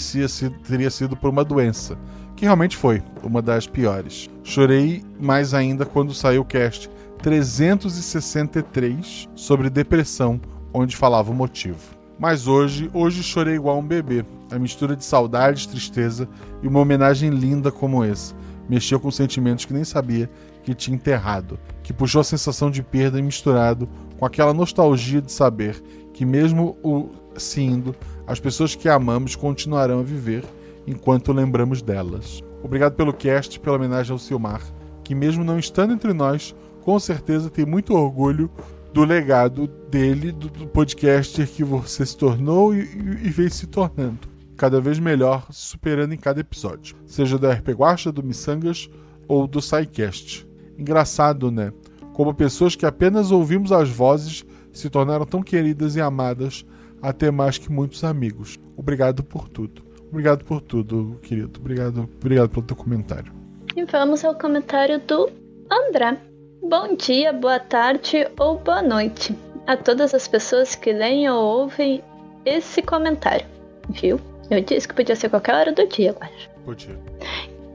[0.66, 1.96] teria sido por uma doença,
[2.34, 4.28] que realmente foi, uma das piores.
[4.42, 6.90] Chorei mais ainda quando saiu o cast
[7.26, 10.40] 363 sobre depressão,
[10.72, 11.80] onde falava o motivo.
[12.20, 14.24] Mas hoje, hoje chorei igual um bebê.
[14.48, 16.28] A mistura de saudades, tristeza
[16.62, 18.32] e uma homenagem linda como essa.
[18.68, 20.30] Mexeu com sentimentos que nem sabia
[20.62, 23.88] que tinha enterrado, que puxou a sensação de perda e misturado
[24.20, 25.82] com aquela nostalgia de saber
[26.14, 27.92] que mesmo o se indo,
[28.24, 30.44] as pessoas que amamos continuarão a viver
[30.86, 32.40] enquanto lembramos delas.
[32.62, 34.62] Obrigado pelo cast, pela homenagem ao Silmar,
[35.02, 36.54] que mesmo não estando entre nós,
[36.86, 38.48] com certeza tem muito orgulho
[38.92, 43.66] do legado dele, do, do podcaster que você se tornou e, e, e vem se
[43.66, 44.28] tornando.
[44.56, 46.94] Cada vez melhor, superando em cada episódio.
[47.04, 48.88] Seja do RP Guacha, do Missangas
[49.26, 50.48] ou do SciCast.
[50.78, 51.72] Engraçado, né?
[52.12, 56.64] Como pessoas que apenas ouvimos as vozes se tornaram tão queridas e amadas
[57.02, 58.60] até mais que muitos amigos.
[58.76, 59.82] Obrigado por tudo.
[60.08, 61.58] Obrigado por tudo, querido.
[61.58, 63.32] Obrigado, obrigado pelo teu comentário.
[63.74, 65.28] E vamos ao comentário do
[65.68, 66.35] André.
[66.68, 69.32] Bom dia, boa tarde ou boa noite
[69.68, 72.02] a todas as pessoas que leem ou ouvem
[72.44, 73.46] esse comentário,
[73.88, 74.20] viu?
[74.50, 76.50] Eu disse que podia ser qualquer hora do dia, Guaxa.
[76.64, 76.98] Podia.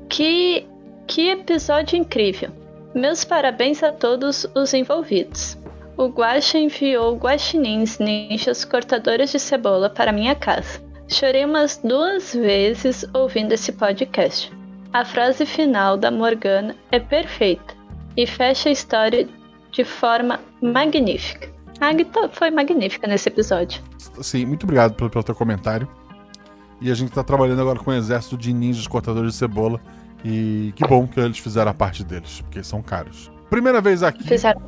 [0.09, 0.67] Que,
[1.07, 2.49] que episódio incrível.
[2.93, 5.57] Meus parabéns a todos os envolvidos.
[5.95, 10.81] O Guaxa enviou guaxinins ninjas cortadores de cebola para minha casa.
[11.07, 14.51] Chorei umas duas vezes ouvindo esse podcast.
[14.91, 17.80] A frase final da Morgana é perfeita
[18.15, 19.27] e fecha a história
[19.71, 21.49] de forma magnífica.
[21.79, 23.81] A Agatha foi magnífica nesse episódio.
[24.21, 25.87] Sim, muito obrigado pelo, pelo teu comentário.
[26.79, 29.79] E a gente tá trabalhando agora com um exército de ninjas cortadores de cebola.
[30.23, 33.31] E que bom que eles fizeram a parte deles, porque são caros.
[33.49, 34.23] Primeira vez aqui.
[34.23, 34.61] Fizeram.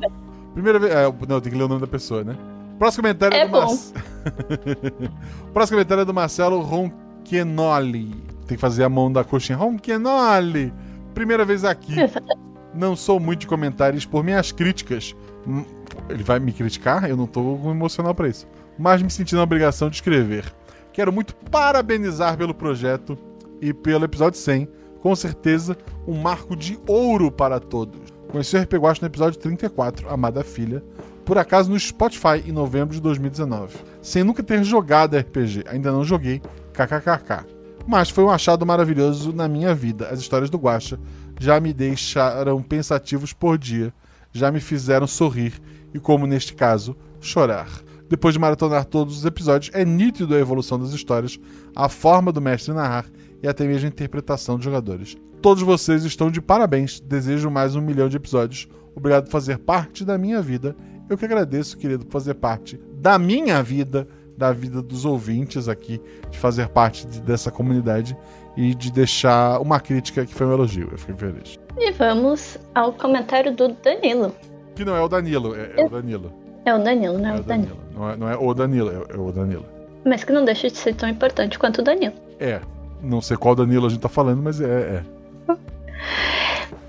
[0.52, 0.92] Primeira vez.
[0.92, 2.36] É, não, tem que ler o nome da pessoa, né?
[2.78, 3.52] Próximo comentário é, É do.
[3.52, 4.04] Marcelo.
[5.52, 8.10] Próximo comentário é do Marcelo Ronquenoli.
[8.46, 9.56] Tem que fazer a mão da coxinha.
[9.56, 10.72] Ronquenoli!
[11.14, 11.94] Primeira vez aqui.
[12.74, 15.14] Não sou muito de comentários por minhas críticas.
[15.46, 15.64] Hum,
[16.08, 17.08] Ele vai me criticar?
[17.08, 18.46] Eu não tô emocional pra isso.
[18.78, 20.52] Mas me senti na obrigação de escrever.
[20.92, 23.16] Quero muito parabenizar pelo projeto
[23.60, 24.68] e pelo episódio 100.
[25.00, 25.76] Com certeza,
[26.06, 28.00] um marco de ouro para todos.
[28.28, 30.82] Conheci o RP Guacho no episódio 34, Amada Filha,
[31.24, 33.76] por acaso no Spotify em novembro de 2019.
[34.02, 36.40] Sem nunca ter jogado RPG, ainda não joguei,
[36.72, 37.44] kkkk.
[37.86, 40.08] Mas foi um achado maravilhoso na minha vida.
[40.08, 40.98] As histórias do Guacha
[41.44, 43.92] já me deixaram pensativos por dia,
[44.32, 45.60] já me fizeram sorrir
[45.92, 47.68] e, como neste caso, chorar.
[48.08, 51.38] Depois de maratonar todos os episódios, é nítido a evolução das histórias,
[51.76, 53.04] a forma do mestre narrar
[53.42, 55.16] e até mesmo a interpretação dos jogadores.
[55.42, 56.98] Todos vocês estão de parabéns.
[57.00, 58.66] Desejo mais um milhão de episódios.
[58.96, 60.74] Obrigado por fazer parte da minha vida.
[61.10, 64.08] Eu que agradeço, querido, por fazer parte da minha vida,
[64.38, 66.00] da vida dos ouvintes aqui,
[66.30, 68.16] de fazer parte de- dessa comunidade
[68.56, 70.88] e de deixar uma crítica que foi um elogio.
[70.90, 71.58] Eu fiquei feliz.
[71.76, 74.34] E vamos ao comentário do Danilo.
[74.74, 76.32] Que não é o Danilo, é, é o Danilo.
[76.64, 77.76] É o Danilo, não É é o Danilo.
[77.76, 77.84] Danilo.
[77.94, 79.66] Não é, não é o Danilo, é, é o Danilo.
[80.04, 82.14] Mas que não deixa de ser tão importante quanto o Danilo.
[82.38, 82.60] É.
[83.02, 85.02] Não sei qual Danilo a gente tá falando, mas é.
[85.02, 85.04] é.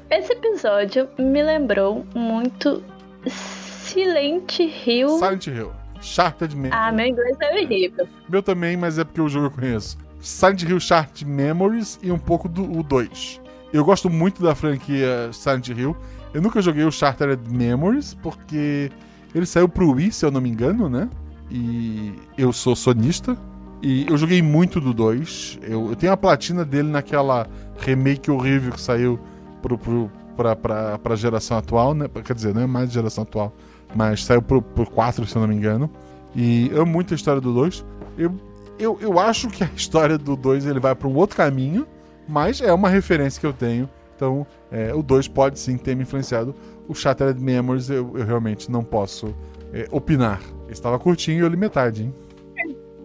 [0.09, 2.83] Esse episódio me lembrou muito
[3.27, 5.09] Silent Hill.
[5.09, 5.71] Silent Hill.
[6.01, 6.79] Shattered Memories.
[6.79, 8.07] Ah, meu inglês é horrível.
[8.29, 9.97] Meu também, mas é porque o jogo eu conheço.
[10.25, 13.39] Silent Hill Shattered Memories e um pouco do 2.
[13.71, 15.95] Eu gosto muito da franquia Silent Hill.
[16.33, 18.91] Eu nunca joguei o Shattered Memories, porque
[19.35, 21.07] ele saiu pro Wii, se eu não me engano, né?
[21.51, 23.37] E eu sou sonista.
[23.83, 25.59] E eu joguei muito do 2.
[25.61, 27.47] Eu, eu tenho a platina dele naquela
[27.77, 29.19] remake horrível que saiu
[29.61, 32.07] pro, pro, pra, pra, pra geração atual, né?
[32.23, 33.53] Quer dizer, não é mais geração atual,
[33.95, 35.87] mas saiu pro, pro 4, se eu não me engano.
[36.35, 37.85] E amo muito a história do 2.
[38.17, 38.33] Eu,
[38.79, 41.87] eu, eu acho que a história do 2 ele vai pra um outro caminho,
[42.27, 43.89] mas é uma referência que eu tenho.
[44.15, 46.55] Então, é, o 2 pode sim ter me influenciado.
[46.87, 49.35] O Shattered Memories eu, eu realmente não posso
[49.73, 50.41] é, opinar.
[50.69, 52.13] Estava curtinho e eu li metade, hein?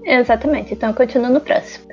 [0.05, 1.87] Exatamente, então eu continuo no próximo.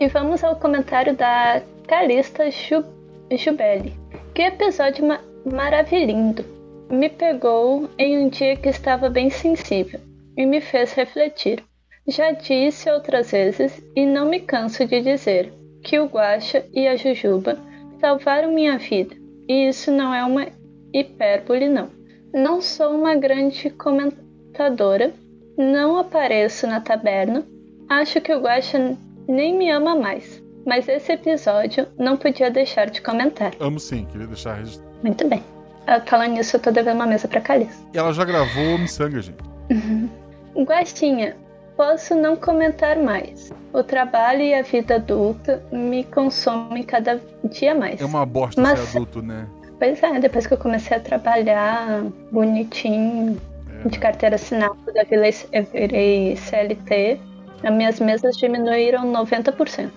[0.00, 2.84] E vamos ao comentário da Calista Ju
[3.30, 3.94] Jubeli.
[4.34, 6.44] Que episódio ma maravilhoso!
[6.90, 10.00] Me pegou em um dia que estava bem sensível
[10.36, 11.62] e me fez refletir.
[12.08, 15.52] Já disse outras vezes e não me canso de dizer
[15.82, 17.58] que o Guaxa e a Jujuba
[18.00, 19.14] salvaram minha vida,
[19.48, 20.46] e isso não é uma
[20.92, 21.88] hipérbole, não.
[22.32, 25.12] Não sou uma grande comentadora,
[25.56, 27.44] não apareço na taberna,
[27.88, 28.96] acho que o Guaxa
[29.28, 33.52] nem me ama mais, mas esse episódio não podia deixar de comentar.
[33.58, 34.90] Amo sim, queria deixar registrado.
[35.02, 35.42] Muito bem.
[35.86, 37.82] Ah, Falando nisso, eu tô devendo uma mesa pra Calista.
[37.94, 39.38] E ela já gravou Missanga, gente.
[40.56, 41.36] Guaxinha,
[41.76, 43.52] posso não comentar mais.
[43.72, 48.00] O trabalho e a vida adulta me consomem cada dia mais.
[48.00, 49.46] É uma bosta Mas- ser adulto, né?
[49.78, 53.38] Pois é, depois que eu comecei a trabalhar bonitinho,
[53.84, 54.74] É, de carteira assinada,
[55.52, 57.20] eu virei, CLT,
[57.62, 59.90] as minhas mesas diminuíram 90%.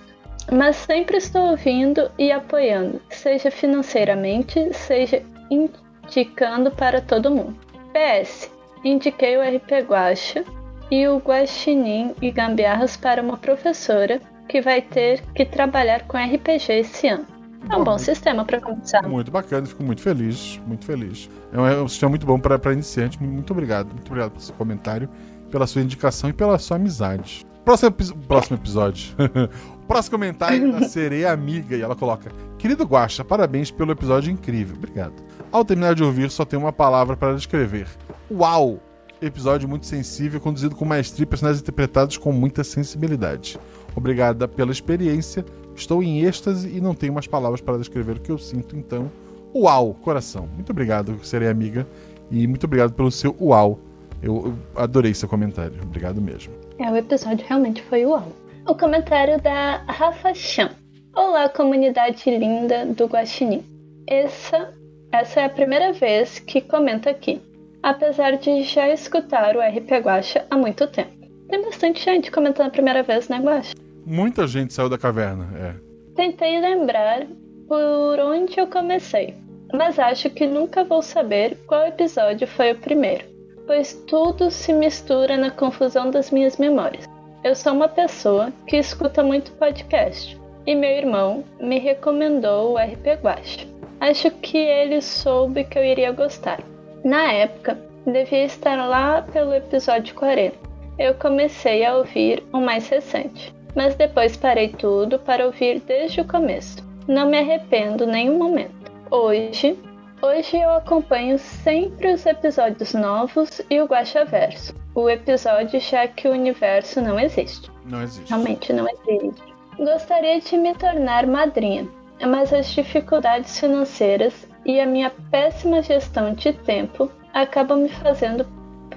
[0.52, 7.56] Mas sempre estou ouvindo e apoiando, seja financeiramente, seja indicando para todo mundo.
[7.92, 8.50] PS,
[8.84, 10.44] indiquei o RP Guacha
[10.90, 16.72] e o Guaxinim e Gambiarras para uma professora que vai ter que trabalhar com RPG
[16.72, 17.24] esse ano.
[17.68, 19.06] É um bom sistema para começar.
[19.06, 21.30] Muito bacana, fico muito feliz, muito feliz.
[21.52, 23.22] É um, é um sistema muito bom para iniciante.
[23.22, 25.08] Muito obrigado, muito obrigado pelo seu comentário,
[25.50, 27.46] pela sua indicação e pela sua amizade.
[27.64, 27.92] Próximo,
[28.26, 29.14] próximo episódio.
[29.86, 34.76] Próximo comentário da Sereia Amiga e ela coloca: Querido Guaxa, parabéns pelo episódio incrível.
[34.76, 35.14] Obrigado.
[35.52, 37.86] Ao terminar de ouvir, só tenho uma palavra para descrever.
[38.30, 38.80] Uau!
[39.22, 43.58] Episódio muito sensível, conduzido com maestria e personagens interpretados com muita sensibilidade.
[43.94, 45.44] Obrigada pela experiência.
[45.74, 49.10] Estou em êxtase e não tenho mais palavras para descrever o que eu sinto, então.
[49.54, 50.48] Uau, coração.
[50.54, 51.86] Muito obrigado, serei amiga.
[52.30, 53.78] E muito obrigado pelo seu uau
[54.22, 55.74] Eu, adorei seu comentário.
[55.82, 56.54] Obrigado mesmo.
[56.78, 58.32] É, o episódio realmente foi uau.
[58.66, 60.70] O comentário da Rafa Chan.
[61.14, 63.62] Olá, comunidade linda do Guaxinim.
[64.06, 64.72] Essa,
[65.12, 67.40] essa é a primeira vez que comento aqui,
[67.82, 71.10] apesar de já escutar o RP Guaxa há muito tempo.
[71.48, 73.74] Tem bastante gente comentando a primeira vez, né, Guaxa?
[74.06, 75.74] Muita gente saiu da caverna, é.
[76.14, 77.26] Tentei lembrar
[77.68, 79.34] por onde eu comecei,
[79.72, 83.24] mas acho que nunca vou saber qual episódio foi o primeiro,
[83.66, 87.08] pois tudo se mistura na confusão das minhas memórias.
[87.42, 93.22] Eu sou uma pessoa que escuta muito podcast e meu irmão me recomendou o RP
[93.22, 93.66] Guacha.
[94.00, 96.60] Acho que ele soube que eu iria gostar.
[97.04, 100.56] Na época, devia estar lá pelo episódio 40.
[100.98, 106.26] Eu comecei a ouvir o mais recente, mas depois parei tudo para ouvir desde o
[106.26, 106.84] começo.
[107.08, 108.92] Não me arrependo nenhum momento.
[109.10, 109.78] Hoje,
[110.20, 114.74] hoje eu acompanho sempre os episódios novos e o Guacha Verso.
[114.94, 117.70] O episódio já que o universo não existe.
[117.86, 118.28] Não existe.
[118.28, 119.42] Realmente não existe.
[119.78, 121.88] Gostaria de me tornar madrinha,
[122.20, 128.46] mas as dificuldades financeiras e a minha péssima gestão de tempo acabam me fazendo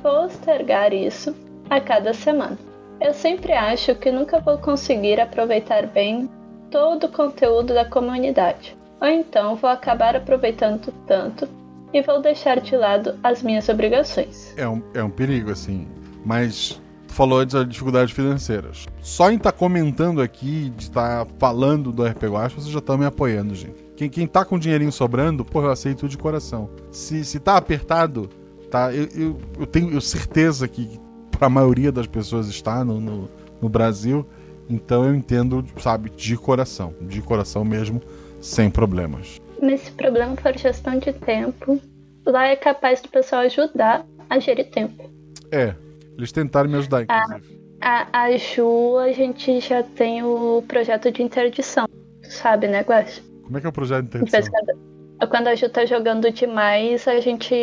[0.01, 1.35] postergar isso
[1.69, 2.57] a cada semana.
[2.99, 6.29] Eu sempre acho que nunca vou conseguir aproveitar bem
[6.69, 11.47] todo o conteúdo da comunidade, ou então vou acabar aproveitando tanto
[11.93, 14.53] e vou deixar de lado as minhas obrigações.
[14.57, 15.87] É um, é um perigo, assim.
[16.25, 18.87] Mas tu falou antes das dificuldades financeiras.
[19.01, 22.79] Só em estar tá comentando aqui, de estar tá falando do RP Guacha, vocês já
[22.79, 23.82] estão me apoiando, gente.
[24.03, 26.69] Quem, quem tá com dinheirinho sobrando, pô, eu aceito de coração.
[26.91, 28.29] Se, se tá apertado,
[28.69, 28.93] tá?
[28.93, 30.99] Eu, eu, eu tenho certeza que
[31.31, 33.29] para a maioria das pessoas está no, no,
[33.61, 34.25] no Brasil.
[34.69, 36.93] Então eu entendo, sabe, de coração.
[37.01, 38.01] De coração mesmo,
[38.41, 39.39] sem problemas.
[39.61, 41.79] Mas se problema for gestão de tempo,
[42.25, 45.09] lá é capaz do pessoal ajudar a gerir tempo.
[45.51, 45.75] É,
[46.17, 47.57] eles tentaram me ajudar, inclusive.
[47.79, 51.87] A, a, a Ju, a gente já tem o projeto de interdição,
[52.23, 53.32] sabe, né, Guax?
[53.43, 54.41] Como é que é o projeto de interdição?
[54.51, 57.53] Quando, quando a Ju tá jogando demais, a gente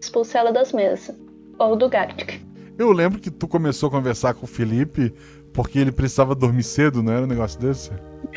[0.00, 1.16] expulsa ela das mesas.
[1.58, 2.40] Ou do Gartic.
[2.78, 5.12] Eu lembro que tu começou a conversar com o Felipe
[5.52, 7.90] porque ele precisava dormir cedo, não era um negócio desse?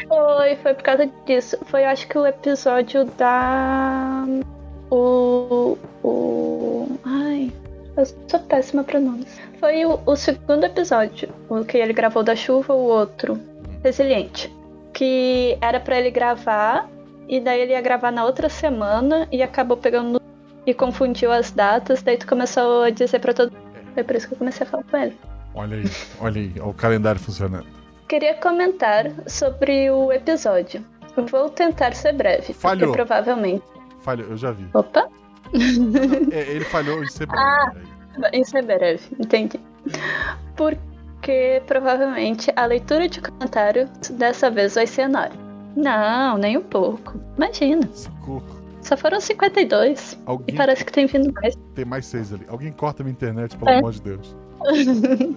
[0.07, 1.57] Foi, foi por causa disso.
[1.65, 4.25] Foi acho que o episódio da.
[4.89, 5.77] O.
[6.03, 6.87] O.
[7.05, 7.51] Ai.
[7.95, 9.39] Eu sou péssima pra nomes.
[9.59, 13.39] Foi o, o, segundo episódio, o que ele gravou da chuva, o outro,
[13.83, 14.51] Resiliente.
[14.93, 16.89] Que era para ele gravar,
[17.27, 20.21] e daí ele ia gravar na outra semana e acabou pegando
[20.65, 24.27] e confundiu as datas, daí tu começou a dizer pra todo mundo foi por isso
[24.27, 25.17] que eu comecei a falar com ele.
[25.53, 25.83] Olha aí,
[26.19, 27.67] olha aí, olha o calendário funcionando.
[28.07, 30.83] Queria comentar sobre o episódio.
[31.29, 32.87] Vou tentar ser breve, Falhou.
[32.87, 33.63] porque provavelmente.
[34.01, 34.67] Falhou, eu já vi.
[34.73, 35.07] Opa!
[36.31, 37.43] é, ele falhou em ser breve.
[37.43, 37.71] Ah,
[38.33, 39.59] em ser breve, entendi.
[40.55, 40.81] Porque
[41.65, 45.37] provavelmente a leitura de comentário dessa vez vai ser enorme.
[45.75, 47.19] Não, nem um pouco.
[47.37, 47.87] Imagina.
[47.93, 48.43] Socorro.
[48.81, 50.17] Só foram 52.
[50.25, 50.53] Alguém...
[50.53, 51.55] E parece que tem vindo mais.
[51.73, 52.45] Tem mais seis ali.
[52.47, 53.77] Alguém corta minha internet, pelo é.
[53.77, 54.35] amor de Deus.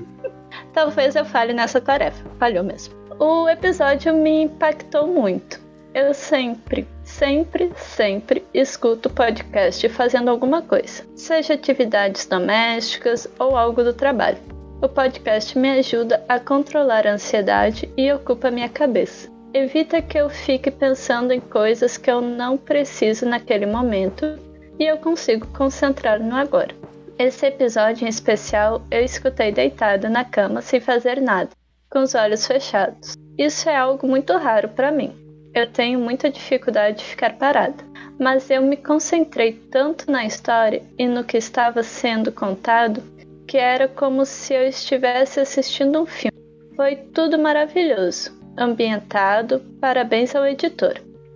[0.73, 2.23] Talvez eu falhe nessa tarefa.
[2.39, 2.95] Falhou mesmo.
[3.19, 5.65] O episódio me impactou muito.
[5.95, 13.95] Eu sempre, sempre, sempre escuto podcast fazendo alguma coisa, seja atividades domésticas ou algo do
[13.95, 14.37] trabalho.
[14.83, 20.29] O podcast me ajuda a controlar a ansiedade e ocupa minha cabeça evita que eu
[20.29, 24.39] fique pensando em coisas que eu não preciso naquele momento
[24.79, 26.75] e eu consigo concentrar no agora.
[27.19, 31.49] Esse episódio em especial eu escutei deitado na cama sem fazer nada,
[31.91, 33.15] com os olhos fechados.
[33.39, 35.15] Isso é algo muito raro para mim.
[35.55, 37.83] Eu tenho muita dificuldade de ficar parada,
[38.21, 43.03] mas eu me concentrei tanto na história e no que estava sendo contado
[43.47, 46.37] que era como se eu estivesse assistindo um filme.
[46.75, 50.95] Foi tudo maravilhoso ambientado, parabéns ao editor.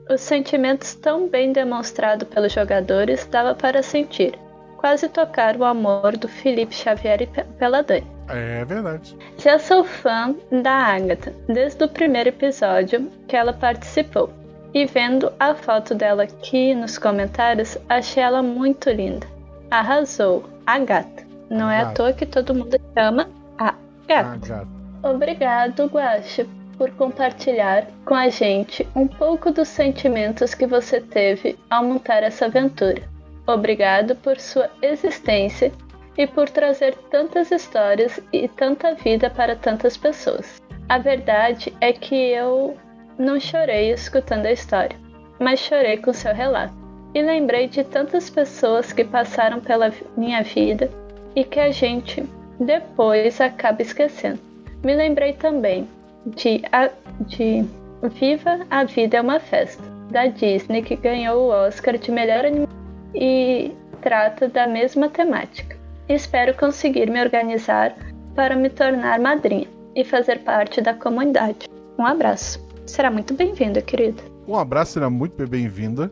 [0.08, 4.36] Os sentimentos tão bem demonstrados pelos jogadores dava para sentir,
[4.76, 7.28] quase tocar o amor do Felipe Xavier
[7.58, 8.06] pela Dani.
[8.28, 9.16] É verdade.
[9.38, 14.30] Já sou fã da Agatha desde o primeiro episódio que ela participou.
[14.72, 19.26] E vendo a foto dela aqui nos comentários, achei ela muito linda.
[19.68, 21.29] Arrasou, a gata.
[21.50, 23.28] Não é à toa que todo mundo chama
[23.58, 23.74] a
[24.06, 24.30] gata.
[24.30, 24.68] A gata.
[25.02, 26.46] Obrigado, Guacha,
[26.78, 32.46] por compartilhar com a gente um pouco dos sentimentos que você teve ao montar essa
[32.46, 33.02] aventura.
[33.46, 35.72] Obrigado por sua existência
[36.16, 40.62] e por trazer tantas histórias e tanta vida para tantas pessoas.
[40.88, 42.76] A verdade é que eu
[43.18, 44.96] não chorei escutando a história,
[45.40, 46.74] mas chorei com seu relato.
[47.12, 50.88] E lembrei de tantas pessoas que passaram pela minha vida
[51.34, 52.24] e que a gente
[52.58, 54.38] depois acaba esquecendo.
[54.84, 55.88] Me lembrei também
[56.26, 56.90] de, a,
[57.26, 57.64] de
[58.08, 62.80] Viva a Vida é uma Festa, da Disney, que ganhou o Oscar de melhor animação
[63.14, 65.76] e trata da mesma temática.
[66.08, 67.94] Espero conseguir me organizar
[68.34, 71.68] para me tornar madrinha e fazer parte da comunidade.
[71.98, 72.66] Um abraço.
[72.86, 74.22] Será muito bem-vinda, querida.
[74.48, 76.10] Um abraço, será muito bem-vinda.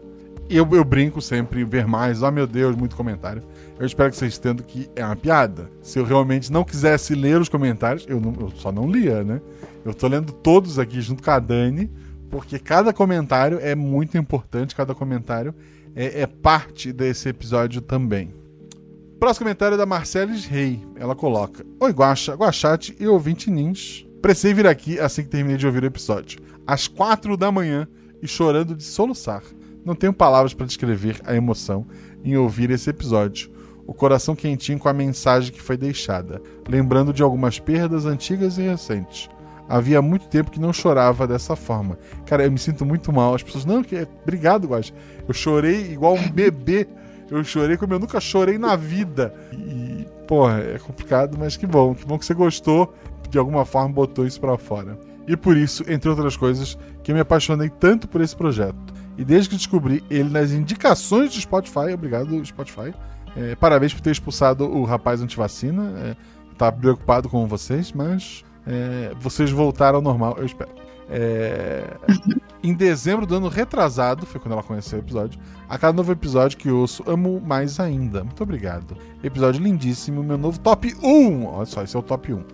[0.51, 2.23] Eu, eu brinco sempre em ver mais.
[2.23, 3.43] Oh, meu Deus, muito comentário.
[3.79, 5.71] Eu espero que vocês entendam que é uma piada.
[5.83, 9.41] Se eu realmente não quisesse ler os comentários, eu, não, eu só não lia, né?
[9.85, 11.89] Eu tô lendo todos aqui junto com a Dani,
[12.29, 15.55] porque cada comentário é muito importante, cada comentário
[15.95, 18.35] é, é parte desse episódio também.
[19.21, 20.85] Próximo comentário é da Marceles Rei.
[20.97, 24.05] Ela coloca: Oi, Guaxa, Guaxate e ouvinte Nins.
[24.21, 26.41] Precisei vir aqui assim que terminei de ouvir o episódio.
[26.67, 27.87] Às quatro da manhã
[28.21, 29.43] e chorando de soluçar.
[29.85, 31.87] Não tenho palavras para descrever a emoção
[32.25, 33.51] em ouvir esse episódio.
[33.89, 38.61] O coração quentinho com a mensagem que foi deixada, lembrando de algumas perdas antigas e
[38.61, 39.31] recentes.
[39.67, 41.99] Havia muito tempo que não chorava dessa forma.
[42.27, 43.35] Cara, eu me sinto muito mal.
[43.35, 44.07] As pessoas, não, que é...
[44.23, 44.93] obrigado, Guaxa.
[45.27, 46.87] Eu chorei igual um bebê.
[47.31, 49.35] Eu chorei como eu nunca chorei na vida.
[49.55, 51.95] E, porra, é complicado, mas que bom.
[51.95, 52.95] Que bom que você gostou.
[53.31, 54.99] De alguma forma botou isso para fora.
[55.27, 58.77] E por isso, entre outras coisas, que eu me apaixonei tanto por esse projeto.
[59.17, 62.93] E desde que descobri ele nas indicações do Spotify, obrigado, Spotify.
[63.39, 65.93] É, parabéns por ter expulsado o rapaz antivacina.
[65.99, 66.17] É,
[66.57, 70.71] tá preocupado com vocês, mas é, vocês voltaram ao normal, eu espero.
[71.09, 71.85] É,
[72.63, 75.41] em dezembro do ano retrasado, foi quando ela conheceu o episódio.
[75.69, 78.25] A cada novo episódio que ouço, amo mais ainda.
[78.25, 78.97] Muito obrigado.
[79.23, 81.47] Episódio lindíssimo, meu novo top 1.
[81.47, 82.37] Olha só, esse é o top 1.
[82.37, 82.45] Uhum.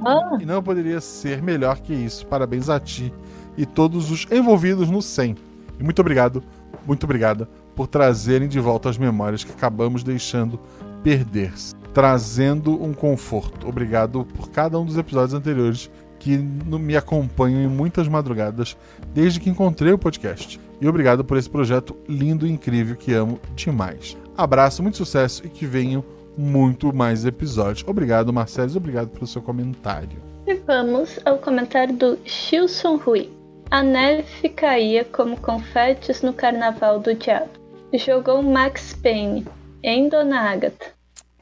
[0.00, 2.26] Não, e não poderia ser melhor que isso.
[2.26, 3.12] Parabéns a ti
[3.56, 5.36] e todos os envolvidos no 100.
[5.78, 6.42] E muito obrigado,
[6.86, 10.58] muito obrigada por trazerem de volta as memórias que acabamos deixando
[11.02, 13.68] perder-se trazendo um conforto.
[13.68, 15.88] Obrigado por cada um dos episódios anteriores
[16.18, 18.76] que me acompanham em muitas madrugadas
[19.14, 20.60] desde que encontrei o podcast.
[20.80, 24.16] E obrigado por esse projeto lindo e incrível que amo demais.
[24.36, 26.04] Abraço, muito sucesso e que venham
[26.36, 27.84] muito mais episódios.
[27.86, 30.18] Obrigado, Marcelo, obrigado pelo seu comentário.
[30.46, 33.30] E vamos ao comentário do Shilson Rui.
[33.70, 37.63] A neve caía como confetes no carnaval do diabo.
[37.98, 39.46] Jogou Max Payne
[39.82, 40.94] em Dona Agatha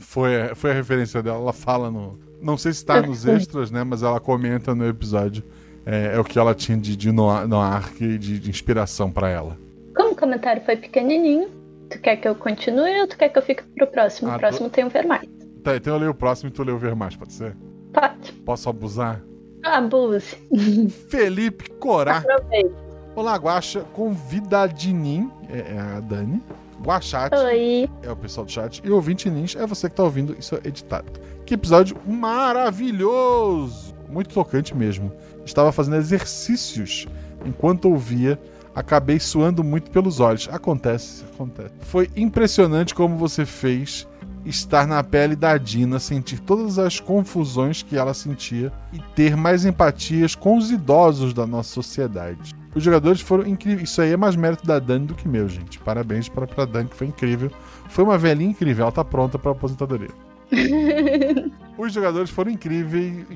[0.03, 1.39] foi, foi a referência dela.
[1.39, 2.19] Ela fala no.
[2.41, 3.85] Não sei se tá nos extras, né?
[3.85, 5.43] Mas ela comenta no episódio.
[5.87, 9.57] É, é o que ela tinha de, de noir, noir de, de inspiração para ela.
[9.97, 11.49] Como o comentário foi pequenininho,
[11.91, 14.31] tu quer que eu continue ou tu quer que eu fique pro próximo?
[14.31, 14.77] Ah, o próximo tô...
[14.77, 15.29] tem um ver mais.
[15.65, 17.57] Tá, então eu leio o próximo e tu lê o ver mais, pode ser?
[17.93, 18.33] Pode.
[18.45, 19.23] Posso abusar?
[19.65, 20.37] Abuse.
[21.09, 22.19] Felipe Corá.
[22.19, 22.92] Aproveite.
[23.15, 23.83] Olá, Guaxa.
[23.93, 26.43] Convidadinim, é, é a Dani.
[26.83, 27.89] Guachate Oi.
[28.03, 28.81] é o pessoal do chat.
[28.83, 31.13] E ouvinte Ninja é você que tá ouvindo isso editado.
[31.45, 33.95] Que episódio maravilhoso!
[34.09, 35.13] Muito tocante mesmo.
[35.45, 37.07] Estava fazendo exercícios
[37.45, 38.41] enquanto ouvia.
[38.75, 40.49] Acabei suando muito pelos olhos.
[40.51, 41.75] Acontece, acontece.
[41.81, 44.09] Foi impressionante como você fez
[44.47, 49.67] estar na pele da Dina, sentir todas as confusões que ela sentia e ter mais
[49.67, 52.62] empatias com os idosos da nossa sociedade.
[52.75, 53.91] Os jogadores foram incríveis.
[53.91, 55.79] Isso aí é mais mérito da Dani do que meu, gente.
[55.79, 57.51] Parabéns para a Dani, que foi incrível.
[57.89, 60.11] Foi uma velhinha incrível, ela tá pronta para aposentadoria.
[61.79, 63.27] Os jogadores foram incríveis.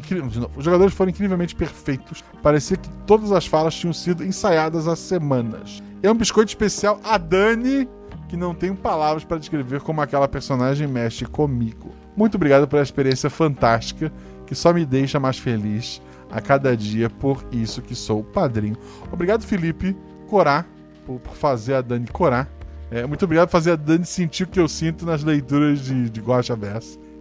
[0.57, 2.23] Os jogadores foram incrivelmente perfeitos.
[2.43, 5.83] Parecia que todas as falas tinham sido ensaiadas há semanas.
[6.03, 7.89] É um biscoito especial a Dani,
[8.29, 11.91] que não tenho palavras para descrever como aquela personagem mexe comigo.
[12.17, 14.13] Muito obrigado pela experiência fantástica,
[14.47, 16.01] que só me deixa mais feliz
[16.31, 18.77] a cada dia, por isso que sou padrinho.
[19.13, 19.97] Obrigado, Felipe
[20.29, 20.65] Corá,
[21.05, 22.49] por, fazer a Dani corar.
[22.91, 26.11] É, muito obrigado por fazer a Dani sentir o que eu sinto nas leituras de,
[26.11, 26.59] de Guacha.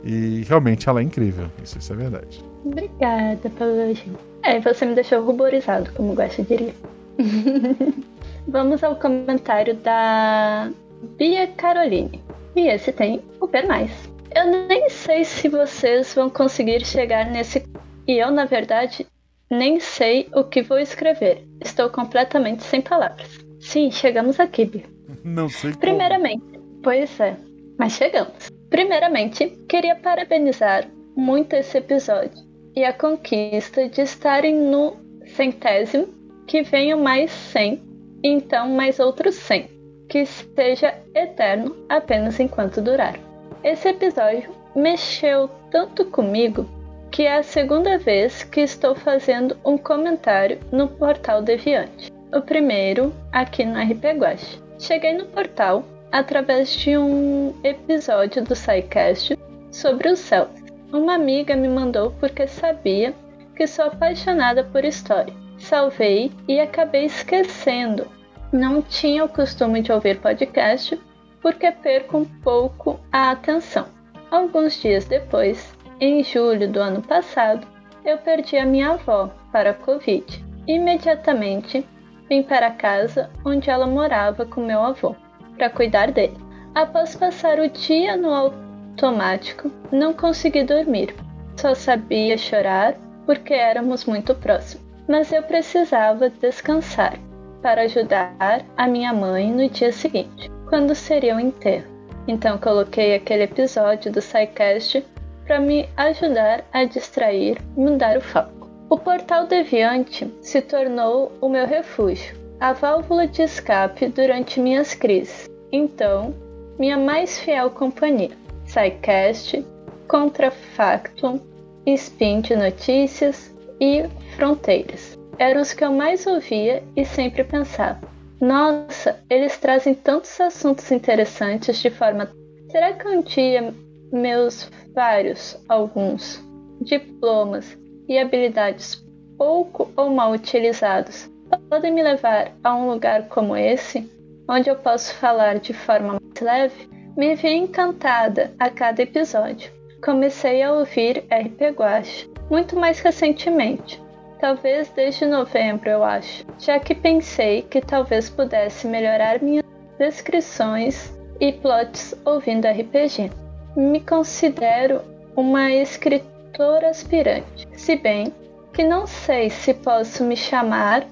[0.03, 2.43] E realmente ela é incrível, isso, isso é verdade.
[2.63, 4.17] Obrigada pelo elogio.
[4.43, 6.73] É, você me deixou ruborizado, como o Guacha diria.
[8.47, 10.69] Vamos ao comentário da
[11.17, 12.21] Bia Caroline.
[12.55, 13.91] E esse tem o Per Mais.
[14.35, 17.63] Eu nem sei se vocês vão conseguir chegar nesse
[18.07, 19.05] e eu, na verdade,
[19.49, 21.47] nem sei o que vou escrever.
[21.61, 23.39] Estou completamente sem palavras.
[23.59, 24.83] Sim, chegamos aqui, Bia.
[25.23, 25.81] Não sei como.
[25.81, 27.37] Primeiramente, pois é,
[27.77, 28.49] mas chegamos.
[28.69, 32.43] Primeiramente, queria parabenizar muito esse episódio
[32.75, 36.07] e a conquista de estarem no centésimo,
[36.45, 37.81] que venham mais 100,
[38.23, 39.69] e então mais outros 100,
[40.09, 43.17] que seja eterno apenas enquanto durar.
[43.63, 46.67] Esse episódio mexeu tanto comigo
[47.11, 52.11] que é a segunda vez que estou fazendo um comentário no portal Deviante.
[52.33, 54.59] O primeiro aqui no RP Guache.
[54.77, 59.37] Cheguei no portal através de um episódio do SciCast
[59.71, 60.49] sobre o céu.
[60.91, 63.13] Uma amiga me mandou porque sabia
[63.55, 65.33] que sou apaixonada por história.
[65.57, 68.07] Salvei e acabei esquecendo.
[68.51, 70.99] Não tinha o costume de ouvir podcast
[71.41, 73.87] porque perco um pouco a atenção.
[74.31, 77.65] Alguns dias depois, em julho do ano passado,
[78.03, 80.45] eu perdi a minha avó para a Covid.
[80.67, 81.87] Imediatamente
[82.29, 85.15] vim para a casa onde ela morava com meu avô,
[85.55, 86.37] para cuidar dele.
[86.73, 91.15] Após passar o dia no automático, não consegui dormir.
[91.55, 92.95] Só sabia chorar
[93.25, 94.85] porque éramos muito próximos.
[95.07, 97.17] Mas eu precisava descansar
[97.61, 98.35] para ajudar
[98.75, 101.85] a minha mãe no dia seguinte, quando seria o enterro.
[102.27, 105.05] Então coloquei aquele episódio do SciCast
[105.45, 108.69] para me ajudar a distrair e mudar o foco.
[108.89, 115.49] O portal Deviante se tornou o meu refúgio, a válvula de escape durante minhas crises.
[115.71, 116.33] Então,
[116.77, 118.31] minha mais fiel companhia,
[118.65, 119.65] SciCast,
[120.07, 121.39] Contrafactum,
[121.85, 124.03] Spin de Notícias e
[124.35, 125.17] Fronteiras.
[125.37, 127.99] Eram os que eu mais ouvia e sempre pensava.
[128.39, 132.29] Nossa, eles trazem tantos assuntos interessantes de forma.
[132.69, 133.73] Será que um dia
[134.15, 136.43] meus vários, alguns,
[136.81, 137.77] diplomas
[138.07, 139.03] e habilidades
[139.37, 141.29] pouco ou mal utilizados
[141.69, 144.09] podem me levar a um lugar como esse,
[144.47, 146.89] onde eu posso falar de forma mais leve?
[147.15, 149.71] Me vi encantada a cada episódio.
[150.03, 154.01] Comecei a ouvir RP Guache muito mais recentemente,
[154.39, 159.65] talvez desde novembro, eu acho, já que pensei que talvez pudesse melhorar minhas
[159.97, 163.44] descrições e plots ouvindo RPG.
[163.75, 165.01] Me considero
[165.35, 168.33] uma escritora aspirante, se bem
[168.71, 171.05] que não sei se posso me chamar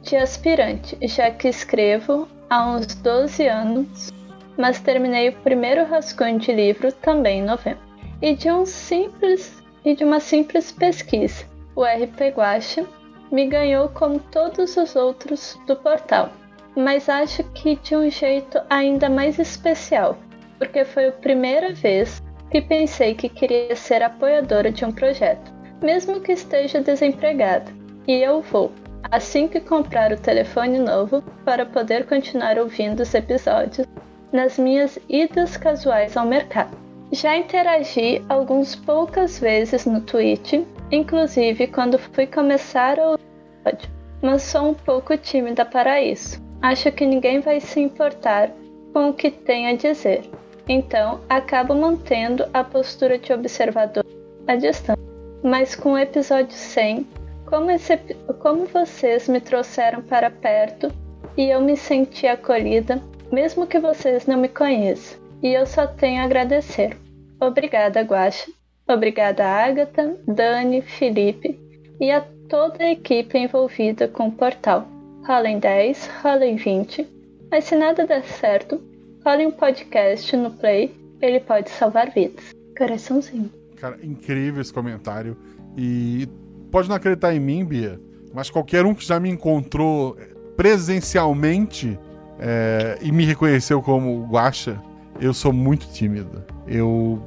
[0.00, 4.12] de aspirante, já que escrevo há uns 12 anos,
[4.56, 7.82] mas terminei o primeiro rascunho de livro também em novembro.
[8.22, 12.86] E de um simples e de uma simples pesquisa, o RP Guacha
[13.32, 16.30] me ganhou como todos os outros do portal,
[16.76, 20.16] mas acho que de um jeito ainda mais especial,
[20.64, 26.20] porque foi a primeira vez que pensei que queria ser apoiadora de um projeto, mesmo
[26.20, 27.70] que esteja desempregada.
[28.08, 28.72] E eu vou,
[29.10, 33.86] assim que comprar o telefone novo, para poder continuar ouvindo os episódios
[34.32, 36.76] nas minhas idas casuais ao mercado.
[37.12, 40.54] Já interagi algumas poucas vezes no Twitch,
[40.90, 43.18] inclusive quando fui começar o
[43.66, 43.90] episódio,
[44.22, 46.42] mas sou um pouco tímida para isso.
[46.62, 48.50] Acho que ninguém vai se importar
[48.94, 50.22] com o que tenho a dizer.
[50.68, 54.04] Então, acabo mantendo a postura de observador
[54.46, 55.02] à distância.
[55.42, 57.06] Mas com o episódio 100,
[57.46, 57.96] como, esse,
[58.40, 60.90] como vocês me trouxeram para perto
[61.36, 66.22] e eu me senti acolhida, mesmo que vocês não me conheçam, e eu só tenho
[66.22, 66.96] a agradecer.
[67.40, 68.50] Obrigada, Guaxa.
[68.88, 71.58] Obrigada, Agatha, Dani, Felipe
[72.00, 74.86] e a toda a equipe envolvida com o portal.
[75.26, 77.06] Rolem 10, rolem 20,
[77.50, 78.80] mas se nada der certo,
[79.24, 82.44] rolem um podcast no Play, ele pode salvar vidas.
[82.76, 83.50] Coraçãozinho.
[83.76, 85.36] Cara, incrível esse comentário.
[85.76, 86.28] E
[86.70, 87.98] pode não acreditar em mim, Bia,
[88.32, 90.16] mas qualquer um que já me encontrou
[90.56, 91.98] presencialmente
[92.38, 94.80] é, e me reconheceu como Guaxa,
[95.20, 96.44] eu sou muito tímido.
[96.66, 97.22] Eu.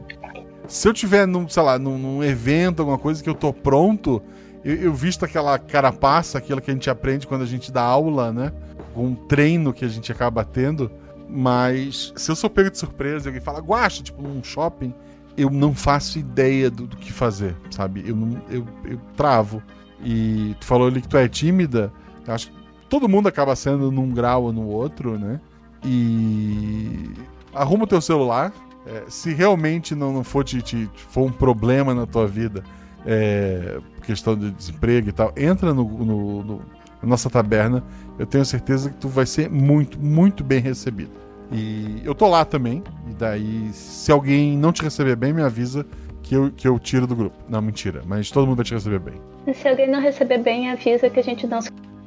[0.67, 4.21] Se eu tiver, num, sei lá, num, num evento, alguma coisa que eu tô pronto,
[4.65, 8.33] eu, eu, visto aquela carapaça, aquilo que a gente aprende quando a gente dá aula,
[8.33, 8.51] né?
[8.93, 10.91] Com um treino que a gente acaba tendo.
[11.29, 14.93] Mas se eu sou pego de surpresa e alguém fala, guacha, tipo, num shopping,
[15.37, 18.03] eu não faço ideia do, do que fazer, sabe?
[18.07, 19.61] Eu, não, eu, eu travo.
[20.03, 21.91] E tu falou ali que tu é tímida,
[22.25, 22.57] eu acho que
[22.89, 25.39] todo mundo acaba sendo num grau ou no outro, né?
[25.85, 27.11] E
[27.53, 28.51] arruma o teu celular.
[28.85, 32.63] É, se realmente não, não for, te, te, for um problema na tua vida,
[33.05, 36.61] é, questão de desemprego e tal, entra no, no, no,
[37.01, 37.83] na nossa taberna.
[38.17, 41.11] Eu tenho certeza que tu vai ser muito, muito bem recebido.
[41.51, 42.83] E eu tô lá também.
[43.09, 45.85] E daí, se alguém não te receber bem, me avisa
[46.21, 47.35] que eu, que eu tiro do grupo.
[47.47, 48.01] Não, mentira.
[48.05, 49.15] Mas todo mundo vai te receber bem.
[49.45, 51.59] E se alguém não receber bem, avisa que a gente não.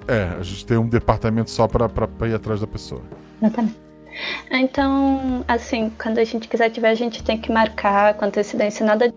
[0.06, 3.02] É, a gente tem um departamento só pra, pra, pra ir atrás da pessoa.
[3.40, 3.76] Exatamente.
[4.50, 8.84] Então, assim, quando a gente quiser tiver, a gente tem que marcar com antecedência.
[8.84, 9.14] Nada de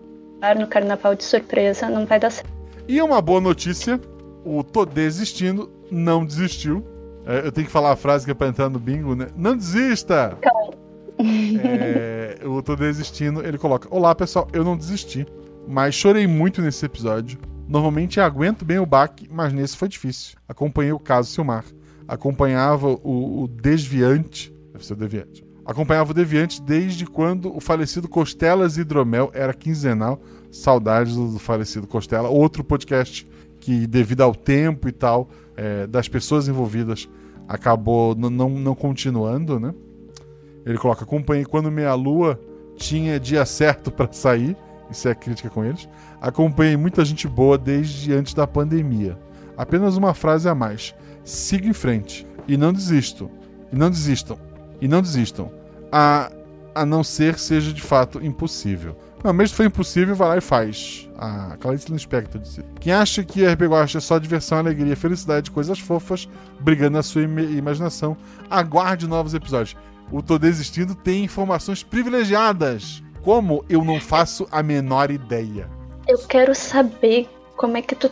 [0.58, 2.50] no carnaval de surpresa, não vai dar certo.
[2.86, 3.98] E uma boa notícia:
[4.44, 6.84] o Tô Desistindo não desistiu.
[7.26, 9.28] É, eu tenho que falar a frase que é pra entrar no bingo, né?
[9.36, 10.36] Não desista!
[11.18, 15.26] é, o Tô Desistindo, ele coloca: Olá pessoal, eu não desisti,
[15.66, 17.38] mas chorei muito nesse episódio.
[17.66, 20.36] Normalmente aguento bem o baque, mas nesse foi difícil.
[20.46, 21.64] Acompanhei o caso Silmar.
[22.06, 24.54] Acompanhava o, o Desviante.
[24.72, 25.44] Deve ser o Deviante.
[25.64, 30.20] Acompanhava o Deviante desde quando o falecido Costelas Hidromel era quinzenal.
[30.52, 32.28] Saudades do falecido Costela.
[32.28, 33.26] Outro podcast
[33.64, 37.08] que, devido ao tempo e tal, é, das pessoas envolvidas,
[37.48, 39.74] acabou não, não continuando, né?
[40.66, 42.38] Ele coloca: acompanhei quando Meia Lua
[42.76, 44.54] tinha dia certo para sair.
[44.90, 45.88] Isso é crítica com eles.
[46.20, 49.18] Acompanhei muita gente boa desde antes da pandemia.
[49.56, 50.94] Apenas uma frase a mais.
[51.24, 52.26] Siga em frente.
[52.46, 53.30] E não desistam.
[53.72, 54.38] E não desistam.
[54.78, 55.50] E não desistam.
[55.90, 56.30] A,
[56.74, 58.94] a não ser seja de fato impossível.
[59.24, 61.08] Não, mesmo que for impossível, vai lá e faz.
[61.16, 62.62] A Clarice Lispector disse.
[62.78, 66.28] Quem acha que RPG Watch é só diversão, alegria, felicidade, coisas fofas,
[66.60, 68.14] brigando na sua im imaginação,
[68.50, 69.74] aguarde novos episódios.
[70.12, 73.02] O Tô Desistindo tem informações privilegiadas.
[73.22, 75.70] Como eu não faço a menor ideia.
[76.06, 77.26] Eu quero saber
[77.56, 78.10] como é que tu.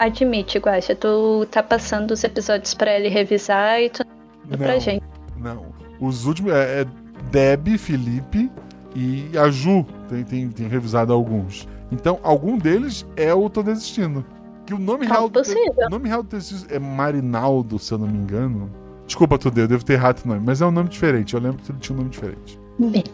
[0.00, 4.04] Admite, Guaxa, tu tá passando os episódios para ele revisar e tu
[4.50, 5.04] não pra gente.
[5.36, 5.66] Não.
[6.00, 6.52] Os últimos.
[6.52, 6.86] É, é
[7.30, 8.50] Deb, Felipe
[8.94, 11.68] e a Ju tem, tem, tem, revisado alguns.
[11.90, 14.24] Então, algum deles é o Tô Desistindo.
[14.66, 16.36] Que o nome, real do, o nome real do
[16.70, 18.70] é Marinaldo, se eu não me engano.
[19.06, 21.34] Desculpa, Tudeu, eu devo ter errado o nome, mas é um nome diferente.
[21.34, 22.58] Eu lembro que ele tinha um nome diferente.
[22.78, 23.04] Bem,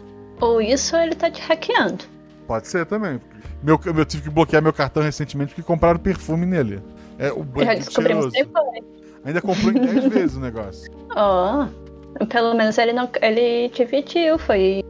[0.41, 2.05] ou isso ou ele tá te hackeando.
[2.47, 3.21] Pode ser também.
[3.63, 6.81] Meu, eu tive que bloquear meu cartão recentemente porque compraram perfume nele.
[7.19, 8.33] É o Já descobrimos.
[9.25, 10.91] Ainda comprou em 10 vezes o negócio.
[11.15, 11.67] Ó,
[12.21, 14.83] oh, pelo menos ele não ele dividiu, foi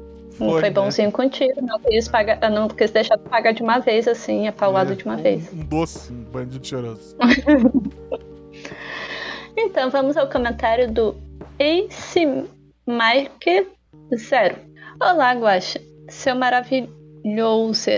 [0.48, 1.12] foi, foi bonzinho né?
[1.12, 4.96] contigo, não quis, pagar, não quis deixar de pagar de uma vez, assim, apaulado é,
[4.96, 5.52] de uma um, vez.
[5.52, 7.16] Um doce, um bandido cheiroso.
[9.56, 11.14] então, vamos ao comentário do
[11.58, 12.26] Ace
[12.86, 13.68] Mike
[14.16, 14.56] Zero.
[15.00, 17.90] Olá, Guaxa, seu maravilhoso.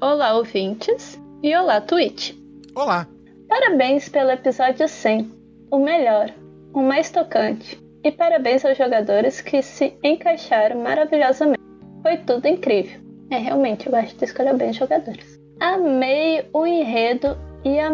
[0.00, 1.20] Olá, ouvintes.
[1.42, 2.34] E olá, Twitch.
[2.74, 3.06] Olá.
[3.48, 5.30] Parabéns pelo episódio 100.
[5.70, 6.32] O melhor,
[6.72, 7.78] o mais tocante.
[8.02, 11.61] E parabéns aos jogadores que se encaixaram maravilhosamente.
[12.02, 13.00] Foi tudo incrível.
[13.30, 15.40] É, realmente, eu acho que escolheu bem os jogadores.
[15.60, 17.90] Amei o enredo e a,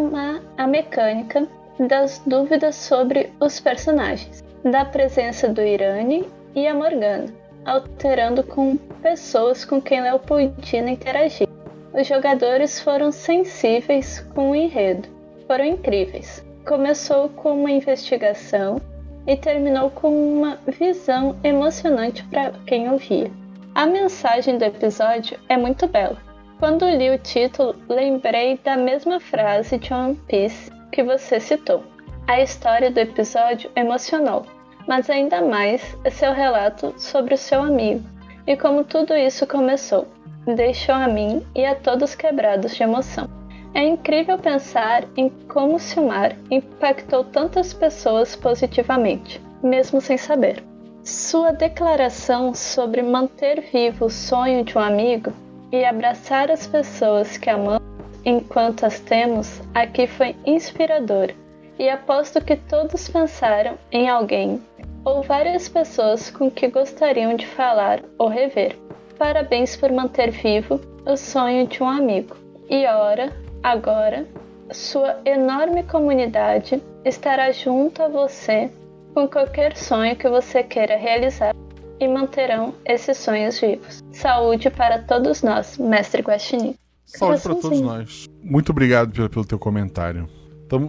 [0.56, 1.46] a mecânica
[1.78, 7.26] das dúvidas sobre os personagens, da presença do Irani e a Morgana,
[7.64, 11.46] alterando com pessoas com quem Leopoldina interagia.
[11.92, 15.08] Os jogadores foram sensíveis com o enredo,
[15.46, 16.44] foram incríveis.
[16.66, 18.80] Começou com uma investigação
[19.26, 23.30] e terminou com uma visão emocionante para quem ouvia.
[23.78, 26.16] A mensagem do episódio é muito bela.
[26.58, 31.84] Quando li o título, lembrei da mesma frase de One Piece que você citou.
[32.26, 34.44] A história do episódio emocionou,
[34.88, 38.02] mas ainda mais seu relato sobre o seu amigo
[38.48, 40.08] e como tudo isso começou.
[40.56, 43.28] Deixou a mim e a todos quebrados de emoção.
[43.74, 50.64] É incrível pensar em como Silmar impactou tantas pessoas positivamente, mesmo sem saber.
[51.04, 55.32] Sua declaração sobre manter vivo o sonho de um amigo
[55.72, 57.82] e abraçar as pessoas que amamos
[58.24, 61.32] enquanto as temos aqui foi inspirador
[61.78, 64.60] e aposto que todos pensaram em alguém
[65.04, 68.76] ou várias pessoas com que gostariam de falar ou rever.
[69.18, 72.36] Parabéns por manter vivo o sonho de um amigo.
[72.68, 74.26] E ora, agora,
[74.70, 78.70] sua enorme comunidade estará junto a você
[79.14, 81.54] com qualquer sonho que você queira realizar
[82.00, 84.02] e manterão esses sonhos vivos.
[84.12, 86.74] Saúde para todos nós, Mestre Guaxinim.
[87.04, 88.26] Saúde para todos nós.
[88.42, 90.28] Muito obrigado pelo, pelo teu comentário.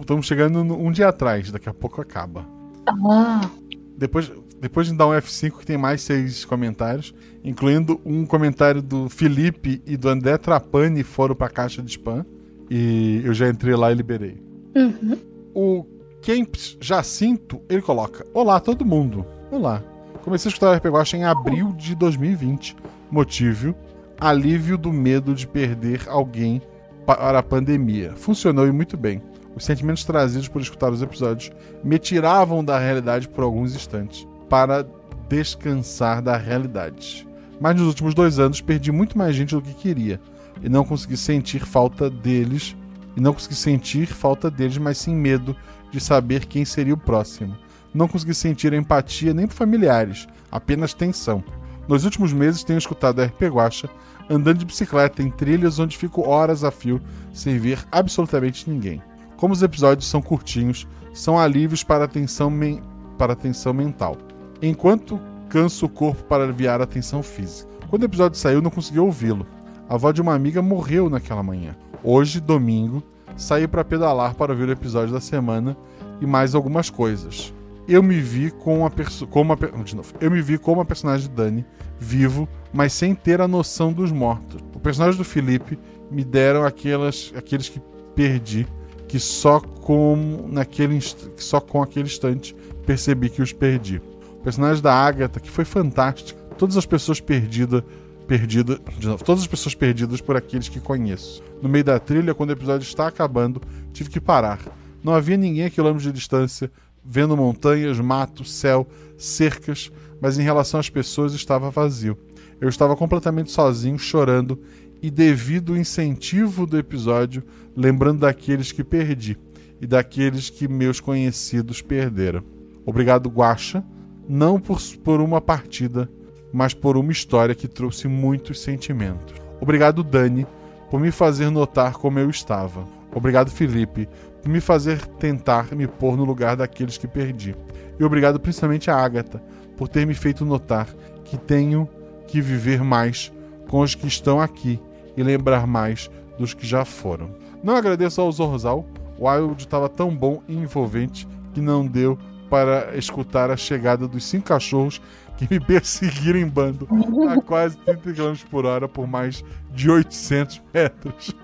[0.00, 2.46] Estamos chegando no, um dia atrás, daqui a pouco acaba.
[2.86, 3.50] Ah.
[3.96, 4.30] Depois,
[4.60, 9.82] depois de dar um F5 que tem mais seis comentários, incluindo um comentário do Felipe
[9.86, 12.24] e do André Trapani foram para a caixa de spam.
[12.70, 14.40] E eu já entrei lá e liberei.
[14.76, 15.18] Uhum.
[15.52, 15.84] O
[16.22, 19.24] Kemps Jacinto, ele coloca: Olá, todo mundo.
[19.50, 19.82] Olá.
[20.22, 22.76] Comecei a escutar o RPG Watch em abril de 2020.
[23.10, 23.74] Motivo:
[24.20, 26.60] alívio do medo de perder alguém
[27.06, 28.12] para a pandemia.
[28.16, 29.22] Funcionou e muito bem.
[29.56, 31.50] Os sentimentos trazidos por escutar os episódios
[31.82, 34.86] me tiravam da realidade por alguns instantes, para
[35.28, 37.26] descansar da realidade.
[37.58, 40.20] Mas nos últimos dois anos perdi muito mais gente do que queria
[40.62, 42.76] e não consegui sentir falta deles
[43.16, 45.56] e não consegui sentir falta deles, mas sim medo
[45.90, 47.56] de saber quem seria o próximo.
[47.92, 51.42] Não consegui sentir empatia nem por familiares, apenas tensão.
[51.88, 53.90] Nos últimos meses tenho escutado a RP Guacha
[54.30, 57.00] andando de bicicleta em trilhas onde fico horas a fio
[57.32, 59.02] sem ver absolutamente ninguém.
[59.36, 62.80] Como os episódios são curtinhos, são alívios para a tensão, men
[63.18, 64.16] para a tensão mental,
[64.62, 67.68] enquanto canso o corpo para aliviar a tensão física.
[67.88, 69.46] Quando o episódio saiu, não consegui ouvi-lo.
[69.88, 71.76] A avó de uma amiga morreu naquela manhã.
[72.04, 73.02] Hoje, domingo,
[73.40, 75.76] saí para pedalar para ver o episódio da semana
[76.20, 77.52] e mais algumas coisas.
[77.88, 80.12] eu me vi com perso- como de novo.
[80.20, 81.64] Eu me vi como a personagem de Dani,
[81.98, 84.62] vivo, mas sem ter a noção dos mortos.
[84.74, 85.76] O personagem do Felipe
[86.08, 87.80] me deram aquelas, aqueles que
[88.14, 88.64] perdi,
[89.08, 91.00] que só com naquele
[91.36, 92.54] só com aquele instante
[92.86, 94.00] percebi que os perdi.
[94.34, 96.38] O personagem da Agatha, que foi fantástico.
[96.56, 97.82] Todas as pessoas perdidas,
[98.30, 101.42] perdidas, de novo, todas as pessoas perdidas por aqueles que conheço.
[101.60, 103.60] No meio da trilha, quando o episódio está acabando,
[103.92, 104.60] tive que parar.
[105.02, 106.70] Não havia ninguém a quilômetros de distância,
[107.04, 108.86] vendo montanhas, mato, céu,
[109.18, 109.90] cercas,
[110.20, 112.16] mas em relação às pessoas estava vazio.
[112.60, 114.62] Eu estava completamente sozinho, chorando,
[115.02, 117.42] e devido ao incentivo do episódio,
[117.76, 119.36] lembrando daqueles que perdi
[119.80, 122.44] e daqueles que meus conhecidos perderam.
[122.86, 123.84] Obrigado, Guaxa,
[124.28, 126.08] não por, por uma partida,
[126.52, 129.34] mas por uma história que trouxe muitos sentimentos.
[129.60, 130.46] Obrigado, Dani,
[130.90, 132.84] por me fazer notar como eu estava.
[133.14, 134.08] Obrigado, Felipe,
[134.42, 137.54] por me fazer tentar me pôr no lugar daqueles que perdi.
[137.98, 139.42] E obrigado principalmente a Agatha
[139.76, 140.88] por ter me feito notar
[141.24, 141.88] que tenho
[142.26, 143.32] que viver mais
[143.68, 144.80] com os que estão aqui
[145.16, 147.30] e lembrar mais dos que já foram.
[147.62, 148.86] Não agradeço ao Zorzal,
[149.18, 152.18] o Wild estava tão bom e envolvente que não deu
[152.48, 155.00] para escutar a chegada dos cinco cachorros
[155.40, 156.86] que me perseguiram em bando
[157.28, 159.42] a quase 30 km por hora por mais
[159.72, 161.34] de 800 metros.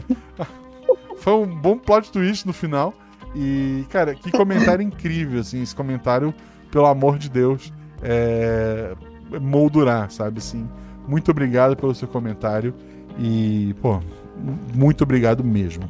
[1.18, 2.94] Foi um bom plot twist no final.
[3.34, 5.62] E, cara, que comentário incrível, assim.
[5.62, 6.34] Esse comentário,
[6.70, 7.72] pelo amor de Deus,
[8.02, 8.94] é...
[9.40, 10.68] moldurar, sabe, assim.
[11.06, 12.74] Muito obrigado pelo seu comentário.
[13.18, 14.00] E, pô,
[14.74, 15.84] muito obrigado mesmo.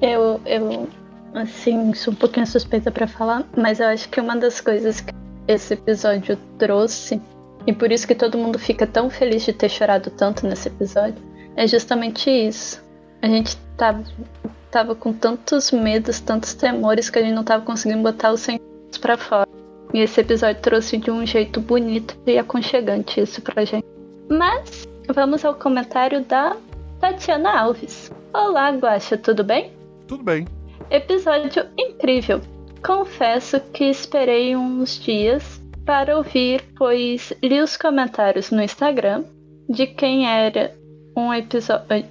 [0.00, 0.88] Eu, eu,
[1.34, 5.12] assim, sou um pouquinho suspeita pra falar, mas eu acho que uma das coisas que
[5.46, 7.20] esse episódio trouxe,
[7.66, 11.22] e por isso que todo mundo fica tão feliz de ter chorado tanto nesse episódio,
[11.56, 12.82] é justamente isso.
[13.20, 14.02] A gente tava,
[14.70, 18.98] tava com tantos medos, tantos temores que a gente não tava conseguindo botar os sentimentos
[18.98, 19.48] pra fora.
[19.94, 23.84] E esse episódio trouxe de um jeito bonito e aconchegante isso pra gente.
[24.28, 26.56] Mas vamos ao comentário da
[26.98, 28.10] Tatiana Alves.
[28.32, 29.72] Olá, Guaxa, tudo bem?
[30.08, 30.46] Tudo bem.
[30.90, 32.40] Episódio incrível.
[32.84, 39.24] Confesso que esperei uns dias para ouvir, pois li os comentários no Instagram
[39.68, 40.74] de quem era
[41.16, 42.06] um episódio.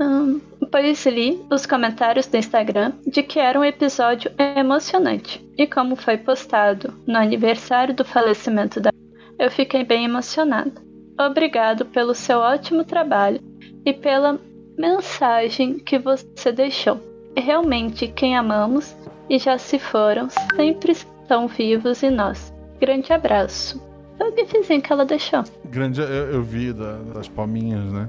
[0.00, 0.40] Hum,
[0.70, 5.44] pois li os comentários do Instagram de que era um episódio emocionante.
[5.56, 8.90] E como foi postado no aniversário do falecimento da.
[9.38, 10.72] Eu fiquei bem emocionada.
[11.18, 13.40] Obrigado pelo seu ótimo trabalho
[13.84, 14.38] e pela
[14.76, 17.00] mensagem que você deixou.
[17.36, 18.94] Realmente, quem amamos
[19.28, 22.52] e já se foram sempre estão vivos em nós.
[22.80, 23.82] Grande abraço.
[24.18, 25.42] Foi o gifzinho que ela deixou.
[25.66, 28.08] Grande, eu, eu vi da- das palminhas, né?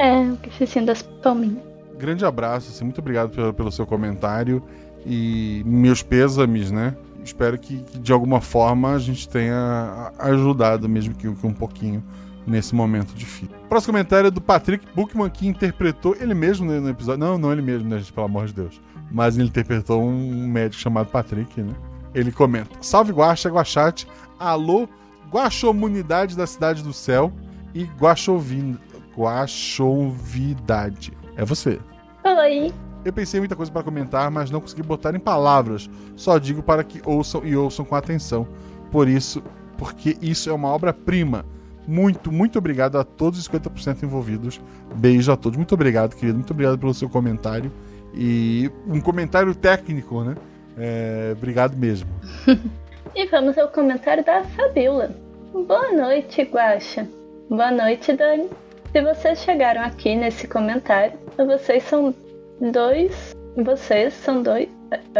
[0.00, 1.62] É, o gifzinho das palminhas.
[1.98, 4.62] Grande abraço, assim, muito obrigado pelo, pelo seu comentário
[5.04, 6.94] e meus pêsames, né?
[7.24, 12.02] Espero que, que de alguma forma a gente tenha ajudado, mesmo que, que um pouquinho,
[12.46, 13.54] nesse momento difícil.
[13.68, 17.18] Próximo comentário é do Patrick Buchmann, que interpretou ele mesmo no episódio.
[17.18, 18.80] Não, não ele mesmo, né, gente, pelo amor de Deus.
[19.10, 21.74] Mas ele interpretou um médico chamado Patrick, né?
[22.14, 24.08] Ele comenta: Salve Guaxa, Guaxate,
[24.38, 24.88] alô,
[25.30, 27.32] Guaxomunidade da Cidade do Céu
[27.74, 28.78] e Guaxovin...
[29.16, 31.12] Guaxovidade.
[31.36, 31.80] É você.
[32.24, 32.72] Oi.
[33.04, 35.88] Eu pensei em muita coisa para comentar, mas não consegui botar em palavras.
[36.16, 38.46] Só digo para que ouçam e ouçam com atenção.
[38.90, 39.42] Por isso,
[39.78, 41.46] porque isso é uma obra-prima.
[41.86, 44.60] Muito, muito obrigado a todos os 50% envolvidos.
[44.96, 45.56] Beijo a todos.
[45.56, 46.36] Muito obrigado, querido.
[46.36, 47.70] Muito obrigado pelo seu comentário.
[48.16, 50.34] E um comentário técnico, né?
[50.78, 52.08] É, obrigado mesmo.
[53.14, 55.10] E vamos ao comentário da Fabiola.
[55.50, 57.08] Boa noite, Guaxa.
[57.48, 58.50] Boa noite, Dani.
[58.92, 62.14] Se vocês chegaram aqui nesse comentário, vocês são
[62.60, 63.34] dois.
[63.56, 64.68] Vocês são dois.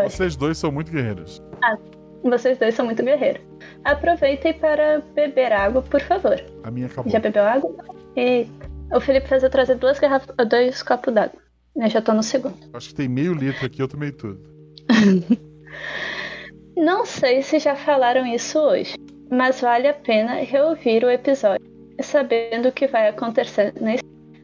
[0.04, 1.42] Vocês dois são muito guerreiros.
[2.22, 3.40] Vocês dois são muito guerreiros.
[3.82, 6.38] Aproveitem para beber água, por favor.
[6.64, 7.10] A minha acabou.
[7.10, 7.74] Já bebeu água?
[8.14, 8.66] Eita.
[8.92, 11.45] O Felipe fez eu trazer duas garrafas, dois copos d'água.
[11.76, 12.56] Eu já tô no segundo.
[12.72, 14.40] Acho que tem meio litro aqui, eu tomei tudo.
[16.76, 18.96] Não sei se já falaram isso hoje,
[19.30, 21.66] mas vale a pena reouvir o episódio,
[22.00, 23.96] sabendo o que vai acontecer na.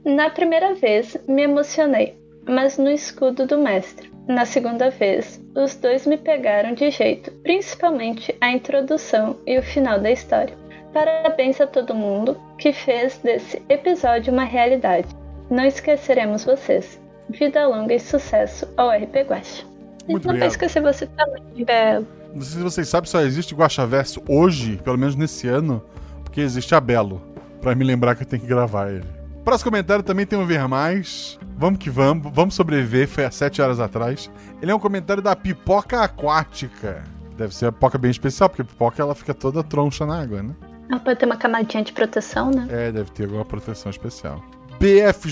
[0.05, 2.17] Na primeira vez, me emocionei,
[2.49, 4.11] mas no escudo do mestre.
[4.27, 10.01] Na segunda vez, os dois me pegaram de jeito, principalmente a introdução e o final
[10.01, 10.57] da história.
[10.93, 15.09] Parabéns a todo mundo que fez desse episódio uma realidade.
[15.51, 17.02] Não esqueceremos vocês.
[17.33, 19.65] Vida longa e sucesso ao RP Guacha.
[20.09, 20.51] Muito Não vai obrigado.
[20.51, 22.07] esquecer você também, Belo.
[22.35, 25.83] Não sei se vocês sabem, só existe Guaxaverso hoje, pelo menos nesse ano,
[26.25, 27.23] porque existe a Belo,
[27.61, 29.07] pra me lembrar que eu tenho que gravar ele.
[29.45, 31.39] Próximo comentário também tem um ver mais.
[31.57, 34.31] Vamos que vamos, vamos sobreviver, foi há sete horas atrás.
[34.61, 37.03] Ele é um comentário da Pipoca Aquática.
[37.37, 40.43] Deve ser a pipoca bem especial, porque a pipoca ela fica toda troncha na água,
[40.43, 40.55] né?
[40.91, 42.67] Ela pode ter uma camadinha de proteção, né?
[42.71, 44.43] É, deve ter alguma proteção especial.
[44.83, 45.23] BFJKDNJA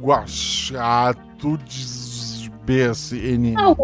[0.00, 1.58] Guachato
[2.64, 3.56] BSN.
[3.56, 3.74] Ah,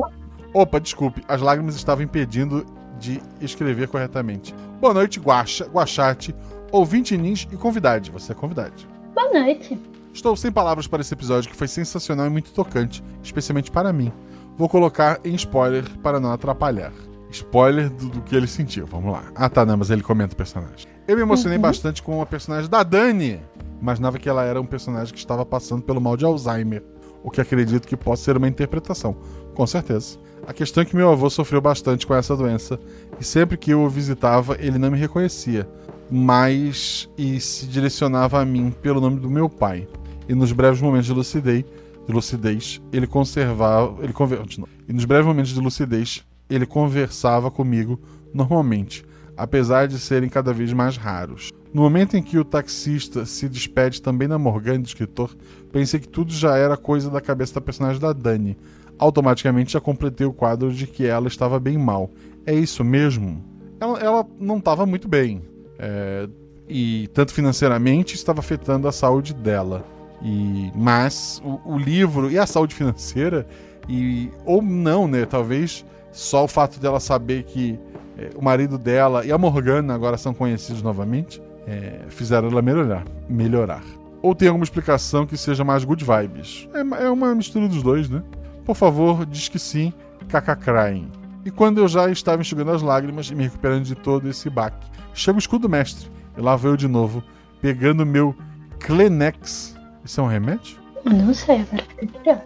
[0.53, 2.65] Opa, desculpe, as lágrimas estavam impedindo
[3.01, 4.55] de escrever corretamente.
[4.81, 6.33] Boa noite, Guacha, Guachate,
[6.71, 8.13] ouvinte nins e convidade.
[8.13, 8.87] Você é convidade.
[9.13, 9.77] boa noite.
[10.13, 14.13] Estou sem palavras para esse episódio que foi sensacional e muito tocante, especialmente para mim.
[14.57, 16.93] Vou colocar em spoiler para não atrapalhar.
[17.35, 19.25] Spoiler do, do que ele sentiu, vamos lá.
[19.35, 20.87] Ah tá, não, mas ele comenta o personagem.
[21.07, 23.41] Eu me emocionei bastante com a personagem da Dani.
[23.83, 26.83] Imaginava que ela era um personagem que estava passando pelo mal de Alzheimer,
[27.25, 29.17] o que acredito que possa ser uma interpretação.
[29.53, 30.17] Com certeza.
[30.47, 32.79] A questão é que meu avô sofreu bastante com essa doença
[33.19, 35.69] e sempre que eu o visitava, ele não me reconhecia,
[36.11, 39.89] mas e se direcionava a mim pelo nome do meu pai.
[40.29, 41.65] E nos breves momentos de lucidez,
[42.07, 44.41] de lucidez ele conservava, ele conver...
[44.89, 47.99] e nos breves momentos de lucidez, ele conversava comigo
[48.33, 49.05] normalmente,
[49.37, 51.51] apesar de serem cada vez mais raros.
[51.73, 55.37] No momento em que o taxista se despede também da Morgana do escritor,
[55.73, 58.57] pensei que tudo já era coisa da cabeça da personagem da Dani.
[58.97, 62.11] Automaticamente já completei o quadro de que ela estava bem mal.
[62.47, 63.43] É isso mesmo?
[63.81, 65.43] Ela, ela não estava muito bem.
[65.77, 66.29] É,
[66.69, 69.85] e tanto financeiramente estava afetando a saúde dela.
[70.23, 73.47] E, mas o, o livro e a saúde financeira,
[73.89, 75.27] e ou não, né?
[75.27, 75.85] Talvez
[76.15, 77.79] só o fato dela saber que
[78.17, 83.05] é, o marido dela e a Morgana agora são conhecidos novamente, é, fizeram ela melhorar,
[83.29, 83.83] melhorar.
[84.23, 86.69] Ou tem alguma explicação que seja mais good vibes?
[86.73, 88.23] É, é uma mistura dos dois, né?
[88.65, 89.93] Por favor, diz que sim,
[90.29, 91.11] cacacraem.
[91.45, 94.87] E quando eu já estava enxugando as lágrimas e me recuperando de todo esse baque,
[95.13, 96.09] chega o escudo mestre
[96.39, 97.23] e lá vou eu de novo,
[97.61, 98.35] pegando meu
[98.79, 99.77] Clenex.
[100.05, 100.79] Isso é um remédio?
[101.05, 102.43] Não sei, agora fiquei curiosa.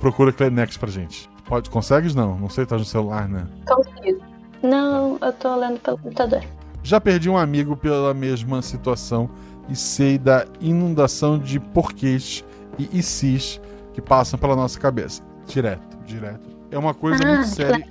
[0.00, 1.30] Procura Clenex pra gente.
[1.46, 2.14] Pode, consegues?
[2.14, 3.46] Não, não sei, tá no celular, né?
[3.66, 4.20] Consigo.
[4.62, 6.42] Não, eu tô lendo pelo computador.
[6.82, 9.28] Já perdi um amigo pela mesma situação
[9.68, 12.44] e sei da inundação de porquês
[12.78, 13.60] e ICs
[13.92, 15.22] que passam pela nossa cabeça.
[15.46, 16.48] Direto, direto.
[16.70, 17.86] É uma coisa Ah, muito séria.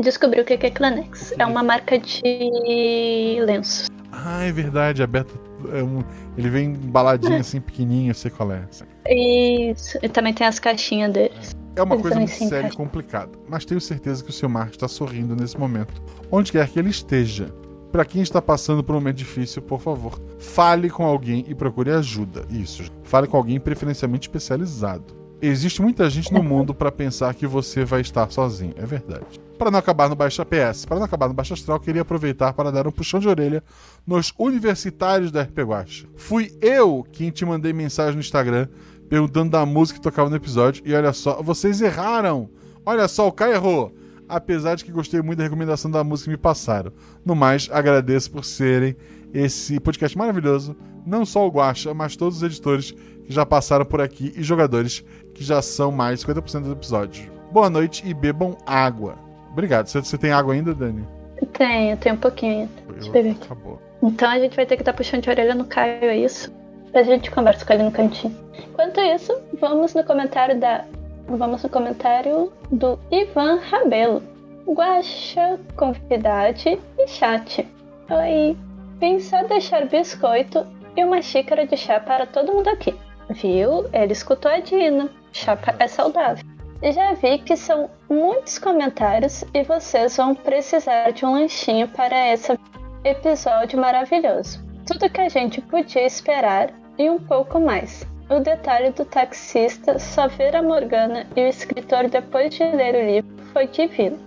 [0.00, 1.32] Descobri o que que é Clanex.
[1.38, 3.88] É uma marca de lenços.
[4.12, 5.34] Ah, é verdade, a Beta.
[5.72, 6.02] É um-
[6.36, 8.62] ele vem embaladinho assim, pequenininho, sei qual é.
[9.08, 9.98] Isso.
[10.02, 11.54] E também tem as caixinhas deles.
[11.76, 14.68] É uma Eles coisa muito séria e complicada, mas tenho certeza que o seu Mar
[14.70, 16.00] está sorrindo nesse momento,
[16.30, 17.52] onde quer que ele esteja.
[17.90, 21.90] Para quem está passando por um momento difícil, por favor, fale com alguém e procure
[21.90, 22.44] ajuda.
[22.50, 25.14] Isso, fale com alguém preferencialmente especializado.
[25.42, 29.40] Existe muita gente no mundo para pensar que você vai estar sozinho, é verdade.
[29.58, 32.72] Para não acabar no Baixa PS, para não acabar no Baixa Astral, queria aproveitar para
[32.72, 33.62] dar um puxão de orelha
[34.06, 36.06] nos universitários da RP Guacha.
[36.16, 38.68] Fui eu quem te mandei mensagem no Instagram
[39.08, 40.82] perguntando da música que tocava no episódio.
[40.84, 42.50] E olha só, vocês erraram!
[42.84, 43.94] Olha só, o Caio errou!
[44.28, 46.92] Apesar de que gostei muito da recomendação da música que me passaram.
[47.24, 48.96] No mais, agradeço por serem
[49.32, 50.74] esse podcast maravilhoso.
[51.06, 55.04] Não só o Guacha, mas todos os editores que já passaram por aqui e jogadores
[55.34, 57.28] que já são mais de 50% dos episódios.
[57.52, 59.23] Boa noite e bebam água.
[59.54, 59.86] Obrigado.
[59.86, 61.06] Você, você tem água ainda, Dani?
[61.52, 62.92] Tenho, tem um pouquinho ainda.
[62.92, 63.44] Deixa eu beber aqui.
[63.44, 63.80] Acabou.
[64.02, 66.52] Então a gente vai ter que dar puxão de orelha no Caio, é isso?
[66.92, 68.36] A gente conversa com ele no cantinho.
[68.58, 70.84] Enquanto isso, vamos no comentário da.
[71.28, 74.22] Vamos no comentário do Ivan Rabelo.
[74.66, 77.64] Guaxa, convidade e chat.
[78.10, 78.56] Oi.
[78.98, 80.66] Vim só deixar biscoito
[80.96, 82.92] e uma xícara de chá para todo mundo aqui.
[83.30, 83.86] Viu?
[83.92, 85.08] Ele escutou a Dina.
[85.32, 86.44] Chá é saudável.
[86.92, 92.58] Já vi que são muitos comentários e vocês vão precisar de um lanchinho para esse
[93.02, 94.62] episódio maravilhoso.
[94.86, 98.06] Tudo que a gente podia esperar e um pouco mais.
[98.28, 103.06] O detalhe do taxista só ver a Morgana e o escritor depois de ler o
[103.06, 104.18] livro foi divino.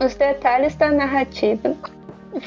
[0.00, 1.76] Os detalhes da narrativa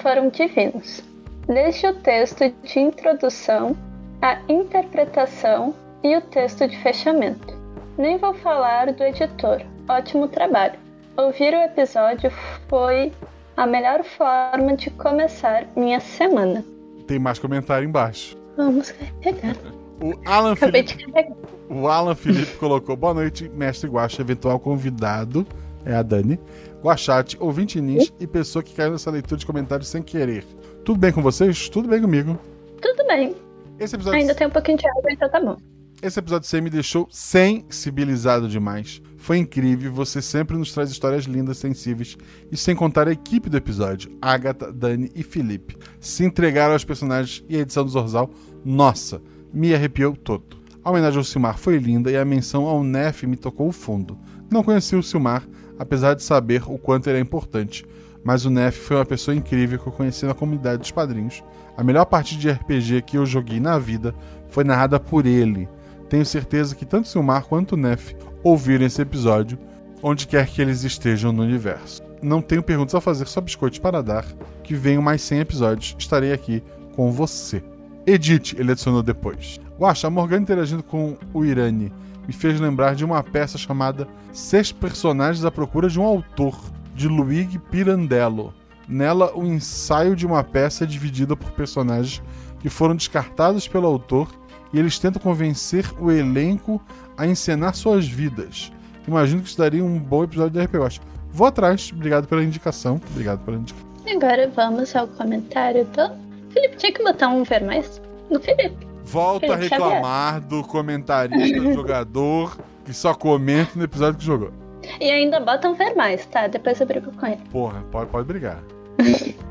[0.02, 1.04] foram divinos.
[1.48, 3.78] Desde o texto de introdução,
[4.20, 7.59] a interpretação e o texto de fechamento.
[8.00, 9.62] Nem vou falar do editor.
[9.90, 10.80] Ótimo trabalho.
[11.18, 12.32] Ouvir o episódio
[12.70, 13.12] foi
[13.58, 16.64] a melhor forma de começar minha semana.
[17.06, 18.38] Tem mais comentário embaixo.
[18.56, 19.58] Vamos carregar.
[20.02, 21.36] O Alan Acabei Felipe, de carregar.
[21.70, 25.46] o Alan Felipe colocou: Boa noite, mestre Guacha, eventual convidado.
[25.86, 26.40] É a Dani.
[26.82, 30.46] Guachate, ouvinte nins e pessoa que caiu nessa leitura de comentários sem querer.
[30.86, 31.68] Tudo bem com vocês?
[31.68, 32.40] Tudo bem comigo.
[32.82, 33.36] Tudo bem.
[33.78, 35.58] Esse episódio, Ainda tem um pouquinho de água, então tá bom.
[36.02, 39.02] Esse episódio C me deixou sensibilizado demais.
[39.18, 42.18] Foi incrível, você sempre nos traz histórias lindas, sensíveis,
[42.52, 45.78] e sem contar a equipe do episódio, Agatha, Dani e Felipe.
[46.00, 48.30] Se entregaram aos personagens e a edição do Zorzal,
[48.64, 49.22] nossa,
[49.54, 50.58] me arrepiou todo.
[50.84, 54.18] A homenagem ao Silmar foi linda e a menção ao Nef me tocou o fundo.
[54.50, 55.46] Não conheci o Silmar,
[55.78, 57.86] apesar de saber o quanto ele é importante.
[58.24, 61.44] Mas o Neff foi uma pessoa incrível que eu conheci na comunidade dos padrinhos.
[61.78, 64.14] A melhor partida de RPG que eu joguei na vida
[64.50, 65.70] foi narrada por ele.
[66.10, 69.60] Tenho certeza que tanto Silmar quanto Neff ouviram esse episódio,
[70.02, 72.02] onde quer que eles estejam no universo.
[72.22, 74.26] Não tenho perguntas a fazer, só biscoitos para dar.
[74.64, 75.96] Que venham mais 100 episódios.
[75.98, 76.64] Estarei aqui
[76.96, 77.64] com você.
[78.06, 79.60] Edith, ele adicionou depois.
[79.78, 81.92] Guaxa, a Morgana interagindo com o Irani
[82.28, 86.60] me fez lembrar de uma peça chamada Seis Personagens à Procura de um Autor,
[86.94, 88.54] de Luigi Pirandello.
[88.88, 92.22] Nela, o ensaio de uma peça é dividida por personagens
[92.60, 94.30] que foram descartados pelo autor
[94.74, 96.82] e eles tentam convencer o elenco
[97.18, 98.72] a encenar suas vidas.
[99.08, 101.02] Imagino que isso daria um bom episódio de RPG Watch.
[101.32, 103.02] Vou atrás, obrigado pela indicação.
[103.12, 103.88] Obrigado pela indicação.
[104.08, 106.30] Agora vamos ao comentário do.
[106.52, 108.88] Felipe, tinha que botar um ver mais no Felipe.
[109.04, 114.52] Volta a Felipe reclamar do comentarista, do jogador, que só comenta no episódio que jogou.
[115.00, 116.48] E ainda bota um ver mais, tá?
[116.48, 117.42] Depois eu brigo com ele.
[117.52, 118.60] Porra, pode, pode brigar.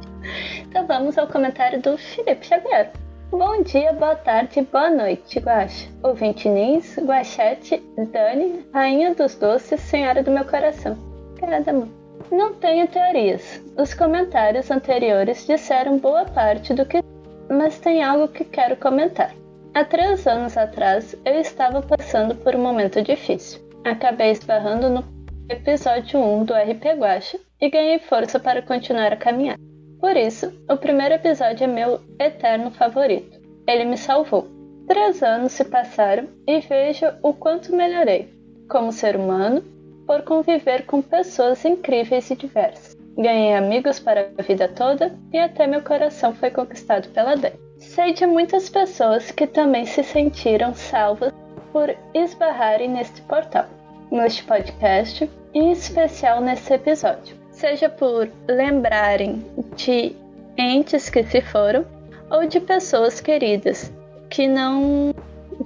[0.61, 2.93] Então vamos ao comentário do Felipe Xavier.
[3.31, 5.87] Bom dia, boa tarde, boa noite, Guaxa.
[6.03, 10.97] Ouvinte Nins, Guachete, Dani, Rainha dos Doces, Senhora do meu coração.
[11.39, 11.91] Cada mão.
[12.33, 13.63] Não tenho teorias.
[13.77, 17.03] Os comentários anteriores disseram boa parte do que.
[17.51, 19.35] Mas tem algo que quero comentar.
[19.75, 23.61] Há três anos atrás, eu estava passando por um momento difícil.
[23.85, 25.05] Acabei esbarrando no
[25.51, 29.59] episódio 1 do RP Guacha e ganhei força para continuar a caminhar.
[30.01, 33.39] Por isso, o primeiro episódio é meu eterno favorito.
[33.66, 34.47] Ele me salvou.
[34.87, 38.33] Três anos se passaram e vejo o quanto melhorei,
[38.69, 39.62] como ser humano,
[40.07, 42.97] por conviver com pessoas incríveis e diversas.
[43.16, 47.57] Ganhei amigos para a vida toda e até meu coração foi conquistado pela Dani.
[47.79, 51.33] Sei de muitas pessoas que também se sentiram salvas
[51.73, 53.66] por esbarrarem neste portal,
[54.11, 57.38] neste podcast e em especial nesse episódio.
[57.59, 59.45] Seja por lembrarem
[59.75, 60.15] de
[60.57, 61.85] entes que se foram
[62.31, 63.93] ou de pessoas queridas
[64.31, 65.13] que não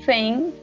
[0.07, 0.55] vêm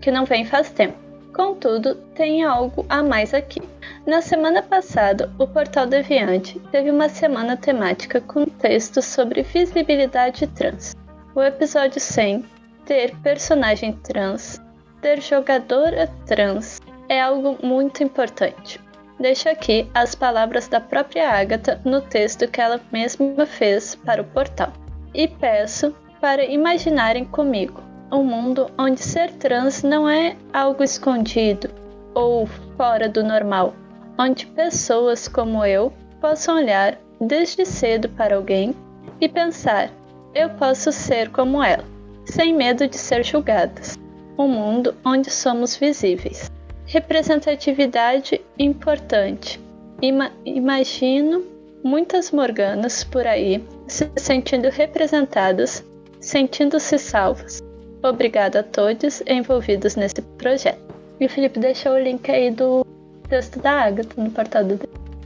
[0.00, 0.96] que não vêm faz tempo.
[1.34, 3.60] Contudo, tem algo a mais aqui.
[4.06, 10.94] Na semana passada, o Portal Deviante teve uma semana temática com textos sobre visibilidade trans.
[11.34, 12.44] O episódio 100,
[12.86, 14.62] ter personagem trans,
[15.02, 18.83] ter jogadora trans, é algo muito importante.
[19.18, 24.24] Deixo aqui as palavras da própria Agatha no texto que ela mesma fez para o
[24.24, 24.72] portal.
[25.14, 31.68] E peço para imaginarem comigo um mundo onde ser trans não é algo escondido
[32.14, 32.46] ou
[32.76, 33.74] fora do normal,
[34.18, 38.74] onde pessoas como eu possam olhar desde cedo para alguém
[39.20, 39.90] e pensar:
[40.34, 41.84] eu posso ser como ela,
[42.24, 43.98] sem medo de ser julgadas.
[44.38, 46.50] Um mundo onde somos visíveis.
[46.94, 49.60] Representatividade importante.
[50.00, 51.42] Ima imagino
[51.82, 55.84] muitas Morganas por aí se sentindo representadas,
[56.20, 57.60] sentindo-se salvas.
[58.00, 60.78] Obrigada a todos envolvidos nesse projeto.
[61.18, 62.86] E o Felipe deixou o link aí do
[63.28, 64.78] texto da Agatha no portal do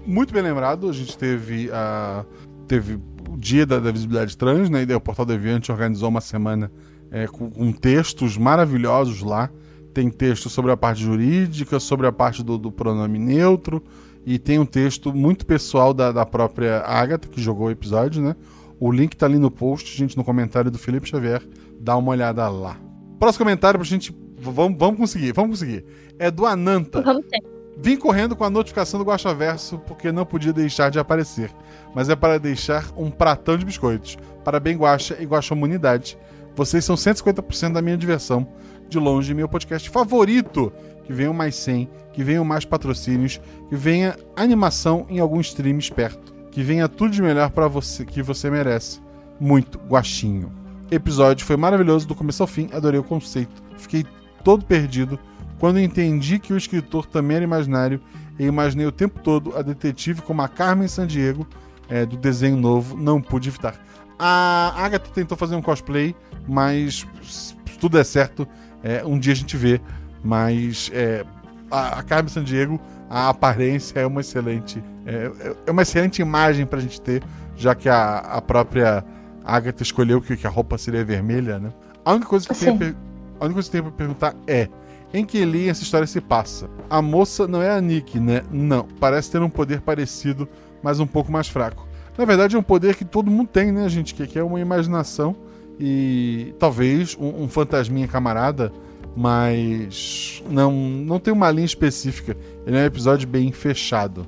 [0.07, 2.25] Muito bem lembrado, a gente teve a.
[2.67, 4.85] Teve o dia da, da visibilidade trans, né?
[4.85, 6.73] E daí o Portal Deviante organizou uma semana
[7.11, 9.51] é, com, com textos maravilhosos lá.
[9.93, 13.83] Tem texto sobre a parte jurídica, sobre a parte do, do pronome neutro,
[14.25, 18.37] e tem um texto muito pessoal da, da própria Agatha, que jogou o episódio, né?
[18.81, 21.43] O link tá ali no post, gente, no comentário do Felipe Xavier.
[21.81, 22.79] Dá uma olhada lá.
[23.19, 24.15] Próximo comentário pra gente.
[24.41, 25.85] Vamos, vamos conseguir, vamos conseguir.
[26.19, 27.03] É do Ananta.
[27.03, 27.58] Vamos ter.
[27.81, 31.51] Vim correndo com a notificação do Guaxaverso porque não podia deixar de aparecer.
[31.95, 34.19] Mas é para deixar um pratão de biscoitos.
[34.45, 36.19] Parabéns, Guaxa e Guaxamunidade.
[36.57, 38.49] Vocês são 150% da minha diversão.
[38.89, 40.73] De longe, meu podcast favorito.
[41.05, 46.35] Que venham mais 100, que venham mais patrocínios, que venha animação em algum stream perto.
[46.51, 49.01] Que venha tudo de melhor para você que você merece.
[49.39, 50.53] Muito guaxinho.
[50.91, 53.63] Episódio foi maravilhoso do começo ao fim, adorei o conceito.
[53.77, 54.05] Fiquei
[54.43, 55.19] todo perdido
[55.59, 58.01] quando entendi que o escritor também era imaginário
[58.39, 61.47] e imaginei o tempo todo a detetive como a Carmen Sandiego
[61.89, 63.75] é, do desenho novo, não pude evitar.
[64.19, 66.15] A Agatha tentou fazer um cosplay,
[66.47, 68.47] mas se tudo der certo,
[68.83, 69.81] é, um dia a gente vê.
[70.23, 71.25] Mas é,
[71.71, 75.31] a, a Carmen Sandiego, a aparência é uma excelente, é,
[75.67, 77.23] é uma excelente imagem pra gente ter,
[77.57, 79.05] já que a, a própria
[79.45, 81.73] Agatha escolheu que, que a roupa seria vermelha, né?
[82.05, 82.97] A única coisa que eu tenho a per-
[83.41, 84.69] a única coisa que eu tenho pra perguntar é:
[85.13, 86.69] em que linha essa história se passa?
[86.89, 88.43] A moça não é a Nick, né?
[88.51, 88.87] Não.
[89.01, 90.49] Parece ter um poder parecido,
[90.83, 91.87] mas um pouco mais fraco.
[92.17, 94.15] Na verdade, é um poder que todo mundo tem, né, gente?
[94.15, 95.37] Que, é uma imaginação
[95.79, 98.73] e talvez um, um fantasminha camarada
[99.19, 102.37] mas não, não tem uma linha específica.
[102.65, 104.25] Ele é um episódio bem fechado.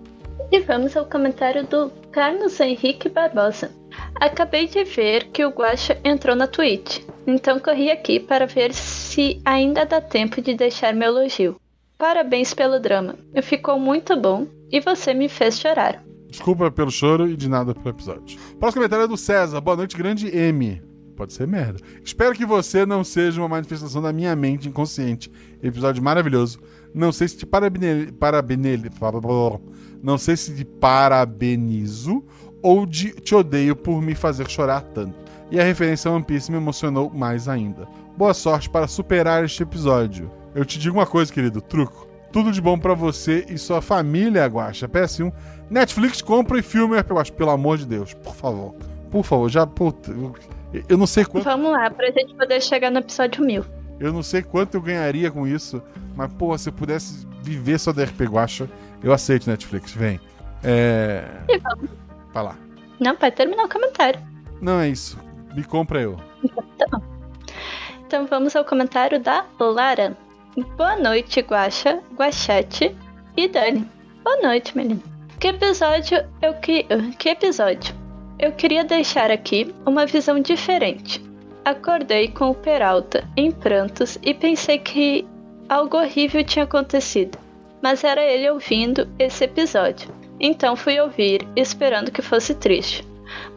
[0.51, 3.71] E vamos ao comentário do Carlos Henrique Barbosa.
[4.15, 9.41] Acabei de ver que o Guaxa entrou na Twitch, então corri aqui para ver se
[9.45, 11.57] ainda dá tempo de deixar meu elogio.
[11.99, 16.03] Parabéns pelo drama, ficou muito bom e você me fez chorar.
[16.31, 18.39] Desculpa pelo choro e de nada pelo episódio.
[18.59, 19.61] Próximo comentário é do César.
[19.61, 20.81] Boa noite, grande M.
[21.17, 21.79] Pode ser merda.
[22.03, 25.31] Espero que você não seja uma manifestação da minha mente inconsciente.
[25.63, 26.61] Episódio maravilhoso.
[26.95, 28.11] Não sei se te parabenele,
[30.03, 32.25] não sei se te parabenizo
[32.63, 35.15] ou de, te odeio por me fazer chorar tanto.
[35.51, 37.89] E a referência a One Piece me emocionou mais ainda.
[38.17, 40.31] Boa sorte para superar este episódio.
[40.55, 42.07] Eu te digo uma coisa, querido, truco.
[42.33, 44.89] Tudo de bom para você e sua família, Guacha.
[44.89, 45.33] PS1,
[45.69, 48.15] Netflix compra e filme Guacha, pelo amor de Deus.
[48.15, 48.75] Por favor.
[49.11, 49.67] Por favor, já.
[49.67, 50.35] Puta, eu,
[50.89, 51.45] eu não sei quanto.
[51.45, 53.65] Vamos lá, pra gente poder chegar no episódio 1000.
[53.99, 55.83] Eu não sei quanto eu ganharia com isso,
[56.15, 58.71] mas, porra, se eu pudesse viver só da RP Guacha,
[59.03, 59.93] eu aceito Netflix.
[59.93, 60.21] Vem.
[60.63, 61.25] É.
[61.49, 61.91] E vamos.
[62.33, 62.57] Vai lá.
[62.99, 64.21] Não, vai terminar o comentário.
[64.61, 65.19] Não é isso.
[65.55, 66.17] Me compra eu.
[66.43, 67.03] Então,
[68.07, 70.17] então vamos ao comentário da Lara.
[70.77, 72.97] Boa noite, Guaxa, Guachete
[73.37, 73.89] e Dani.
[74.23, 75.01] Boa noite, menina.
[75.39, 76.87] Que episódio eu que.
[77.19, 77.95] Que episódio?
[78.39, 81.23] Eu queria deixar aqui uma visão diferente.
[81.65, 85.27] Acordei com o Peralta em prantos e pensei que
[85.69, 87.39] algo horrível tinha acontecido,
[87.83, 90.20] mas era ele ouvindo esse episódio.
[90.41, 93.07] Então fui ouvir, esperando que fosse triste.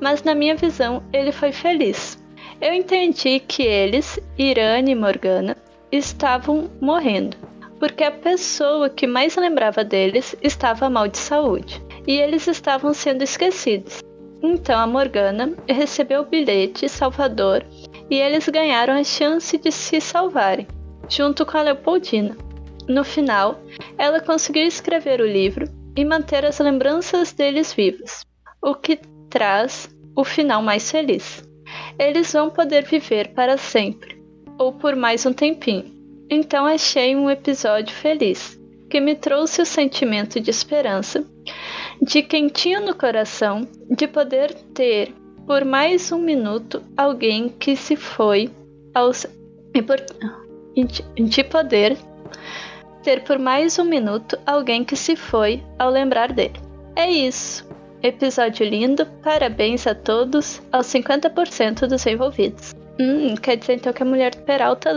[0.01, 2.21] Mas na minha visão, ele foi feliz.
[2.61, 5.55] Eu entendi que eles, Irane e Morgana,
[5.91, 7.37] estavam morrendo,
[7.79, 13.23] porque a pessoa que mais lembrava deles estava mal de saúde, e eles estavam sendo
[13.23, 14.01] esquecidos.
[14.41, 17.65] Então a Morgana recebeu o bilhete Salvador
[18.09, 20.67] e eles ganharam a chance de se salvarem,
[21.07, 22.35] junto com a Leopoldina.
[22.87, 23.61] No final,
[23.97, 25.65] ela conseguiu escrever o livro
[25.95, 28.25] e manter as lembranças deles vivas,
[28.61, 28.99] o que
[29.29, 31.43] traz o final mais feliz.
[31.97, 34.21] Eles vão poder viver para sempre,
[34.57, 35.91] ou por mais um tempinho.
[36.29, 38.59] Então achei um episódio feliz,
[38.89, 41.25] que me trouxe o sentimento de esperança,
[42.01, 45.13] de quentinho no coração, de poder ter
[45.45, 48.49] por mais um minuto alguém que se foi
[48.93, 49.25] aos
[49.73, 49.97] e por,
[51.15, 51.97] de poder
[53.03, 56.59] ter por mais um minuto alguém que se foi ao lembrar dele.
[56.95, 57.67] É isso.
[58.01, 62.73] Episódio lindo, parabéns a todos, aos 50% dos envolvidos.
[62.99, 64.89] Hum, quer dizer então que a mulher do Peralta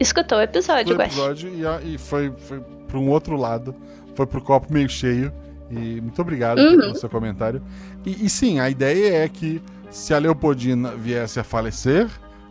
[0.00, 3.74] escutou o episódio, Foi o episódio e, a, e, foi, foi para um outro lado,
[4.14, 5.32] foi pro copo meio cheio.
[5.70, 6.78] E muito obrigado uhum.
[6.78, 7.62] pelo seu comentário.
[8.04, 12.08] E, e sim, a ideia é que se a Leopoldina viesse a falecer,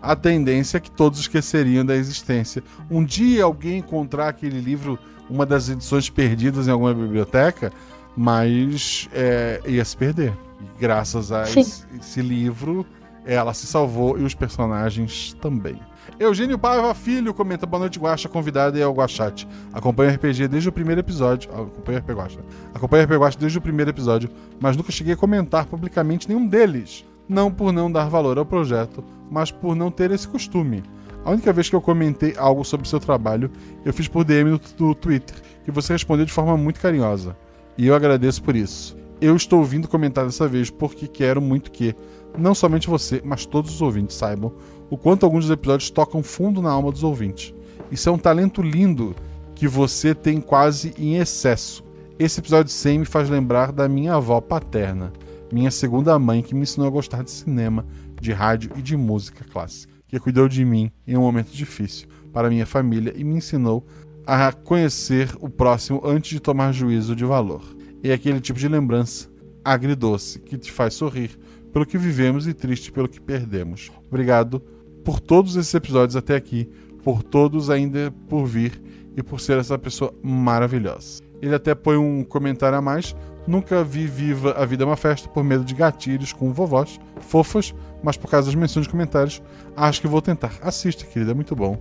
[0.08, 2.64] a tendência é que todos esqueceriam da existência.
[2.90, 4.98] Um dia alguém encontrar aquele livro,
[5.30, 7.74] uma das edições perdidas em alguma biblioteca,
[8.16, 10.32] mas é, ia se perder.
[10.62, 12.86] E graças a esse, esse, livro,
[13.26, 15.78] ela se salvou e os personagens também.
[16.18, 19.46] Eugênio Paiva Filho comenta: Boa noite, Guacha, convidado e ao Guachate.
[19.74, 21.52] Acompanho o RPG desde o primeiro episódio.
[21.52, 22.40] Acompanho o RPG Guacha.
[22.74, 26.48] Acompanho o RPG Guacha desde o primeiro episódio, mas nunca cheguei a comentar publicamente nenhum
[26.48, 27.06] deles.
[27.28, 30.84] Não por não dar valor ao projeto, mas por não ter esse costume.
[31.26, 33.52] A única vez que eu comentei algo sobre seu trabalho,
[33.84, 35.36] eu fiz por DM no, Twitter,
[35.68, 37.36] e você respondeu de forma muito carinhosa.
[37.78, 38.96] E eu agradeço por isso.
[39.20, 41.94] Eu estou vindo comentar dessa vez porque quero muito que,
[42.38, 44.54] não somente você, mas todos os ouvintes saibam
[44.90, 47.54] o quanto alguns dos episódios tocam fundo na alma dos ouvintes.
[47.92, 49.16] Isso é um talento lindo
[49.54, 51.84] que você tem quase em excesso.
[52.18, 55.12] Esse episódio 100 me faz lembrar da minha avó paterna,
[55.52, 57.86] minha segunda mãe que me ensinou a gostar de cinema,
[58.20, 62.50] de rádio e de música clássica, que cuidou de mim em um momento difícil para
[62.50, 63.86] minha família e me ensinou
[64.26, 67.64] a conhecer o próximo antes de tomar juízo de valor.
[68.04, 69.30] É aquele tipo de lembrança
[69.64, 71.38] agridoce que te faz sorrir
[71.74, 73.92] pelo que vivemos e triste pelo que perdemos.
[74.08, 74.62] Obrigado
[75.04, 76.70] por todos esses episódios até aqui,
[77.04, 78.82] por todos ainda por vir
[79.16, 81.24] e por ser essa pessoa maravilhosa.
[81.42, 83.16] Ele até põe um comentário a mais.
[83.48, 87.74] Nunca vi viva a vida é uma festa por medo de gatilhos com vovós fofas,
[88.04, 89.42] mas por causa das menções de comentários,
[89.76, 90.52] acho que vou tentar.
[90.62, 91.78] Assista, querida, é muito bom.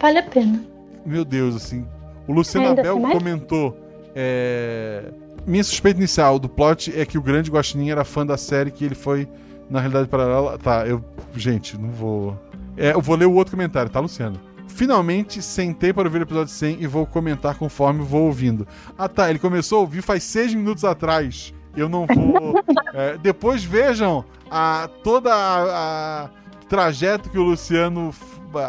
[0.00, 0.64] Vale a pena.
[1.04, 1.86] Meu Deus, assim.
[2.26, 3.76] O Luciano Ainda Abel comentou.
[4.14, 5.12] É...
[5.46, 8.84] Minha suspeita inicial do plot é que o grande Guaxinim era fã da série que
[8.84, 9.28] ele foi
[9.68, 10.56] na realidade paralela.
[10.58, 11.04] Tá, eu.
[11.34, 12.38] Gente, não vou.
[12.76, 14.40] É, eu vou ler o outro comentário, tá, Luciano?
[14.74, 18.66] Finalmente sentei para ouvir o episódio 100 e vou comentar conforme vou ouvindo.
[18.96, 21.52] Ah tá, ele começou a ouvir faz seis minutos atrás.
[21.76, 22.54] Eu não vou.
[22.94, 26.30] É, depois vejam a, toda a, a
[26.68, 28.14] trajeto que o Luciano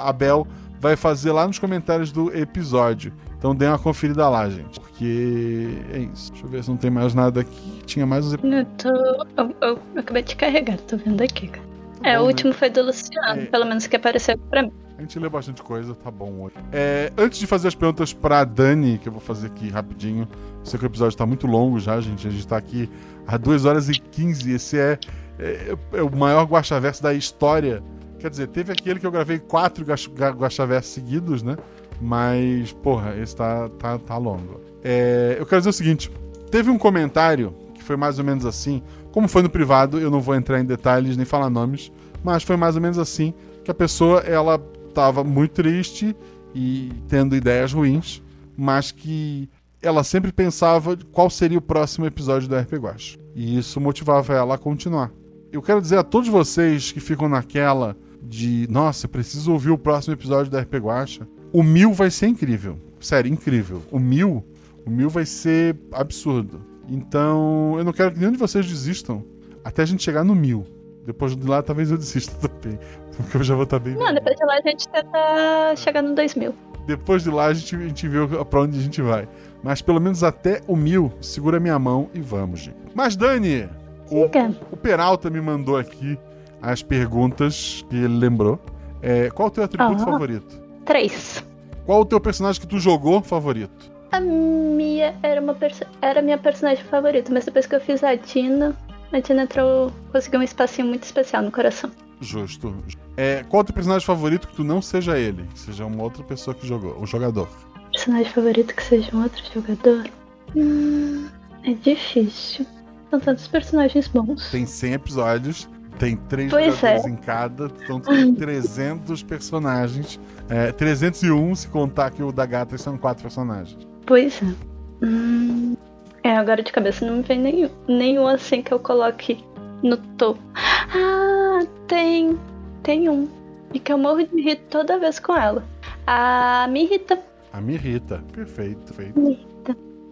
[0.02, 0.48] Abel
[0.80, 3.12] vai fazer lá nos comentários do episódio.
[3.38, 4.80] Então dê uma conferida lá, gente.
[4.80, 6.32] Porque é isso.
[6.32, 7.82] Deixa eu ver se não tem mais nada aqui.
[7.86, 8.90] Tinha mais uns Eu, tô...
[9.36, 11.73] eu, eu acabei de carregar, tô vendo aqui, cara.
[12.04, 12.28] É, bom, o né?
[12.30, 13.46] último foi do Luciano, É.
[13.46, 14.72] pelo menos que apareceu pra mim.
[14.98, 16.56] A gente lê bastante coisa, tá bom hoje.
[16.72, 20.28] É, antes de fazer as perguntas pra Dani, que eu vou fazer aqui rapidinho.
[20.64, 22.28] Sei que o episódio tá muito longo já, gente.
[22.28, 22.90] A gente tá aqui
[23.28, 24.52] há 2 horas e 15.
[24.52, 25.00] Esse é,
[25.40, 27.84] é, é o maior Guaxaverso da história.
[28.20, 31.58] Quer dizer, teve aquele que eu gravei quatro Guaxaversos seguidos, né?
[32.00, 34.62] Mas, porra, esse tá, tá, tá longo.
[34.84, 36.12] É, eu quero dizer o seguinte:
[36.52, 38.82] teve um comentário que foi mais ou menos assim.
[39.14, 41.92] Como foi no privado, eu não vou entrar em detalhes nem falar nomes,
[42.24, 43.32] mas foi mais ou menos assim
[43.64, 44.58] que a pessoa ela
[44.92, 46.16] tava muito triste
[46.54, 48.24] e tendo ideias ruins,
[48.58, 49.48] mas que
[49.84, 53.20] ela sempre pensava qual seria o próximo episódio da RP Guacha.
[53.36, 55.12] E isso motivava ela a continuar.
[55.52, 60.16] Eu quero dizer a todos vocês que ficam naquela de, nossa, preciso ouvir o próximo
[60.16, 61.28] episódio da RP Guacha.
[61.52, 62.80] O mil vai ser incrível.
[63.00, 63.84] Sério, incrível.
[63.92, 64.44] O mil,
[64.84, 66.73] o mil vai ser absurdo.
[66.90, 69.24] Então, eu não quero que nenhum de vocês desistam
[69.64, 70.66] até a gente chegar no mil.
[71.06, 72.80] Depois de lá, talvez eu desista também.
[73.18, 73.96] Porque eu já vou estar bem.
[73.96, 76.54] Não, depois de lá a gente tenta chegar no 2000.
[76.86, 79.28] Depois de lá a gente, a gente vê pra onde a gente vai.
[79.64, 82.78] Mas pelo menos até o mil, segura minha mão e vamos, gente.
[82.94, 83.70] Mas, Dani,
[84.12, 84.26] o,
[84.72, 86.18] o Peralta me mandou aqui
[86.62, 88.60] as perguntas que ele lembrou.
[89.02, 90.06] É, qual o teu atributo Ah.
[90.06, 90.62] favorito?
[90.86, 91.44] Três.
[91.86, 93.92] Qual o teu personagem que tu jogou favorito?
[94.14, 95.58] A Mia era, uma
[96.00, 98.78] era a minha personagem favorita, mas depois que eu fiz a Dina,
[99.12, 101.90] a Dina entrou, conseguiu um espacinho muito especial no coração.
[102.22, 102.76] Justo.
[103.18, 105.48] É, qual o teu personagem favorito que tu não seja ele?
[105.52, 107.50] Que seja uma outra pessoa que jogou, o jogador.
[107.92, 110.08] Personagem favorito que seja um outro jogador?
[110.56, 111.28] Hum,
[111.64, 112.68] é difícil.
[113.10, 114.52] São tantos personagens bons.
[114.52, 115.68] Tem 100 episódios,
[115.98, 117.10] tem três Pois jogadores é.
[117.10, 120.20] em cada, então tem 300 personagens.
[120.50, 123.92] É, 301 se contar que o da gata são quatro personagens.
[124.06, 125.06] Pois é.
[125.06, 125.76] Hum,
[126.24, 129.44] é, agora de cabeça não me vem nenhum, nenhum assim que eu coloque
[129.82, 130.42] no topo.
[130.56, 132.38] Ah, tem.
[132.84, 133.28] Tem um.
[133.74, 135.64] E que eu morro de rir toda vez com ela.
[136.06, 137.18] A Mirita,
[137.52, 138.22] A me irrita.
[138.34, 139.38] Perfeito, perfeito.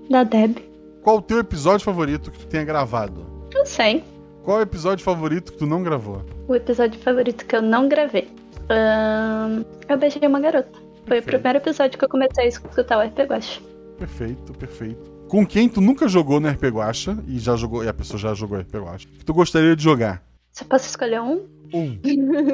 [0.09, 0.57] da Deb.
[1.03, 3.25] Qual o teu episódio favorito que tu tenha gravado?
[3.53, 4.03] Não sei.
[4.43, 6.23] Qual o episódio favorito que tu não gravou?
[6.47, 8.29] O episódio favorito que eu não gravei.
[8.69, 10.71] Ahn, eu beijei uma garota.
[10.71, 11.25] Foi o Perfeito.
[11.27, 13.61] primeiro episódio que eu comecei a escutar o RPG Guache.
[14.01, 15.11] Perfeito, perfeito.
[15.27, 18.33] Com quem tu nunca jogou no RP Guacha e já jogou e a pessoa já
[18.33, 19.07] jogou RP Guacha?
[19.07, 20.23] Que tu gostaria de jogar?
[20.59, 21.45] Eu posso escolher um?
[21.71, 21.99] Um.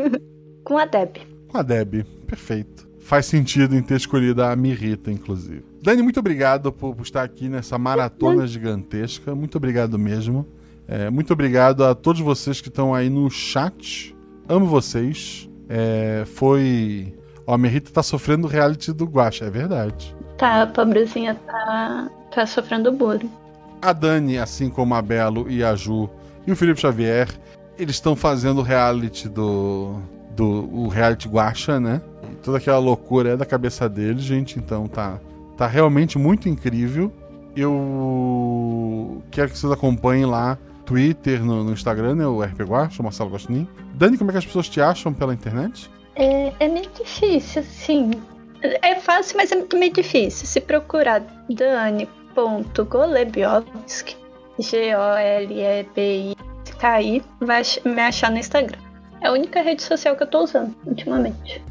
[0.65, 1.15] Com a Deb.
[1.47, 2.03] Com a Deb.
[2.27, 2.85] Perfeito.
[2.99, 5.63] Faz sentido em ter escolhido a Mirita, inclusive.
[5.81, 9.33] Dani, muito obrigado por, por estar aqui nessa maratona gigantesca.
[9.33, 10.45] Muito obrigado mesmo.
[10.85, 14.13] É, muito obrigado a todos vocês que estão aí no chat.
[14.49, 15.49] Amo vocês.
[15.69, 17.17] É, foi.
[17.45, 20.13] Ó, a Mirita tá sofrendo o reality do Guacha, é verdade.
[20.37, 23.31] Tá, a pobrezinha tá, tá sofrendo bullying.
[23.81, 26.09] A Dani, assim como a Belo e a Ju
[26.45, 27.27] e o Felipe Xavier,
[27.77, 29.99] eles estão fazendo o reality do.
[30.35, 32.01] do o reality Guacha, né?
[32.31, 34.57] E toda aquela loucura é da cabeça deles, gente.
[34.57, 35.19] Então tá,
[35.57, 37.11] tá realmente muito incrível.
[37.55, 42.27] Eu quero que vocês acompanhem lá Twitter, no, no Instagram, né?
[42.27, 43.67] O RP Guacha, o Marcelo Gostinin.
[43.95, 45.89] Dani, como é que as pessoas te acham pela internet?
[46.15, 48.11] É, é meio difícil, assim.
[48.61, 50.47] É fácil, mas é meio difícil.
[50.47, 54.17] Se procurar Dani.golebiowski,
[54.59, 55.13] G-O-L-E-B-I-K-I,
[57.39, 58.79] vai me achar no Instagram.
[59.21, 61.61] É a única rede social que eu tô usando ultimamente.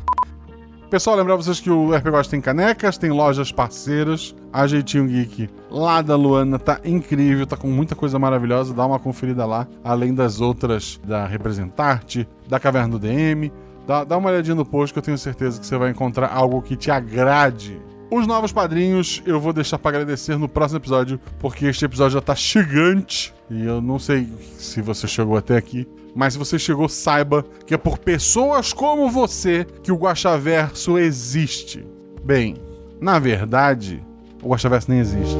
[0.90, 4.36] Pessoal, lembrar vocês que o RP Guacha tem canecas, tem lojas parceiras.
[4.52, 8.72] A Jeitinho Geek lá da Luana tá incrível, tá com muita coisa maravilhosa.
[8.72, 13.52] Dá uma conferida lá, além das outras da Representarte, da Caverna do DM.
[13.86, 16.60] Dá, dá uma olhadinha no post que eu tenho certeza que você vai encontrar algo
[16.60, 17.80] que te agrade.
[18.10, 22.20] Os novos padrinhos eu vou deixar pra agradecer no próximo episódio, porque este episódio já
[22.20, 23.34] tá gigante.
[23.50, 27.74] E eu não sei se você chegou até aqui, mas se você chegou, saiba que
[27.74, 31.86] é por pessoas como você que o Guaxaverso existe.
[32.24, 32.56] Bem,
[33.00, 34.02] na verdade,
[34.42, 35.36] o Guaxaverso nem existe.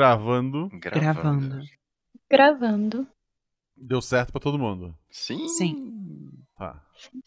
[0.00, 1.62] Gravando, Gravando.
[2.30, 3.06] Gravando.
[3.74, 4.94] deu certo pra todo mundo.
[5.10, 5.48] Sim.
[5.48, 6.32] Sim.
[6.54, 6.84] Tá.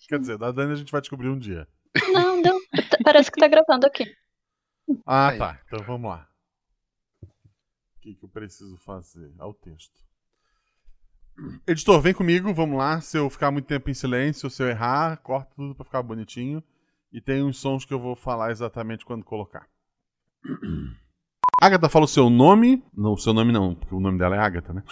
[0.08, 1.68] Quer dizer, da Dani a gente vai descobrir um dia.
[2.14, 2.60] Não, deu.
[2.60, 4.06] T- Parece que tá gravando aqui.
[5.06, 5.38] Ah, Aí.
[5.40, 5.60] tá.
[5.66, 6.28] Então vamos lá.
[7.24, 9.34] O que, que eu preciso fazer?
[9.40, 10.00] Ao texto.
[11.66, 13.02] Editor, vem comigo, vamos lá.
[13.02, 16.64] Se eu ficar muito tempo em silêncio, se eu errar, corta tudo pra ficar bonitinho.
[17.12, 19.68] E tem uns sons que eu vou falar exatamente quando colocar.
[21.61, 22.84] Agatha fala o seu nome.
[22.95, 24.84] Não, o seu nome não, porque o nome dela é Agatha, né?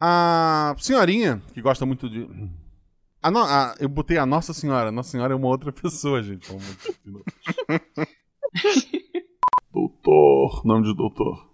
[0.00, 2.28] A senhorinha, que gosta muito de.
[3.22, 4.90] A no- a- eu botei a Nossa Senhora.
[4.90, 6.48] Nossa Senhora é uma outra pessoa, gente.
[9.72, 10.64] Doutor.
[10.64, 11.50] Nome de doutor.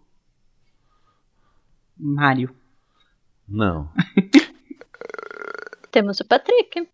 [1.97, 2.55] Mário.
[3.49, 3.91] Não.
[5.91, 6.89] Temos o Patrick.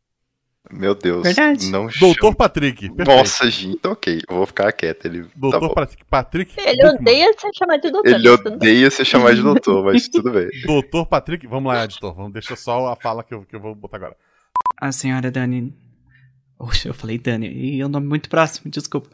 [0.77, 1.23] Meu Deus.
[1.23, 1.71] Verdade.
[1.71, 2.89] Não Doutor chama- Patrick.
[2.91, 3.17] Perfeito.
[3.19, 4.21] Nossa, gente, ok.
[4.29, 5.05] Eu vou ficar quieto.
[5.07, 5.75] Ele, tá Doutor bom.
[5.75, 6.05] Patrick.
[6.05, 6.55] Patrick.
[6.59, 6.95] Ele Buchmann.
[7.01, 8.11] odeia ser chamado de doutor.
[8.11, 10.49] Ele odeia ser chamado de doutor, mas tudo bem.
[10.67, 11.47] Doutor Patrick.
[11.47, 12.15] Vamos lá, editor.
[12.15, 14.17] Vamos deixar só a fala que eu, que eu vou botar agora.
[14.81, 15.73] A senhora Dani.
[16.59, 17.49] Oxe, eu falei Dani.
[17.49, 19.09] E é um nome muito próximo, desculpa.